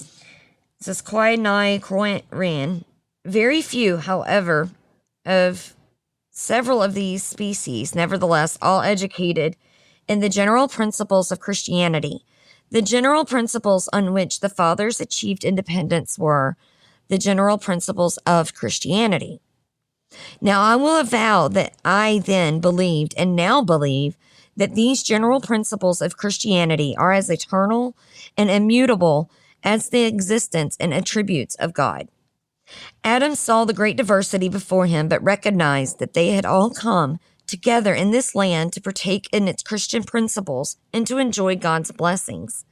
It 0.00 0.84
says 0.84 1.02
Quai 1.02 1.34
Nai 1.34 1.80
Ran. 2.30 2.84
Very 3.24 3.62
few, 3.62 3.96
however, 3.96 4.70
of 5.26 5.74
several 6.30 6.82
of 6.82 6.94
these 6.94 7.24
species, 7.24 7.94
nevertheless, 7.94 8.56
all 8.62 8.82
educated 8.82 9.56
in 10.06 10.20
the 10.20 10.28
general 10.28 10.68
principles 10.68 11.32
of 11.32 11.40
Christianity. 11.40 12.24
The 12.70 12.82
general 12.82 13.24
principles 13.24 13.88
on 13.92 14.12
which 14.12 14.40
the 14.40 14.48
fathers 14.48 15.00
achieved 15.00 15.44
independence 15.44 16.18
were 16.18 16.56
the 17.08 17.18
general 17.18 17.58
principles 17.58 18.18
of 18.18 18.54
Christianity. 18.54 19.40
Now, 20.40 20.62
I 20.62 20.76
will 20.76 20.98
avow 20.98 21.48
that 21.48 21.74
I 21.84 22.22
then 22.24 22.60
believed 22.60 23.14
and 23.16 23.36
now 23.36 23.62
believe 23.62 24.16
that 24.56 24.74
these 24.74 25.02
general 25.02 25.40
principles 25.40 26.02
of 26.02 26.16
Christianity 26.16 26.94
are 26.96 27.12
as 27.12 27.30
eternal 27.30 27.96
and 28.36 28.50
immutable 28.50 29.30
as 29.62 29.88
the 29.88 30.04
existence 30.04 30.76
and 30.80 30.92
attributes 30.92 31.54
of 31.56 31.72
God. 31.72 32.08
Adam 33.02 33.34
saw 33.34 33.64
the 33.64 33.72
great 33.72 33.96
diversity 33.96 34.48
before 34.48 34.86
him, 34.86 35.08
but 35.08 35.22
recognized 35.22 35.98
that 35.98 36.14
they 36.14 36.30
had 36.30 36.44
all 36.44 36.70
come 36.70 37.18
together 37.46 37.94
in 37.94 38.10
this 38.10 38.34
land 38.34 38.72
to 38.74 38.80
partake 38.80 39.28
in 39.32 39.48
its 39.48 39.62
Christian 39.62 40.04
principles 40.04 40.76
and 40.92 41.06
to 41.06 41.18
enjoy 41.18 41.56
God's 41.56 41.90
blessings. 41.90 42.64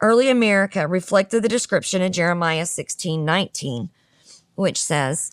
Early 0.00 0.28
America 0.28 0.86
reflected 0.86 1.42
the 1.42 1.48
description 1.48 2.02
in 2.02 2.12
Jeremiah 2.12 2.66
16 2.66 3.24
19, 3.24 3.88
which 4.54 4.82
says, 4.82 5.32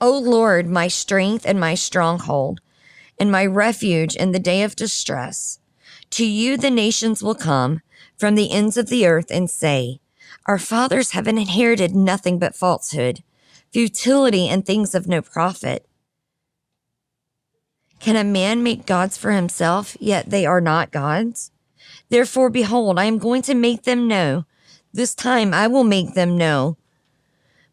O 0.00 0.16
Lord, 0.16 0.68
my 0.68 0.88
strength 0.88 1.44
and 1.46 1.58
my 1.58 1.74
stronghold, 1.74 2.60
and 3.18 3.32
my 3.32 3.44
refuge 3.44 4.14
in 4.14 4.32
the 4.32 4.38
day 4.38 4.62
of 4.62 4.76
distress. 4.76 5.58
To 6.10 6.24
you 6.24 6.56
the 6.56 6.70
nations 6.70 7.22
will 7.22 7.34
come 7.34 7.82
from 8.16 8.34
the 8.34 8.52
ends 8.52 8.76
of 8.76 8.88
the 8.88 9.06
earth 9.06 9.30
and 9.30 9.50
say, 9.50 10.00
Our 10.46 10.58
fathers 10.58 11.10
have 11.10 11.26
inherited 11.26 11.94
nothing 11.94 12.38
but 12.38 12.54
falsehood, 12.54 13.22
futility, 13.72 14.48
and 14.48 14.64
things 14.64 14.94
of 14.94 15.08
no 15.08 15.20
profit. 15.20 15.86
Can 18.00 18.14
a 18.14 18.24
man 18.24 18.62
make 18.62 18.86
gods 18.86 19.16
for 19.16 19.32
himself, 19.32 19.96
yet 20.00 20.30
they 20.30 20.46
are 20.46 20.60
not 20.60 20.92
gods? 20.92 21.50
Therefore, 22.08 22.50
behold, 22.50 22.98
I 22.98 23.04
am 23.04 23.18
going 23.18 23.42
to 23.42 23.54
make 23.54 23.82
them 23.82 24.06
know. 24.06 24.44
This 24.92 25.14
time 25.14 25.52
I 25.52 25.66
will 25.66 25.84
make 25.84 26.14
them 26.14 26.38
know 26.38 26.76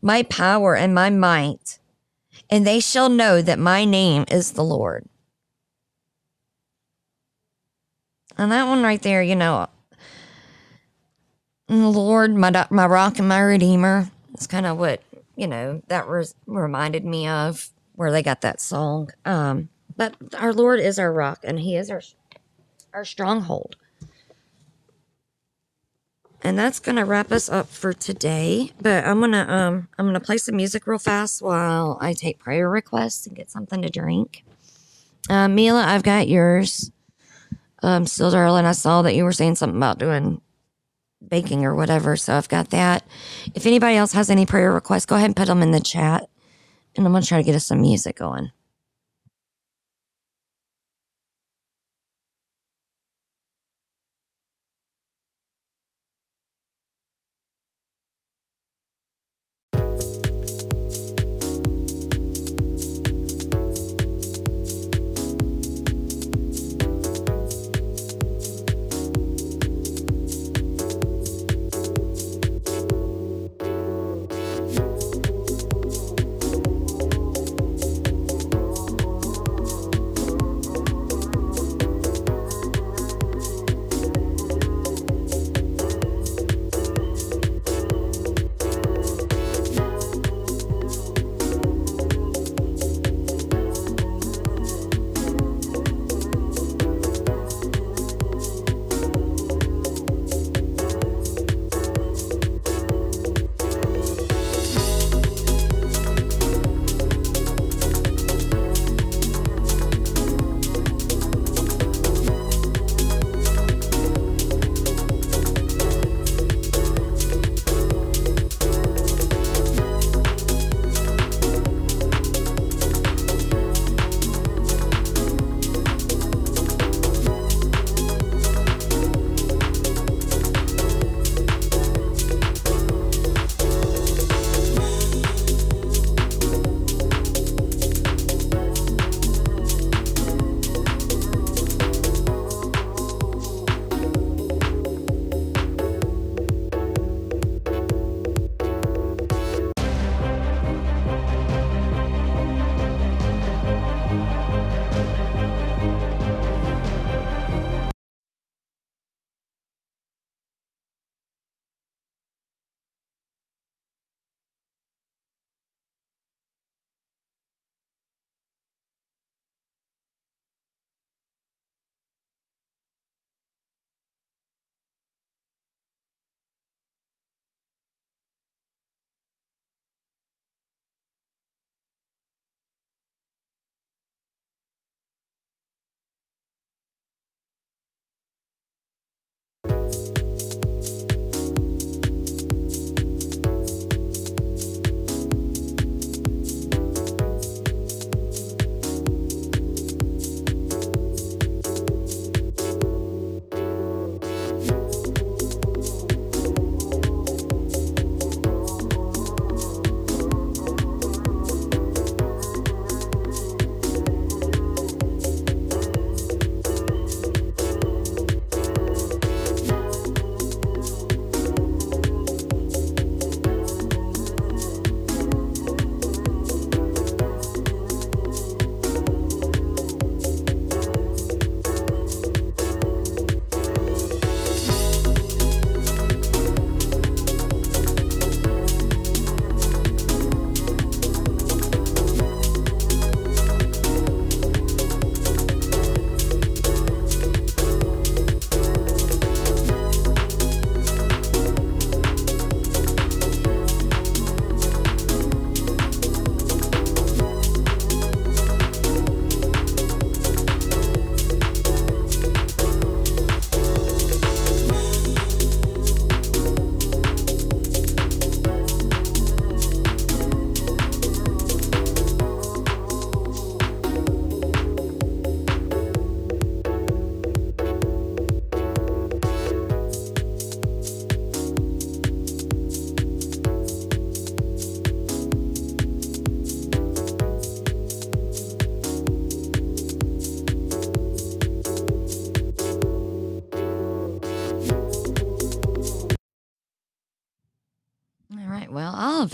my 0.01 0.21
power 0.21 0.75
and 0.75 0.93
my 0.93 1.09
might, 1.09 1.79
and 2.49 2.65
they 2.65 2.79
shall 2.79 3.09
know 3.09 3.41
that 3.41 3.59
my 3.59 3.85
name 3.85 4.25
is 4.29 4.51
the 4.51 4.63
Lord. 4.63 5.05
And 8.37 8.51
that 8.51 8.67
one 8.67 8.83
right 8.83 9.01
there, 9.01 9.23
you 9.23 9.35
know, 9.35 9.67
Lord, 11.67 12.35
my 12.35 12.67
my 12.69 12.85
rock 12.85 13.17
and 13.19 13.27
my 13.27 13.39
redeemer. 13.39 14.09
It's 14.33 14.47
kind 14.47 14.65
of 14.65 14.77
what 14.77 15.01
you 15.35 15.47
know 15.47 15.81
that 15.87 16.05
reminded 16.45 17.05
me 17.05 17.27
of 17.27 17.69
where 17.95 18.11
they 18.11 18.21
got 18.21 18.41
that 18.41 18.59
song. 18.61 19.09
Um, 19.23 19.69
but 19.95 20.15
our 20.37 20.53
Lord 20.53 20.79
is 20.79 20.99
our 20.99 21.11
rock, 21.11 21.39
and 21.43 21.59
He 21.59 21.75
is 21.75 21.89
our 21.89 22.01
our 22.93 23.05
stronghold. 23.05 23.77
And 26.45 26.59
that's 26.59 26.79
gonna 26.79 27.05
wrap 27.05 27.31
us 27.31 27.49
up 27.49 27.69
for 27.69 27.91
today. 27.91 28.71
But 28.79 29.03
I'm 29.03 29.19
gonna 29.19 29.47
um 29.49 29.87
I'm 29.97 30.05
gonna 30.05 30.19
play 30.19 30.37
some 30.37 30.55
music 30.55 30.85
real 30.85 30.99
fast 30.99 31.41
while 31.41 31.97
I 31.99 32.13
take 32.13 32.37
prayer 32.37 32.69
requests 32.69 33.25
and 33.25 33.35
get 33.35 33.49
something 33.49 33.81
to 33.81 33.89
drink. 33.89 34.45
Uh, 35.27 35.47
Mila, 35.47 35.83
I've 35.83 36.03
got 36.03 36.27
yours. 36.27 36.91
Um, 37.81 38.05
still, 38.05 38.29
darling, 38.29 38.65
I 38.65 38.73
saw 38.73 39.01
that 39.01 39.15
you 39.15 39.23
were 39.23 39.31
saying 39.31 39.55
something 39.55 39.77
about 39.77 39.97
doing 39.97 40.39
baking 41.27 41.65
or 41.65 41.73
whatever. 41.73 42.15
So 42.15 42.35
I've 42.35 42.47
got 42.47 42.69
that. 42.69 43.03
If 43.55 43.65
anybody 43.65 43.95
else 43.95 44.13
has 44.13 44.29
any 44.29 44.45
prayer 44.45 44.71
requests, 44.71 45.07
go 45.07 45.15
ahead 45.15 45.29
and 45.29 45.35
put 45.35 45.47
them 45.47 45.63
in 45.63 45.71
the 45.71 45.79
chat. 45.79 46.29
And 46.95 47.07
I'm 47.07 47.11
gonna 47.11 47.25
try 47.25 47.39
to 47.39 47.43
get 47.43 47.55
us 47.55 47.65
some 47.65 47.81
music 47.81 48.17
going. 48.17 48.51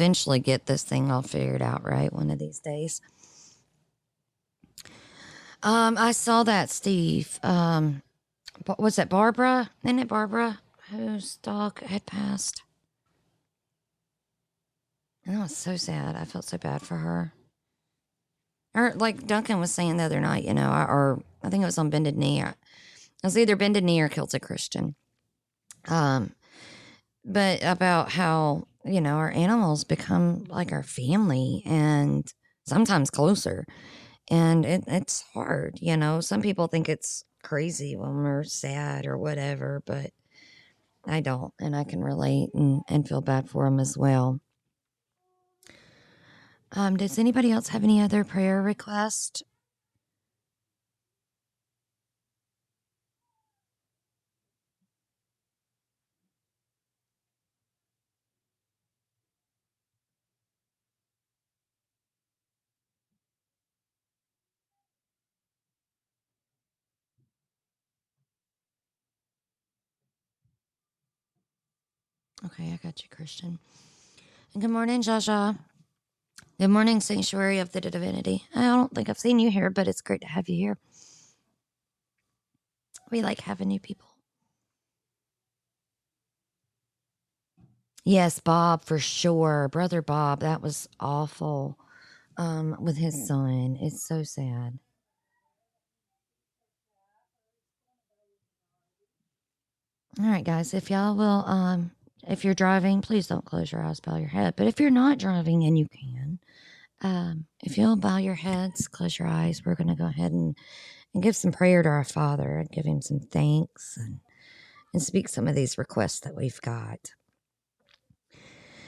Eventually 0.01 0.39
get 0.39 0.65
this 0.65 0.81
thing 0.81 1.11
all 1.11 1.21
figured 1.21 1.61
out, 1.61 1.83
right? 1.85 2.11
One 2.11 2.31
of 2.31 2.39
these 2.39 2.59
days. 2.59 3.01
Um, 5.61 5.95
I 5.95 6.11
saw 6.11 6.41
that, 6.41 6.71
Steve. 6.71 7.39
Um, 7.43 8.01
was 8.79 8.97
it, 8.97 9.09
Barbara? 9.09 9.69
Isn't 9.83 9.99
it 9.99 10.07
Barbara 10.07 10.59
whose 10.89 11.35
dog 11.37 11.83
had 11.83 12.07
passed? 12.07 12.63
And 15.23 15.35
that 15.35 15.43
was 15.43 15.55
so 15.55 15.77
sad. 15.77 16.15
I 16.15 16.25
felt 16.25 16.45
so 16.45 16.57
bad 16.57 16.81
for 16.81 16.97
her. 16.97 17.33
Or 18.73 18.93
like 18.95 19.27
Duncan 19.27 19.59
was 19.59 19.71
saying 19.71 19.97
the 19.97 20.03
other 20.05 20.19
night, 20.19 20.45
you 20.45 20.55
know, 20.55 20.71
or 20.71 21.21
I 21.43 21.49
think 21.49 21.61
it 21.61 21.67
was 21.67 21.77
on 21.77 21.91
Bended 21.91 22.17
Knee. 22.17 22.41
It 22.41 22.55
was 23.23 23.37
either 23.37 23.55
Bended 23.55 23.83
Knee 23.83 24.01
or 24.01 24.09
Celtic 24.09 24.41
Christian. 24.41 24.95
Um, 25.87 26.31
but 27.23 27.63
about 27.63 28.09
how 28.09 28.67
you 28.85 29.01
know 29.01 29.15
our 29.15 29.31
animals 29.31 29.83
become 29.83 30.45
like 30.45 30.71
our 30.71 30.83
family 30.83 31.63
and 31.65 32.31
sometimes 32.65 33.09
closer, 33.09 33.65
and 34.29 34.65
it, 34.65 34.83
it's 34.87 35.21
hard. 35.33 35.79
You 35.81 35.97
know, 35.97 36.21
some 36.21 36.41
people 36.41 36.67
think 36.67 36.89
it's 36.89 37.23
crazy 37.43 37.95
when 37.95 38.15
we're 38.23 38.43
sad 38.43 39.05
or 39.05 39.17
whatever, 39.17 39.81
but 39.85 40.11
I 41.05 41.21
don't, 41.21 41.53
and 41.59 41.75
I 41.75 41.83
can 41.83 42.03
relate 42.03 42.49
and, 42.53 42.81
and 42.87 43.07
feel 43.07 43.21
bad 43.21 43.49
for 43.49 43.65
them 43.65 43.79
as 43.79 43.97
well. 43.97 44.39
Um, 46.73 46.95
does 46.95 47.19
anybody 47.19 47.51
else 47.51 47.69
have 47.69 47.83
any 47.83 48.01
other 48.01 48.23
prayer 48.23 48.61
request? 48.61 49.43
Okay, 72.45 72.71
I 72.73 72.79
got 72.83 73.03
you, 73.03 73.09
Christian. 73.09 73.59
And 74.53 74.61
good 74.61 74.71
morning, 74.71 75.01
Jaja. 75.01 75.57
Good 76.59 76.69
morning, 76.69 77.01
Sanctuary 77.01 77.59
of 77.59 77.71
the 77.71 77.81
Divinity. 77.81 78.45
I 78.55 78.61
don't 78.61 78.93
think 78.95 79.09
I've 79.09 79.19
seen 79.19 79.39
you 79.39 79.51
here, 79.51 79.69
but 79.69 79.87
it's 79.87 80.01
great 80.01 80.21
to 80.21 80.27
have 80.27 80.49
you 80.49 80.55
here. 80.55 80.77
We 83.11 83.21
like 83.21 83.41
having 83.41 83.67
new 83.69 83.79
people. 83.79 84.07
Yes, 88.05 88.39
Bob, 88.39 88.85
for 88.85 88.99
sure. 88.99 89.69
Brother 89.71 90.01
Bob, 90.01 90.41
that 90.41 90.61
was 90.61 90.89
awful 90.99 91.77
um, 92.37 92.75
with 92.79 92.97
his 92.97 93.27
son. 93.27 93.77
It's 93.81 94.07
so 94.07 94.23
sad. 94.23 94.79
All 100.19 100.25
right, 100.29 100.43
guys, 100.45 100.73
if 100.73 100.89
y'all 100.91 101.15
will 101.15 101.45
um, 101.47 101.91
if 102.27 102.45
you're 102.45 102.53
driving, 102.53 103.01
please 103.01 103.27
don't 103.27 103.45
close 103.45 103.71
your 103.71 103.83
eyes, 103.83 103.99
bow 103.99 104.17
your 104.17 104.27
head. 104.29 104.55
But 104.55 104.67
if 104.67 104.79
you're 104.79 104.89
not 104.89 105.17
driving 105.17 105.63
and 105.63 105.77
you 105.77 105.87
can, 105.87 106.39
um, 107.01 107.45
if 107.61 107.77
you'll 107.77 107.95
bow 107.95 108.17
your 108.17 108.35
heads, 108.35 108.87
close 108.87 109.17
your 109.17 109.27
eyes, 109.27 109.63
we're 109.65 109.75
going 109.75 109.87
to 109.87 109.95
go 109.95 110.05
ahead 110.05 110.31
and, 110.31 110.55
and 111.13 111.23
give 111.23 111.35
some 111.35 111.51
prayer 111.51 111.81
to 111.81 111.89
our 111.89 112.03
Father 112.03 112.59
and 112.59 112.71
give 112.71 112.85
Him 112.85 113.01
some 113.01 113.19
thanks 113.19 113.97
and, 113.97 114.19
and 114.93 115.01
speak 115.01 115.27
some 115.27 115.47
of 115.47 115.55
these 115.55 115.77
requests 115.77 116.19
that 116.21 116.35
we've 116.35 116.61
got. 116.61 117.11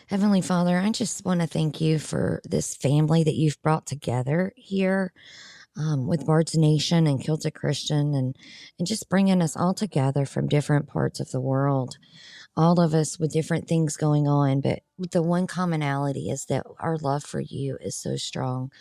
Heavenly 0.07 0.41
Father, 0.41 0.77
I 0.77 0.91
just 0.91 1.25
want 1.25 1.41
to 1.41 1.47
thank 1.47 1.81
you 1.81 1.97
for 1.97 2.41
this 2.43 2.75
family 2.75 3.23
that 3.23 3.36
you've 3.36 3.61
brought 3.63 3.88
together 3.88 4.53
here 4.55 5.13
um, 5.75 6.07
with 6.07 6.25
Bard's 6.25 6.55
Nation 6.55 7.07
and 7.07 7.23
Celtic 7.23 7.55
Christian 7.55 8.13
and, 8.13 8.36
and 8.77 8.88
just 8.88 9.09
bringing 9.09 9.41
us 9.41 9.55
all 9.57 9.73
together 9.73 10.25
from 10.25 10.47
different 10.47 10.88
parts 10.88 11.19
of 11.19 11.31
the 11.31 11.41
world 11.41 11.97
all 12.56 12.80
of 12.80 12.93
us 12.93 13.20
with 13.20 13.34
different 13.34 13.68
things 13.68 13.97
going 13.97 14.28
on, 14.28 14.62
but 14.62 14.80
the 15.12 15.24
one 15.24 15.47
commonality 15.47 16.30
is 16.30 16.45
that 16.45 16.66
our 16.80 16.97
love 16.97 17.24
for 17.24 17.39
you 17.39 17.78
is 17.82 17.95
so 17.95 18.16
strong. 18.16 18.72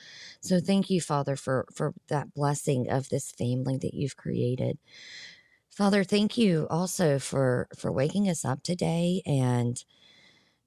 So 0.40 0.60
thank 0.60 0.90
you, 0.90 1.00
Father, 1.00 1.36
for 1.36 1.66
for 1.74 1.94
that 2.08 2.34
blessing 2.34 2.90
of 2.90 3.08
this 3.08 3.32
family 3.32 3.78
that 3.78 3.94
you've 3.94 4.16
created. 4.16 4.78
Father, 5.70 6.04
thank 6.04 6.36
you 6.38 6.66
also 6.70 7.18
for 7.18 7.68
for 7.76 7.92
waking 7.92 8.28
us 8.28 8.44
up 8.44 8.62
today 8.62 9.22
and 9.26 9.82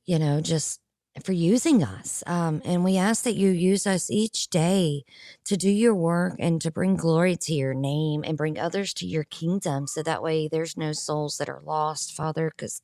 you 0.06 0.20
know 0.20 0.42
just 0.42 0.82
for 1.24 1.32
using 1.32 1.84
us. 1.84 2.24
Um, 2.28 2.62
and 2.66 2.84
we 2.84 2.98
ask 2.98 3.24
that 3.24 3.36
you 3.36 3.50
use 3.50 3.88
us 3.88 4.12
each 4.12 4.50
day 4.50 5.04
to 5.46 5.56
do 5.56 5.70
your 5.70 5.96
work 5.96 6.36
and 6.40 6.62
to 6.62 6.72
bring 6.72 6.96
glory 6.96 7.36
to 7.38 7.54
your 7.54 7.74
name 7.74 8.24
and 8.26 8.38
bring 8.38 8.60
others 8.60 8.94
to 8.96 9.08
your 9.08 9.24
kingdom. 9.24 9.88
So 9.88 10.04
that 10.04 10.22
way 10.22 10.48
there's 10.48 10.76
no 10.76 10.92
souls 10.92 11.38
that 11.38 11.50
are 11.50 11.62
lost, 11.64 12.14
Father, 12.14 12.52
because 12.56 12.82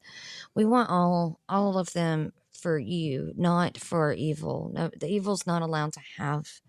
we 0.56 0.64
want 0.64 0.90
all, 0.90 1.40
all 1.50 1.78
of 1.78 1.94
them 1.94 2.32
for 2.54 2.78
you, 2.78 3.34
not 3.36 3.78
for 3.78 4.14
evil. 4.14 4.72
No, 4.74 4.90
the 4.98 5.10
evil's 5.10 5.46
not 5.46 5.62
allowed 5.62 5.94
to 5.94 6.02
have 6.18 6.62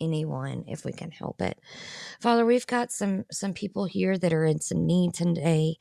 anyone 0.00 0.64
if 0.66 0.84
we 0.84 0.92
can 0.92 1.10
help 1.10 1.40
it. 1.40 1.58
Father, 2.20 2.44
we've 2.44 2.66
got 2.66 2.90
some, 2.90 3.24
some 3.30 3.52
people 3.54 3.84
here 3.84 4.18
that 4.18 4.32
are 4.32 4.44
in 4.44 4.60
some 4.60 4.86
need 4.86 5.14
today. 5.14 5.76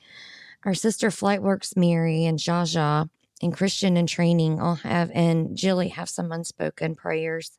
Our 0.65 0.73
sister 0.73 1.09
Flightworks 1.09 1.75
Mary 1.75 2.25
and 2.25 2.39
Jaja 2.39 3.09
and 3.41 3.53
Christian 3.53 3.97
in 3.97 4.07
training 4.07 4.59
all 4.59 4.75
have, 4.75 5.11
and 5.13 5.55
Jilly 5.57 5.89
have 5.89 6.09
some 6.09 6.31
unspoken 6.31 6.95
prayers. 6.95 7.57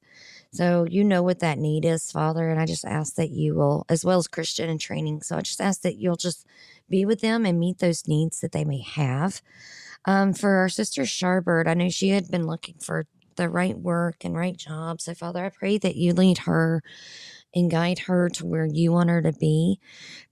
So 0.52 0.86
you 0.88 1.04
know 1.04 1.22
what 1.22 1.40
that 1.40 1.58
need 1.58 1.84
is, 1.84 2.10
Father. 2.10 2.48
And 2.48 2.58
I 2.60 2.66
just 2.66 2.84
ask 2.84 3.14
that 3.16 3.30
you 3.30 3.54
will, 3.54 3.84
as 3.88 4.04
well 4.04 4.18
as 4.18 4.26
Christian 4.26 4.70
in 4.70 4.78
training. 4.78 5.22
So 5.22 5.36
I 5.36 5.42
just 5.42 5.60
ask 5.60 5.82
that 5.82 5.96
you'll 5.96 6.16
just 6.16 6.46
be 6.88 7.04
with 7.04 7.20
them 7.20 7.44
and 7.44 7.60
meet 7.60 7.78
those 7.78 8.08
needs 8.08 8.40
that 8.40 8.52
they 8.52 8.64
may 8.64 8.80
have. 8.80 9.42
Um, 10.06 10.32
for 10.32 10.56
our 10.56 10.68
sister 10.68 11.02
Sharbird, 11.02 11.66
I 11.66 11.74
know 11.74 11.88
she 11.88 12.10
had 12.10 12.30
been 12.30 12.46
looking 12.46 12.76
for 12.80 13.06
the 13.36 13.48
right 13.50 13.76
work 13.76 14.24
and 14.24 14.34
right 14.34 14.56
job. 14.56 15.00
So, 15.00 15.14
Father, 15.14 15.44
I 15.44 15.50
pray 15.50 15.78
that 15.78 15.96
you 15.96 16.14
lead 16.14 16.38
her 16.38 16.82
and 17.54 17.70
guide 17.70 18.00
her 18.00 18.28
to 18.30 18.46
where 18.46 18.66
you 18.66 18.92
want 18.92 19.10
her 19.10 19.22
to 19.22 19.32
be. 19.32 19.78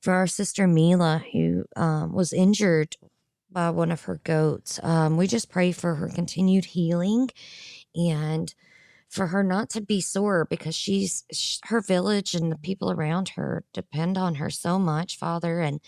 For 0.01 0.12
our 0.12 0.26
sister 0.26 0.66
Mila, 0.66 1.22
who 1.32 1.64
um, 1.76 2.12
was 2.12 2.32
injured 2.32 2.97
by 3.55 3.70
one 3.70 3.92
of 3.92 4.02
her 4.02 4.20
goats. 4.24 4.80
Um, 4.82 5.16
we 5.16 5.28
just 5.28 5.50
pray 5.50 5.72
for 5.72 5.94
her 5.94 6.11
continued 6.11 6.66
healing 6.66 7.30
and 7.94 8.55
for 9.09 9.28
her 9.28 9.44
not 9.44 9.70
to 9.70 9.80
be 9.80 10.00
sore 10.00 10.44
because 10.50 10.74
she's 10.74 11.24
her 11.66 11.80
village 11.80 12.34
and 12.34 12.50
the 12.50 12.59
people 12.59 12.90
around 12.90 13.30
her 13.30 13.64
depend 13.72 14.18
on 14.18 14.36
her 14.36 14.50
so 14.50 14.78
much, 14.78 15.16
Father. 15.18 15.61
And 15.61 15.80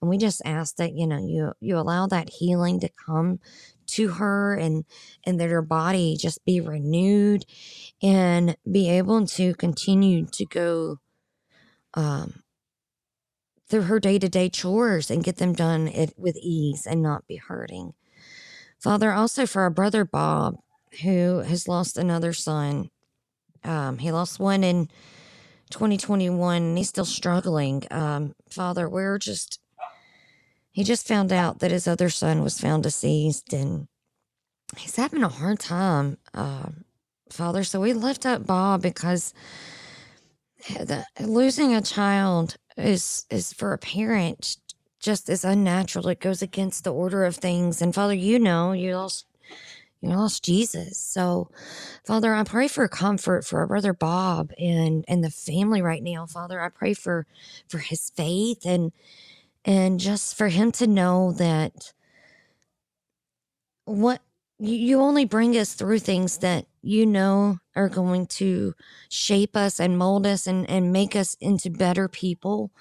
and 0.00 0.08
we 0.08 0.18
just 0.18 0.42
ask 0.44 0.76
that 0.76 0.94
you 0.94 1.06
know 1.06 1.18
you 1.18 1.52
you 1.60 1.76
allow 1.76 2.06
that 2.06 2.30
healing 2.30 2.80
to 2.80 2.90
come 3.04 3.40
to 3.88 4.08
her 4.08 4.54
and 4.54 4.84
and 5.24 5.40
that 5.40 5.50
her 5.50 5.62
body 5.62 6.16
just 6.16 6.44
be 6.44 6.60
renewed 6.60 7.44
and 8.02 8.56
be 8.70 8.88
able 8.90 9.26
to 9.26 9.54
continue 9.54 10.26
to 10.26 10.46
go 10.46 10.98
um 11.94 12.42
through 13.68 13.82
her 13.82 14.00
day 14.00 14.18
to 14.18 14.28
day 14.28 14.48
chores 14.48 15.10
and 15.10 15.24
get 15.24 15.36
them 15.36 15.52
done 15.52 15.88
it, 15.88 16.14
with 16.16 16.36
ease 16.36 16.86
and 16.86 17.02
not 17.02 17.26
be 17.26 17.36
hurting. 17.36 17.94
Father, 18.78 19.12
also 19.12 19.46
for 19.46 19.62
our 19.62 19.70
brother 19.70 20.04
Bob, 20.04 20.56
who 21.02 21.40
has 21.40 21.68
lost 21.68 21.98
another 21.98 22.32
son. 22.32 22.90
Um, 23.64 23.98
he 23.98 24.12
lost 24.12 24.38
one 24.38 24.64
in 24.64 24.88
2021 25.70 26.62
and 26.62 26.78
he's 26.78 26.88
still 26.88 27.04
struggling. 27.04 27.84
Um, 27.90 28.34
Father, 28.48 28.88
we're 28.88 29.18
just, 29.18 29.60
he 30.70 30.84
just 30.84 31.06
found 31.06 31.32
out 31.32 31.58
that 31.58 31.70
his 31.70 31.88
other 31.88 32.08
son 32.08 32.42
was 32.42 32.60
found 32.60 32.84
deceased 32.84 33.52
and 33.52 33.88
he's 34.76 34.96
having 34.96 35.22
a 35.22 35.28
hard 35.28 35.58
time, 35.58 36.18
uh, 36.34 36.68
Father. 37.30 37.64
So 37.64 37.80
we 37.80 37.92
lift 37.92 38.24
up 38.24 38.46
Bob 38.46 38.80
because 38.80 39.34
the, 40.68 41.04
losing 41.20 41.74
a 41.74 41.82
child 41.82 42.56
is 42.78 43.26
is 43.30 43.52
for 43.52 43.72
a 43.72 43.78
parent 43.78 44.56
just 45.00 45.28
as 45.28 45.44
unnatural. 45.44 46.08
It 46.08 46.20
goes 46.20 46.42
against 46.42 46.84
the 46.84 46.92
order 46.92 47.24
of 47.24 47.36
things. 47.36 47.82
And 47.82 47.94
Father, 47.94 48.14
you 48.14 48.38
know, 48.38 48.72
you 48.72 48.96
lost 48.96 49.26
you 50.00 50.10
lost 50.10 50.44
Jesus. 50.44 50.98
So, 50.98 51.50
Father, 52.04 52.32
I 52.34 52.44
pray 52.44 52.68
for 52.68 52.86
comfort 52.88 53.44
for 53.44 53.60
our 53.60 53.66
brother 53.66 53.92
Bob 53.92 54.52
and 54.58 55.04
and 55.08 55.24
the 55.24 55.30
family 55.30 55.82
right 55.82 56.02
now. 56.02 56.26
Father, 56.26 56.60
I 56.60 56.68
pray 56.68 56.94
for 56.94 57.26
for 57.68 57.78
his 57.78 58.10
faith 58.10 58.64
and 58.64 58.92
and 59.64 59.98
just 60.00 60.36
for 60.36 60.48
him 60.48 60.72
to 60.72 60.86
know 60.86 61.32
that 61.32 61.92
what 63.84 64.22
you 64.58 65.00
only 65.00 65.24
bring 65.24 65.56
us 65.56 65.74
through 65.74 66.00
things 66.00 66.38
that 66.38 66.66
you 66.82 67.06
know 67.06 67.58
are 67.78 67.88
going 67.88 68.26
to 68.26 68.74
shape 69.08 69.56
us 69.56 69.78
and 69.78 69.96
mold 69.96 70.26
us 70.26 70.46
and, 70.46 70.68
and 70.68 70.92
make 70.92 71.14
us 71.14 71.36
into 71.40 71.70
better 71.70 72.08
people, 72.08 72.72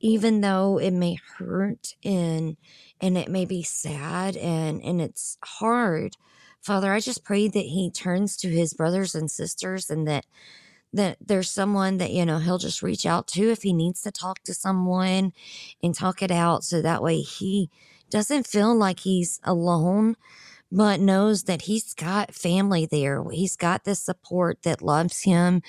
even 0.00 0.40
though 0.40 0.78
it 0.78 0.90
may 0.90 1.16
hurt 1.38 1.94
and 2.04 2.56
and 3.00 3.16
it 3.16 3.28
may 3.28 3.44
be 3.46 3.62
sad 3.62 4.36
and, 4.36 4.82
and 4.82 5.00
it's 5.00 5.38
hard. 5.42 6.16
Father, 6.60 6.92
I 6.92 7.00
just 7.00 7.24
pray 7.24 7.48
that 7.48 7.58
he 7.60 7.90
turns 7.90 8.36
to 8.38 8.48
his 8.50 8.74
brothers 8.74 9.14
and 9.14 9.30
sisters 9.30 9.88
and 9.88 10.06
that 10.08 10.26
that 10.92 11.16
there's 11.24 11.50
someone 11.50 11.98
that 11.98 12.10
you 12.10 12.26
know 12.26 12.38
he'll 12.38 12.58
just 12.58 12.82
reach 12.82 13.06
out 13.06 13.28
to 13.28 13.50
if 13.50 13.62
he 13.62 13.72
needs 13.72 14.02
to 14.02 14.10
talk 14.10 14.42
to 14.42 14.52
someone 14.52 15.32
and 15.82 15.94
talk 15.94 16.22
it 16.22 16.32
out 16.32 16.64
so 16.64 16.82
that 16.82 17.02
way 17.02 17.20
he 17.20 17.70
doesn't 18.10 18.46
feel 18.48 18.74
like 18.74 19.00
he's 19.00 19.40
alone 19.44 20.16
but 20.72 21.00
knows 21.00 21.44
that 21.44 21.62
he's 21.62 21.94
got 21.94 22.34
family 22.34 22.86
there. 22.86 23.24
He's 23.30 23.56
got 23.56 23.84
this 23.84 24.00
support 24.00 24.62
that 24.62 24.82
loves 24.82 25.22
him. 25.22 25.62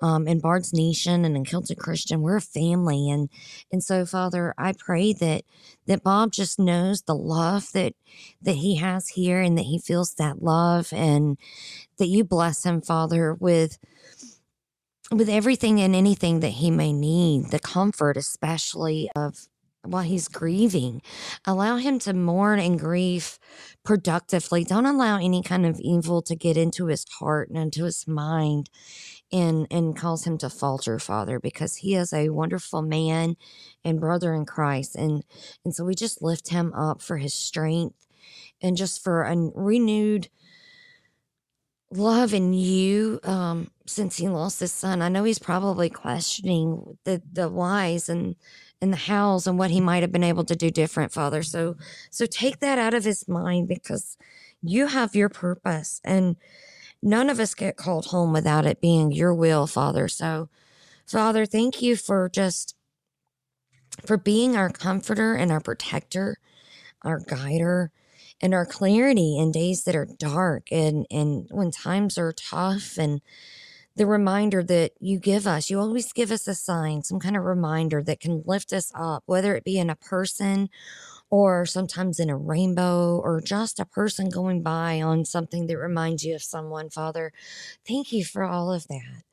Um, 0.00 0.26
in 0.26 0.40
Bard's 0.40 0.72
Nation 0.72 1.24
and 1.24 1.36
in 1.36 1.44
Celtic 1.44 1.78
Christian, 1.78 2.20
we're 2.22 2.36
a 2.36 2.40
family, 2.40 3.08
and 3.10 3.28
and 3.72 3.82
so 3.82 4.04
Father, 4.04 4.54
I 4.58 4.72
pray 4.72 5.12
that 5.14 5.44
that 5.86 6.02
Bob 6.02 6.32
just 6.32 6.58
knows 6.58 7.02
the 7.02 7.14
love 7.14 7.72
that 7.72 7.94
that 8.42 8.56
he 8.56 8.76
has 8.76 9.10
here, 9.10 9.40
and 9.40 9.56
that 9.56 9.66
he 9.66 9.78
feels 9.78 10.14
that 10.14 10.42
love, 10.42 10.92
and 10.92 11.38
that 11.98 12.08
you 12.08 12.24
bless 12.24 12.64
him, 12.64 12.80
Father, 12.80 13.34
with 13.34 13.78
with 15.10 15.28
everything 15.28 15.80
and 15.80 15.94
anything 15.96 16.40
that 16.40 16.48
he 16.48 16.70
may 16.70 16.92
need, 16.92 17.46
the 17.50 17.58
comfort, 17.58 18.16
especially 18.16 19.10
of 19.16 19.48
while 19.88 20.02
he's 20.02 20.28
grieving. 20.28 21.02
Allow 21.46 21.76
him 21.76 21.98
to 22.00 22.12
mourn 22.12 22.58
and 22.60 22.78
grieve 22.78 23.38
productively. 23.84 24.64
Don't 24.64 24.86
allow 24.86 25.16
any 25.18 25.42
kind 25.42 25.66
of 25.66 25.80
evil 25.80 26.22
to 26.22 26.36
get 26.36 26.56
into 26.56 26.86
his 26.86 27.04
heart 27.18 27.48
and 27.48 27.58
into 27.58 27.84
his 27.84 28.06
mind 28.06 28.70
and 29.32 29.66
and 29.70 29.96
cause 29.96 30.24
him 30.24 30.38
to 30.38 30.50
falter, 30.50 30.98
Father, 30.98 31.38
because 31.38 31.76
he 31.76 31.94
is 31.94 32.12
a 32.12 32.30
wonderful 32.30 32.82
man 32.82 33.36
and 33.84 34.00
brother 34.00 34.34
in 34.34 34.46
Christ. 34.46 34.96
And 34.96 35.24
and 35.64 35.74
so 35.74 35.84
we 35.84 35.94
just 35.94 36.22
lift 36.22 36.48
him 36.50 36.72
up 36.74 37.02
for 37.02 37.18
his 37.18 37.34
strength 37.34 38.06
and 38.62 38.76
just 38.76 39.02
for 39.02 39.22
a 39.22 39.36
renewed 39.54 40.28
love 41.90 42.34
in 42.34 42.52
you 42.52 43.18
um, 43.24 43.70
since 43.86 44.16
he 44.16 44.28
lost 44.28 44.60
his 44.60 44.72
son. 44.72 45.00
I 45.02 45.08
know 45.08 45.24
he's 45.24 45.38
probably 45.38 45.88
questioning 45.90 46.98
the 47.04 47.22
the 47.32 47.48
whys 47.48 48.08
and 48.08 48.36
and 48.80 48.92
the 48.92 48.98
hows 48.98 49.46
and 49.46 49.58
what 49.58 49.70
he 49.70 49.80
might 49.80 50.02
have 50.02 50.12
been 50.12 50.24
able 50.24 50.44
to 50.44 50.56
do 50.56 50.70
different, 50.70 51.12
Father. 51.12 51.42
So 51.42 51.76
so 52.10 52.26
take 52.26 52.60
that 52.60 52.78
out 52.78 52.94
of 52.94 53.04
his 53.04 53.28
mind 53.28 53.68
because 53.68 54.16
you 54.62 54.88
have 54.88 55.14
your 55.16 55.28
purpose 55.28 56.00
and 56.04 56.36
none 57.02 57.30
of 57.30 57.40
us 57.40 57.54
get 57.54 57.76
called 57.76 58.06
home 58.06 58.32
without 58.32 58.66
it 58.66 58.80
being 58.80 59.12
your 59.12 59.34
will, 59.34 59.66
Father. 59.66 60.08
So 60.08 60.48
Father, 61.06 61.46
thank 61.46 61.82
you 61.82 61.96
for 61.96 62.28
just 62.28 62.76
for 64.06 64.16
being 64.16 64.56
our 64.56 64.70
comforter 64.70 65.34
and 65.34 65.50
our 65.50 65.60
protector, 65.60 66.38
our 67.02 67.20
guider 67.20 67.90
and 68.40 68.54
our 68.54 68.66
clarity 68.66 69.38
in 69.38 69.52
days 69.52 69.84
that 69.84 69.96
are 69.96 70.06
dark 70.18 70.68
and, 70.70 71.06
and 71.10 71.48
when 71.50 71.70
times 71.70 72.18
are 72.18 72.32
tough 72.32 72.96
and 72.98 73.20
the 73.98 74.06
reminder 74.06 74.62
that 74.64 74.92
you 75.00 75.18
give 75.18 75.46
us. 75.46 75.70
You 75.70 75.80
always 75.80 76.12
give 76.12 76.32
us 76.32 76.48
a 76.48 76.54
sign, 76.54 77.02
some 77.02 77.20
kind 77.20 77.36
of 77.36 77.44
reminder 77.44 78.02
that 78.04 78.20
can 78.20 78.42
lift 78.46 78.72
us 78.72 78.92
up, 78.94 79.24
whether 79.26 79.56
it 79.56 79.64
be 79.64 79.78
in 79.78 79.90
a 79.90 79.96
person 79.96 80.70
or 81.30 81.66
sometimes 81.66 82.20
in 82.20 82.30
a 82.30 82.36
rainbow 82.36 83.18
or 83.18 83.40
just 83.40 83.80
a 83.80 83.84
person 83.86 84.30
going 84.30 84.62
by 84.62 85.02
on 85.02 85.24
something 85.24 85.66
that 85.66 85.78
reminds 85.78 86.24
you 86.24 86.34
of 86.34 86.42
someone, 86.42 86.90
Father. 86.90 87.32
Thank 87.86 88.12
you 88.12 88.24
for 88.24 88.44
all 88.44 88.72
of 88.72 88.88
that 88.88 89.27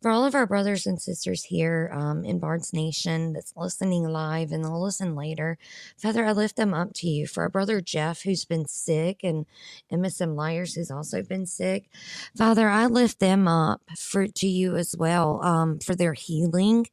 for 0.00 0.10
all 0.10 0.24
of 0.24 0.34
our 0.34 0.46
brothers 0.46 0.86
and 0.86 1.00
sisters 1.00 1.44
here 1.44 1.90
um, 1.94 2.24
in 2.24 2.38
Bard's 2.38 2.72
Nation 2.72 3.32
that's 3.32 3.54
listening 3.56 4.04
live 4.04 4.52
and 4.52 4.64
they'll 4.64 4.82
listen 4.82 5.14
later, 5.14 5.58
Father, 5.96 6.24
I 6.24 6.32
lift 6.32 6.56
them 6.56 6.74
up 6.74 6.94
to 6.94 7.08
you. 7.08 7.26
For 7.26 7.42
our 7.42 7.48
brother 7.48 7.80
Jeff, 7.80 8.22
who's 8.22 8.44
been 8.44 8.66
sick, 8.66 9.20
and, 9.22 9.46
MSM 9.92 10.36
Liars. 10.36 10.74
Who's 10.74 10.90
also 10.90 11.22
been 11.22 11.46
sick, 11.46 11.88
Father, 12.36 12.68
I 12.68 12.86
lift 12.86 13.20
them 13.20 13.48
up 13.48 13.82
for 13.96 14.26
to 14.26 14.46
you 14.46 14.76
as 14.76 14.94
well 14.96 15.42
um, 15.42 15.78
for 15.78 15.94
their 15.94 16.14
healing 16.14 16.86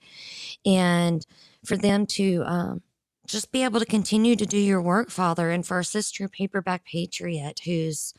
and 0.66 1.26
for 1.66 1.78
them 1.78 2.06
to. 2.08 2.44
Um, 2.46 2.82
just 3.28 3.52
be 3.52 3.64
able 3.64 3.80
to 3.80 3.88
continue 3.88 4.36
to 4.36 4.46
do 4.46 4.58
your 4.60 4.80
work, 4.80 5.10
Father, 5.10 5.50
and 5.50 5.66
for 5.66 5.78
our 5.78 5.84
sister 5.84 6.30
Paperback 6.30 6.86
Patriot, 6.86 7.62
who's 7.66 8.14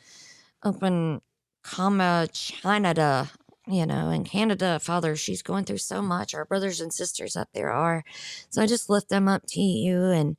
open 0.65 1.21
comma 1.63 2.27
Canada 2.33 3.31
you 3.67 3.85
know, 3.85 4.11
in 4.11 4.25
Canada, 4.25 4.79
Father, 4.79 5.17
she's 5.17 5.43
going 5.43 5.65
through 5.65 5.79
so 5.79 6.01
much. 6.01 6.35
Our 6.35 6.45
brothers 6.45 6.81
and 6.81 6.93
sisters 6.93 7.37
up 7.37 7.49
there 7.53 7.71
are. 7.71 8.05
So 8.51 8.63
I 8.63 8.67
just 8.67 8.89
lift 8.89 9.09
them 9.09 9.29
up 9.29 9.43
to 9.49 9.61
you 9.61 10.05
and 10.05 10.37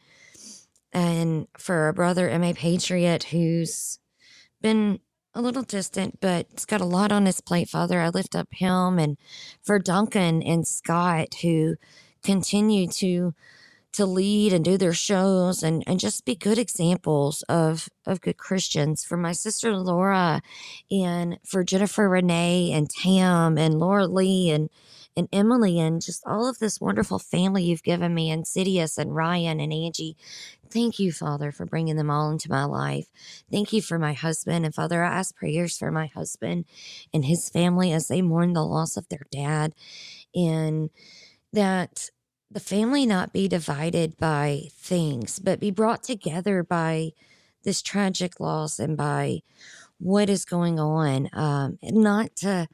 and 0.93 1.47
for 1.57 1.75
our 1.75 1.93
brother 1.93 2.29
M.A. 2.29 2.53
Patriot 2.53 3.25
who's 3.25 3.99
been 4.61 4.99
a 5.33 5.41
little 5.41 5.61
distant, 5.61 6.19
but 6.19 6.47
it's 6.51 6.65
got 6.65 6.81
a 6.81 6.85
lot 6.85 7.11
on 7.11 7.25
his 7.25 7.41
plate, 7.41 7.69
Father. 7.69 7.99
I 7.99 8.09
lift 8.09 8.35
up 8.35 8.47
him 8.51 8.97
and 8.97 9.17
for 9.61 9.77
Duncan 9.77 10.41
and 10.41 10.67
Scott 10.67 11.35
who 11.41 11.75
continue 12.23 12.87
to 12.87 13.33
to 13.97 14.05
lead 14.05 14.53
and 14.53 14.63
do 14.63 14.77
their 14.77 14.93
shows 14.93 15.63
and, 15.63 15.83
and 15.87 15.99
just 15.99 16.23
be 16.23 16.35
good 16.35 16.59
examples 16.59 17.41
of, 17.49 17.89
of 18.05 18.21
good 18.21 18.37
Christians. 18.37 19.03
For 19.03 19.17
my 19.17 19.31
sister 19.31 19.75
Laura 19.75 20.41
and 20.91 21.39
for 21.43 21.63
Jennifer 21.63 22.07
Renee 22.07 22.71
and 22.73 22.87
Tam 22.91 23.57
and 23.57 23.79
Laura 23.79 24.05
Lee 24.05 24.51
and, 24.51 24.69
and 25.15 25.27
Emily 25.33 25.79
and 25.79 25.99
just 25.99 26.21
all 26.27 26.47
of 26.47 26.59
this 26.59 26.79
wonderful 26.79 27.17
family 27.17 27.63
you've 27.63 27.81
given 27.81 28.13
me, 28.13 28.29
and 28.29 28.45
Sidious 28.45 28.99
and 28.99 29.15
Ryan 29.15 29.59
and 29.59 29.73
Angie. 29.73 30.15
Thank 30.69 30.99
you, 30.99 31.11
Father, 31.11 31.51
for 31.51 31.65
bringing 31.65 31.95
them 31.95 32.11
all 32.11 32.29
into 32.29 32.51
my 32.51 32.65
life. 32.65 33.07
Thank 33.49 33.73
you 33.73 33.81
for 33.81 33.97
my 33.97 34.13
husband. 34.13 34.63
And 34.63 34.75
Father, 34.75 35.03
I 35.03 35.17
ask 35.17 35.35
prayers 35.35 35.75
for 35.75 35.91
my 35.91 36.05
husband 36.05 36.65
and 37.11 37.25
his 37.25 37.49
family 37.49 37.91
as 37.91 38.09
they 38.09 38.21
mourn 38.21 38.53
the 38.53 38.63
loss 38.63 38.95
of 38.95 39.09
their 39.09 39.25
dad 39.31 39.73
and 40.35 40.91
that 41.51 42.11
the 42.49 42.59
family 42.59 43.05
not 43.05 43.33
be 43.33 43.47
divided 43.47 44.17
by 44.17 44.69
things, 44.73 45.39
but 45.39 45.59
be 45.59 45.71
brought 45.71 46.03
together 46.03 46.63
by 46.63 47.11
this 47.63 47.81
tragic 47.81 48.39
loss 48.39 48.79
and 48.79 48.95
by 48.95 49.41
what 49.99 50.29
is 50.29 50.45
going 50.45 50.79
on. 50.79 51.29
Um, 51.33 51.77
and 51.81 51.97
not 51.97 52.35
to 52.37 52.67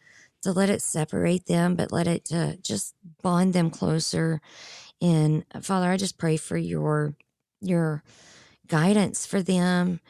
to 0.43 0.51
let 0.51 0.69
it 0.69 0.82
separate 0.82 1.45
them, 1.45 1.74
but 1.76 1.91
let 1.93 2.05
it 2.05 2.26
to 2.26 2.57
just 2.61 2.93
bond 3.21 3.53
them 3.53 3.69
closer. 3.69 4.41
And 5.01 5.45
Father, 5.61 5.89
I 5.89 5.97
just 5.97 6.17
pray 6.17 6.38
for 6.38 6.57
your 6.57 7.15
your 7.61 8.03
guidance 8.67 9.26
for 9.26 9.41
them 9.41 10.01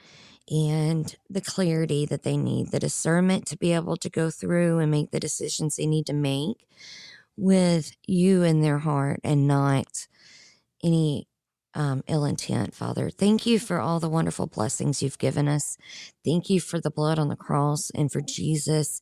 and 0.49 1.15
the 1.29 1.41
clarity 1.41 2.05
that 2.05 2.23
they 2.23 2.35
need, 2.35 2.71
the 2.71 2.79
discernment 2.79 3.45
to 3.47 3.57
be 3.57 3.73
able 3.73 3.95
to 3.97 4.09
go 4.09 4.29
through 4.29 4.79
and 4.79 4.91
make 4.91 5.11
the 5.11 5.19
decisions 5.19 5.75
they 5.75 5.85
need 5.85 6.05
to 6.07 6.13
make 6.13 6.67
with 7.37 7.95
you 8.05 8.43
in 8.43 8.61
their 8.61 8.79
heart 8.79 9.19
and 9.23 9.47
not 9.47 10.07
any 10.83 11.27
um, 11.75 12.03
ill 12.07 12.25
intent, 12.25 12.75
Father. 12.75 13.09
Thank 13.09 13.45
you 13.45 13.57
for 13.57 13.79
all 13.79 13.99
the 13.99 14.09
wonderful 14.09 14.45
blessings 14.47 15.01
you've 15.01 15.17
given 15.17 15.47
us. 15.47 15.77
Thank 16.23 16.49
you 16.49 16.59
for 16.59 16.79
the 16.79 16.91
blood 16.91 17.17
on 17.17 17.29
the 17.29 17.35
cross 17.35 17.89
and 17.95 18.11
for 18.11 18.21
Jesus 18.21 19.01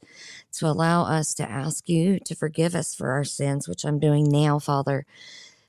to 0.54 0.68
allow 0.68 1.04
us 1.04 1.34
to 1.36 1.50
ask 1.50 1.90
you 1.90 2.20
to 2.26 2.36
forgive 2.36 2.76
us 2.76 2.96
for 2.96 3.12
our 3.12 3.26
sins, 3.26 3.68
which 3.68 3.84
I'm 3.84 4.00
doing 4.00 4.30
now, 4.30 4.58
Father. 4.60 5.06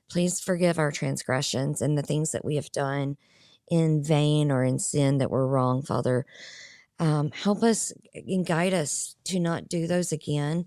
Please 0.09 0.39
forgive 0.39 0.79
our 0.79 0.91
transgressions 0.91 1.81
and 1.81 1.97
the 1.97 2.03
things 2.03 2.31
that 2.31 2.45
we 2.45 2.55
have 2.55 2.71
done 2.71 3.17
in 3.69 4.03
vain 4.03 4.51
or 4.51 4.63
in 4.63 4.79
sin 4.79 5.17
that 5.17 5.31
were 5.31 5.47
wrong, 5.47 5.81
Father. 5.81 6.25
Um, 6.99 7.31
help 7.31 7.63
us 7.63 7.91
and 8.13 8.45
guide 8.45 8.73
us 8.73 9.15
to 9.25 9.39
not 9.39 9.67
do 9.67 9.87
those 9.87 10.11
again 10.13 10.65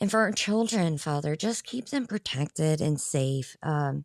and 0.00 0.10
for 0.10 0.20
our 0.20 0.32
children, 0.32 0.98
Father, 0.98 1.36
just 1.36 1.64
keep 1.64 1.88
them 1.88 2.06
protected 2.06 2.80
and 2.80 3.00
safe. 3.00 3.56
Um, 3.62 4.04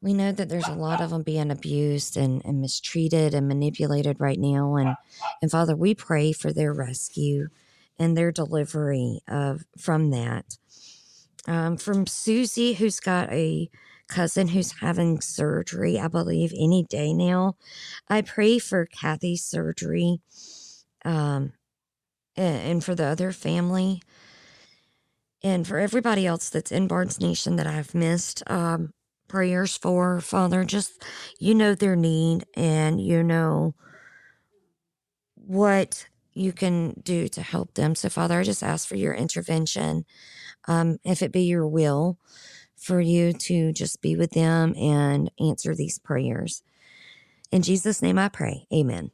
we 0.00 0.14
know 0.14 0.30
that 0.32 0.48
there's 0.48 0.68
a 0.68 0.74
lot 0.74 1.00
of 1.00 1.10
them 1.10 1.22
being 1.22 1.50
abused 1.50 2.16
and, 2.16 2.44
and 2.44 2.60
mistreated 2.60 3.34
and 3.34 3.48
manipulated 3.48 4.20
right 4.20 4.38
now. 4.38 4.76
And, 4.76 4.96
and 5.42 5.50
Father, 5.50 5.74
we 5.74 5.94
pray 5.94 6.32
for 6.32 6.52
their 6.52 6.72
rescue 6.72 7.48
and 7.98 8.16
their 8.16 8.30
delivery 8.30 9.20
of 9.26 9.64
from 9.76 10.10
that. 10.10 10.56
Um, 11.48 11.78
from 11.78 12.06
Susie, 12.06 12.74
who's 12.74 13.00
got 13.00 13.32
a 13.32 13.70
cousin 14.08 14.48
who's 14.48 14.72
having 14.80 15.20
surgery, 15.20 15.98
I 15.98 16.08
believe, 16.08 16.52
any 16.56 16.84
day 16.84 17.12
now. 17.12 17.56
I 18.08 18.22
pray 18.22 18.58
for 18.58 18.86
Kathy's 18.86 19.44
surgery 19.44 20.20
um, 21.04 21.52
and, 22.36 22.70
and 22.70 22.84
for 22.84 22.94
the 22.94 23.04
other 23.04 23.32
family. 23.32 24.02
And 25.42 25.66
for 25.66 25.78
everybody 25.78 26.26
else 26.26 26.50
that's 26.50 26.72
in 26.72 26.88
Bard's 26.88 27.20
Nation 27.20 27.56
that 27.56 27.66
I've 27.66 27.94
missed, 27.94 28.42
um, 28.48 28.92
prayers 29.28 29.76
for, 29.76 30.20
Father, 30.20 30.64
just 30.64 31.02
you 31.38 31.54
know 31.54 31.74
their 31.74 31.96
need 31.96 32.44
and 32.54 33.00
you 33.00 33.22
know 33.22 33.74
what 35.34 36.06
you 36.32 36.52
can 36.52 36.94
do 37.02 37.28
to 37.28 37.42
help 37.42 37.74
them. 37.74 37.94
So, 37.94 38.08
Father, 38.08 38.40
I 38.40 38.44
just 38.44 38.62
ask 38.62 38.88
for 38.88 38.96
your 38.96 39.14
intervention, 39.14 40.04
um, 40.66 40.98
if 41.04 41.22
it 41.22 41.32
be 41.32 41.42
your 41.42 41.66
will, 41.66 42.18
for 42.76 43.00
you 43.00 43.32
to 43.32 43.72
just 43.72 44.00
be 44.00 44.16
with 44.16 44.30
them 44.30 44.74
and 44.76 45.30
answer 45.40 45.74
these 45.74 45.98
prayers. 45.98 46.62
In 47.50 47.62
Jesus' 47.62 48.02
name 48.02 48.18
I 48.18 48.28
pray. 48.28 48.66
Amen. 48.72 49.10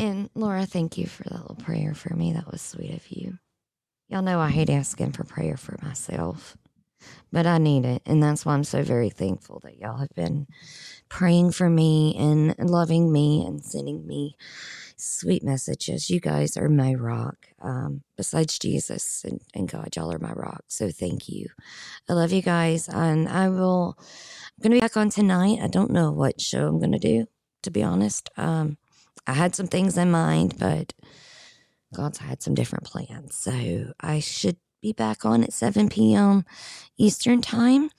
And 0.00 0.30
Laura, 0.34 0.64
thank 0.64 0.96
you 0.96 1.06
for 1.06 1.24
that 1.24 1.42
little 1.42 1.56
prayer 1.56 1.92
for 1.92 2.14
me. 2.14 2.32
That 2.32 2.50
was 2.50 2.62
sweet 2.62 2.94
of 2.94 3.10
you. 3.10 3.38
Y'all 4.08 4.22
know 4.22 4.40
I 4.40 4.48
hate 4.48 4.70
asking 4.70 5.12
for 5.12 5.24
prayer 5.24 5.58
for 5.58 5.76
myself, 5.82 6.56
but 7.30 7.46
I 7.46 7.58
need 7.58 7.84
it. 7.84 8.00
And 8.06 8.22
that's 8.22 8.46
why 8.46 8.54
I'm 8.54 8.64
so 8.64 8.82
very 8.82 9.10
thankful 9.10 9.60
that 9.62 9.76
y'all 9.76 9.98
have 9.98 10.14
been 10.16 10.46
praying 11.10 11.52
for 11.52 11.68
me 11.68 12.16
and 12.18 12.54
loving 12.58 13.12
me 13.12 13.44
and 13.46 13.62
sending 13.62 14.06
me 14.06 14.38
sweet 14.96 15.44
messages. 15.44 16.08
You 16.08 16.18
guys 16.18 16.56
are 16.56 16.70
my 16.70 16.94
rock. 16.94 17.48
Um, 17.60 18.02
besides 18.16 18.58
Jesus 18.58 19.22
and, 19.24 19.42
and 19.54 19.68
God, 19.68 19.94
y'all 19.96 20.14
are 20.14 20.18
my 20.18 20.32
rock. 20.32 20.64
So 20.68 20.90
thank 20.90 21.28
you. 21.28 21.48
I 22.08 22.14
love 22.14 22.32
you 22.32 22.40
guys. 22.40 22.88
And 22.88 23.28
I 23.28 23.50
will, 23.50 23.98
I'm 23.98 24.62
going 24.62 24.70
to 24.70 24.76
be 24.76 24.80
back 24.80 24.96
on 24.96 25.10
tonight. 25.10 25.58
I 25.62 25.68
don't 25.68 25.90
know 25.90 26.10
what 26.10 26.40
show 26.40 26.68
I'm 26.68 26.78
going 26.78 26.92
to 26.92 26.98
do, 26.98 27.26
to 27.64 27.70
be 27.70 27.82
honest. 27.82 28.30
Um, 28.38 28.78
I 29.30 29.34
had 29.34 29.54
some 29.54 29.68
things 29.68 29.96
in 29.96 30.10
mind, 30.10 30.56
but 30.58 30.92
God's 31.94 32.18
had 32.18 32.42
some 32.42 32.54
different 32.54 32.84
plans. 32.84 33.36
So 33.36 33.92
I 34.00 34.18
should 34.18 34.56
be 34.82 34.92
back 34.92 35.24
on 35.24 35.44
at 35.44 35.52
7 35.52 35.88
p.m. 35.88 36.44
Eastern 36.98 37.40
time. 37.40 37.90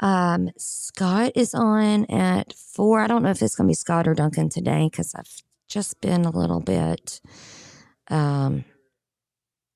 Um, 0.00 0.48
Scott 0.56 1.32
is 1.34 1.52
on 1.52 2.06
at 2.06 2.54
4. 2.54 3.00
I 3.00 3.06
don't 3.06 3.22
know 3.22 3.28
if 3.28 3.42
it's 3.42 3.54
going 3.54 3.66
to 3.66 3.70
be 3.70 3.74
Scott 3.74 4.08
or 4.08 4.14
Duncan 4.14 4.48
today 4.48 4.88
because 4.90 5.14
I've 5.14 5.42
just 5.68 6.00
been 6.00 6.24
a 6.24 6.30
little 6.30 6.60
bit 6.60 7.20
um, 8.08 8.64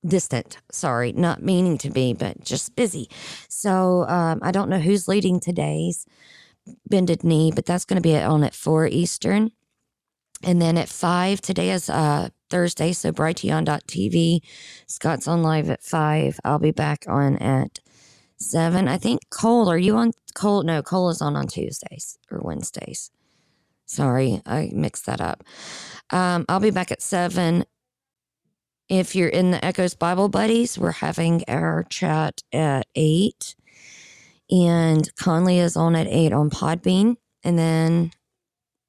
distant. 0.07 0.57
Sorry, 0.73 1.13
not 1.13 1.43
meaning 1.43 1.77
to 1.79 1.91
be, 1.91 2.15
but 2.15 2.43
just 2.43 2.75
busy. 2.75 3.11
So 3.49 4.07
um, 4.09 4.39
I 4.43 4.51
don't 4.51 4.71
know 4.71 4.81
who's 4.81 5.09
leading 5.09 5.41
today's 5.41 6.07
Bended 6.89 7.23
Knee, 7.23 7.53
but 7.55 7.67
that's 7.67 7.85
going 7.85 8.01
to 8.01 8.09
be 8.09 8.17
on 8.17 8.45
at 8.45 8.55
4 8.55 8.87
Eastern. 8.87 9.53
And 10.47 10.63
then 10.63 10.79
at 10.79 10.89
5, 10.89 11.41
today 11.41 11.71
is 11.73 11.91
uh, 11.91 12.29
Thursday, 12.51 12.93
so 12.93 13.11
brighteon.tv. 13.11 14.39
Scott's 14.87 15.27
on 15.27 15.43
live 15.43 15.69
at 15.69 15.83
5. 15.83 16.39
I'll 16.45 16.61
be 16.61 16.71
back 16.71 17.05
on 17.09 17.37
at 17.39 17.81
7. 18.39 18.87
I 18.87 18.97
think 18.97 19.29
Cole, 19.29 19.69
are 19.69 19.77
you 19.77 19.97
on? 19.97 20.13
Cole, 20.37 20.63
no, 20.63 20.83
Cole 20.83 21.11
is 21.11 21.21
on 21.21 21.35
on 21.35 21.49
Tuesdays 21.49 22.17
or 22.31 22.39
Wednesdays. 22.41 23.11
Sorry, 23.87 24.41
I 24.47 24.71
mixed 24.73 25.07
that 25.07 25.21
up. 25.21 25.43
Um, 26.11 26.45
I'll 26.49 26.61
be 26.61 26.71
back 26.71 26.93
at 26.93 27.03
7. 27.03 27.65
If 28.89 29.17
you're 29.17 29.29
in 29.29 29.51
the 29.51 29.65
Echoes 29.65 29.97
Bible 29.97 30.29
Buddies, 30.29 30.79
we're 30.79 30.93
having 30.93 31.43
our 31.49 31.85
chat 31.91 32.43
at 32.53 32.87
8. 32.95 33.57
And 34.53 35.13
Conley 35.17 35.59
is 35.59 35.77
on 35.77 35.97
at 35.97 36.07
8 36.07 36.33
on 36.33 36.51
Podbean. 36.51 37.17
And 37.43 37.59
then 37.59 38.13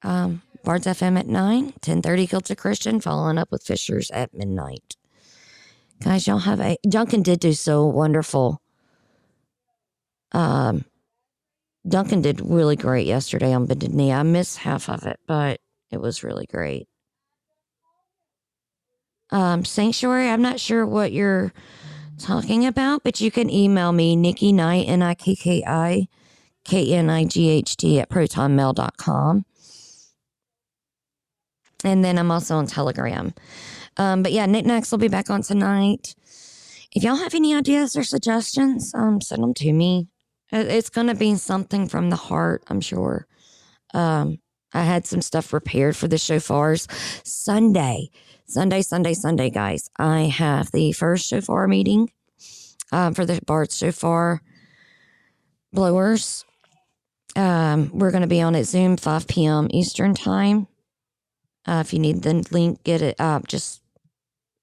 um, 0.02 0.42
Bards 0.64 0.86
FM 0.86 1.18
at 1.18 1.26
9, 1.26 1.64
1030 1.64 2.26
Celtic 2.26 2.58
Christian, 2.58 3.00
following 3.00 3.38
up 3.38 3.50
with 3.50 3.62
Fishers 3.62 4.10
at 4.10 4.34
midnight. 4.34 4.96
Guys, 6.02 6.26
y'all 6.26 6.38
have 6.38 6.60
a 6.60 6.76
Duncan 6.88 7.22
did 7.22 7.40
do 7.40 7.52
so 7.52 7.86
wonderful. 7.86 8.60
Um 10.32 10.84
Duncan 11.86 12.20
did 12.22 12.40
really 12.40 12.76
great 12.76 13.06
yesterday 13.06 13.52
on 13.52 13.66
Bended 13.66 13.94
Knee. 13.94 14.12
I 14.12 14.22
missed 14.22 14.58
half 14.58 14.88
of 14.88 15.06
it, 15.06 15.18
but 15.26 15.60
it 15.90 15.98
was 16.00 16.22
really 16.22 16.46
great. 16.46 16.86
Um, 19.30 19.64
Sanctuary, 19.64 20.28
I'm 20.28 20.42
not 20.42 20.60
sure 20.60 20.86
what 20.86 21.12
you're 21.12 21.52
talking 22.18 22.66
about, 22.66 23.02
but 23.04 23.20
you 23.20 23.30
can 23.30 23.50
email 23.50 23.92
me, 23.92 24.16
Nikki 24.16 24.52
Knight, 24.52 24.88
N 24.88 25.02
I 25.02 25.14
K 25.14 25.34
K 25.34 25.62
I 25.66 26.08
K 26.64 26.94
N 26.94 27.10
I 27.10 27.24
G 27.24 27.48
H 27.48 27.76
T 27.76 28.00
at 28.00 28.10
protonmail.com. 28.10 29.44
And 31.84 32.04
then 32.04 32.18
I'm 32.18 32.30
also 32.30 32.56
on 32.56 32.66
Telegram. 32.66 33.34
Um, 33.96 34.22
but 34.22 34.32
yeah, 34.32 34.46
Knickknacks 34.46 34.90
will 34.90 34.98
be 34.98 35.08
back 35.08 35.30
on 35.30 35.42
tonight. 35.42 36.14
If 36.92 37.02
y'all 37.02 37.16
have 37.16 37.34
any 37.34 37.54
ideas 37.54 37.96
or 37.96 38.04
suggestions, 38.04 38.92
um, 38.94 39.20
send 39.20 39.42
them 39.42 39.54
to 39.54 39.72
me. 39.72 40.08
It's 40.50 40.88
going 40.88 41.08
to 41.08 41.14
be 41.14 41.34
something 41.34 41.88
from 41.88 42.10
the 42.10 42.16
heart, 42.16 42.64
I'm 42.68 42.80
sure. 42.80 43.26
Um, 43.92 44.38
I 44.72 44.82
had 44.82 45.06
some 45.06 45.22
stuff 45.22 45.50
prepared 45.50 45.96
for 45.96 46.08
the 46.08 46.16
shofars. 46.16 46.88
Sunday, 47.26 48.10
Sunday, 48.46 48.82
Sunday, 48.82 49.14
Sunday, 49.14 49.50
guys. 49.50 49.90
I 49.98 50.22
have 50.22 50.70
the 50.72 50.92
first 50.92 51.28
shofar 51.28 51.68
meeting 51.68 52.10
um, 52.92 53.14
for 53.14 53.26
the 53.26 53.40
Bard 53.46 53.72
shofar 53.72 54.42
blowers. 55.72 56.44
Um, 57.36 57.90
we're 57.92 58.10
going 58.10 58.22
to 58.22 58.28
be 58.28 58.40
on 58.40 58.56
at 58.56 58.64
Zoom 58.64 58.96
5 58.96 59.28
p.m. 59.28 59.68
Eastern 59.70 60.14
time. 60.14 60.66
Uh, 61.68 61.82
if 61.84 61.92
you 61.92 61.98
need 61.98 62.22
the 62.22 62.46
link, 62.50 62.82
get 62.82 63.02
it 63.02 63.16
up. 63.20 63.46
Just 63.46 63.82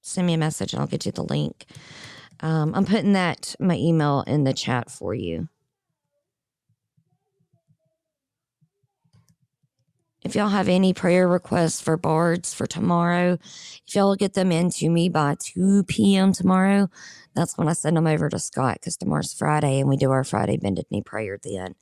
send 0.01 0.27
me 0.27 0.33
a 0.33 0.39
message 0.39 0.73
and 0.73 0.81
I'll 0.81 0.87
get 0.87 1.05
you 1.05 1.11
the 1.11 1.23
link. 1.23 1.65
Um, 2.39 2.73
I'm 2.75 2.85
putting 2.85 3.13
that 3.13 3.55
my 3.59 3.75
email 3.75 4.23
in 4.27 4.43
the 4.43 4.53
chat 4.53 4.89
for 4.91 5.13
you. 5.13 5.47
If 10.23 10.35
y'all 10.35 10.49
have 10.49 10.67
any 10.67 10.91
prayer 10.91 11.27
requests 11.27 11.79
for 11.79 11.97
bards 11.97 12.51
for 12.51 12.65
tomorrow, 12.65 13.37
if 13.87 13.95
y'all 13.95 14.15
get 14.15 14.33
them 14.33 14.51
in 14.51 14.71
to 14.71 14.89
me 14.89 15.07
by 15.07 15.35
2 15.39 15.83
p.m. 15.83 16.33
tomorrow, 16.33 16.89
that's 17.35 17.55
when 17.55 17.67
I 17.67 17.73
send 17.73 17.95
them 17.97 18.07
over 18.07 18.27
to 18.29 18.39
Scott 18.39 18.77
because 18.79 18.97
tomorrow's 18.97 19.33
Friday 19.35 19.79
and 19.79 19.87
we 19.87 19.97
do 19.97 20.09
our 20.09 20.23
Friday 20.23 20.57
Bended 20.57 20.87
Knee 20.89 21.03
prayer 21.03 21.37
then. 21.43 21.75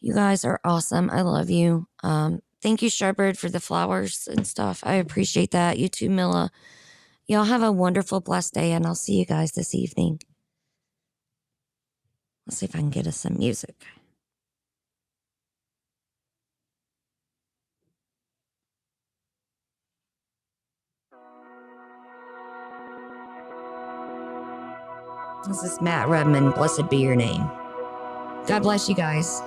You 0.00 0.12
guys 0.12 0.44
are 0.44 0.60
awesome. 0.64 1.08
I 1.08 1.22
love 1.22 1.48
you. 1.48 1.86
Um, 2.02 2.42
Thank 2.62 2.80
you, 2.80 2.90
Shepherd, 2.90 3.36
for 3.36 3.48
the 3.50 3.60
flowers 3.60 4.28
and 4.30 4.46
stuff. 4.46 4.82
I 4.84 4.94
appreciate 4.94 5.50
that. 5.50 5.78
You 5.78 5.88
too, 5.88 6.08
Mila. 6.08 6.50
Y'all 7.26 7.44
have 7.44 7.62
a 7.62 7.72
wonderful, 7.72 8.20
blessed 8.20 8.54
day, 8.54 8.72
and 8.72 8.86
I'll 8.86 8.94
see 8.94 9.14
you 9.14 9.26
guys 9.26 9.52
this 9.52 9.74
evening. 9.74 10.20
Let's 12.46 12.58
see 12.58 12.66
if 12.66 12.76
I 12.76 12.78
can 12.78 12.90
get 12.90 13.06
us 13.06 13.16
some 13.16 13.38
music. 13.38 13.74
This 25.48 25.64
is 25.64 25.80
Matt 25.80 26.08
Redman. 26.08 26.52
Blessed 26.52 26.88
be 26.88 26.98
your 26.98 27.16
name. 27.16 27.50
God 28.46 28.62
bless 28.62 28.88
you 28.88 28.94
guys. 28.94 29.42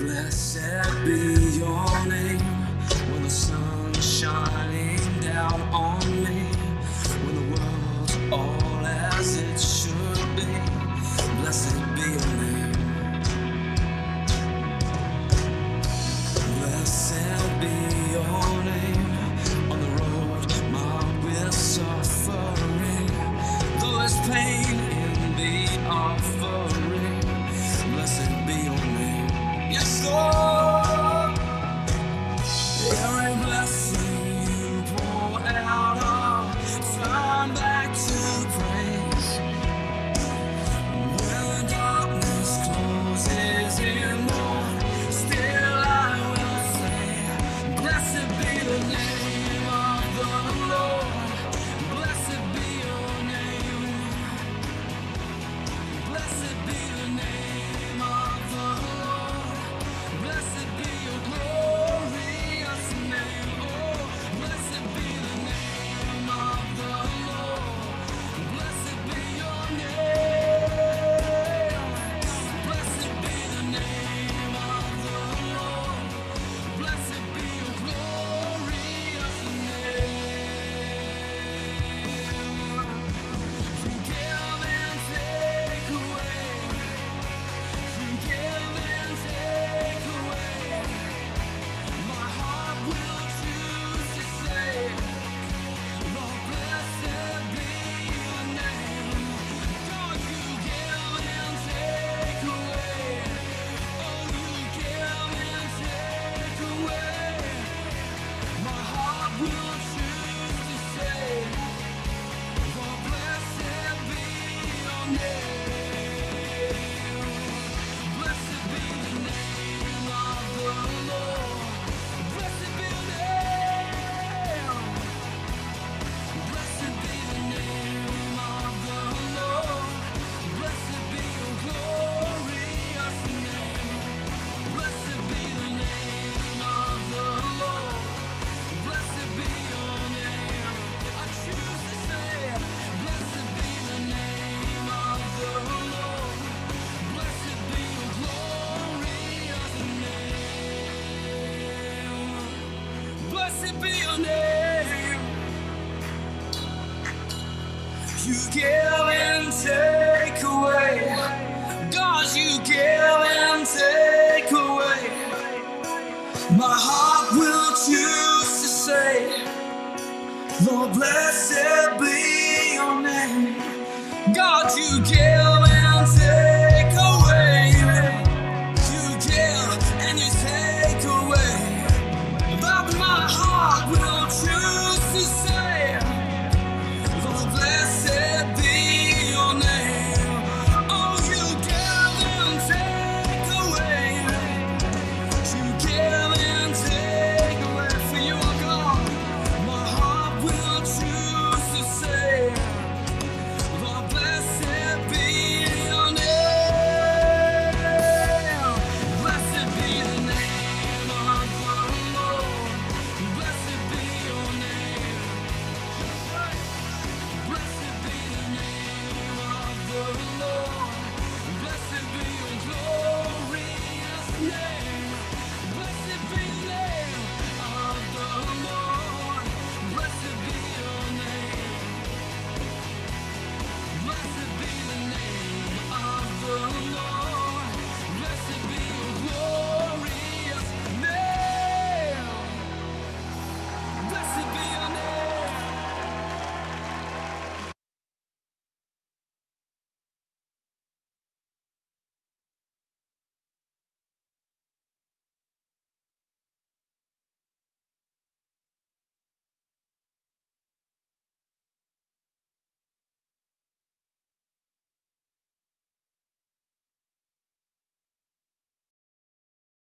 Blessed 0.00 1.04
be 1.04 1.58
your 1.58 2.06
name 2.06 2.38
when 3.10 3.22
the 3.24 3.30
sun's 3.30 4.20
shining 4.20 5.00
down 5.20 5.60
on 5.72 6.00
me, 6.22 6.46
when 7.24 7.34
the 7.34 7.42
world's 7.50 8.32
all 8.32 8.86
as 8.86 9.36
it 9.38 9.58
should 9.58 10.36
be. 10.36 10.46
Blessed 11.40 11.87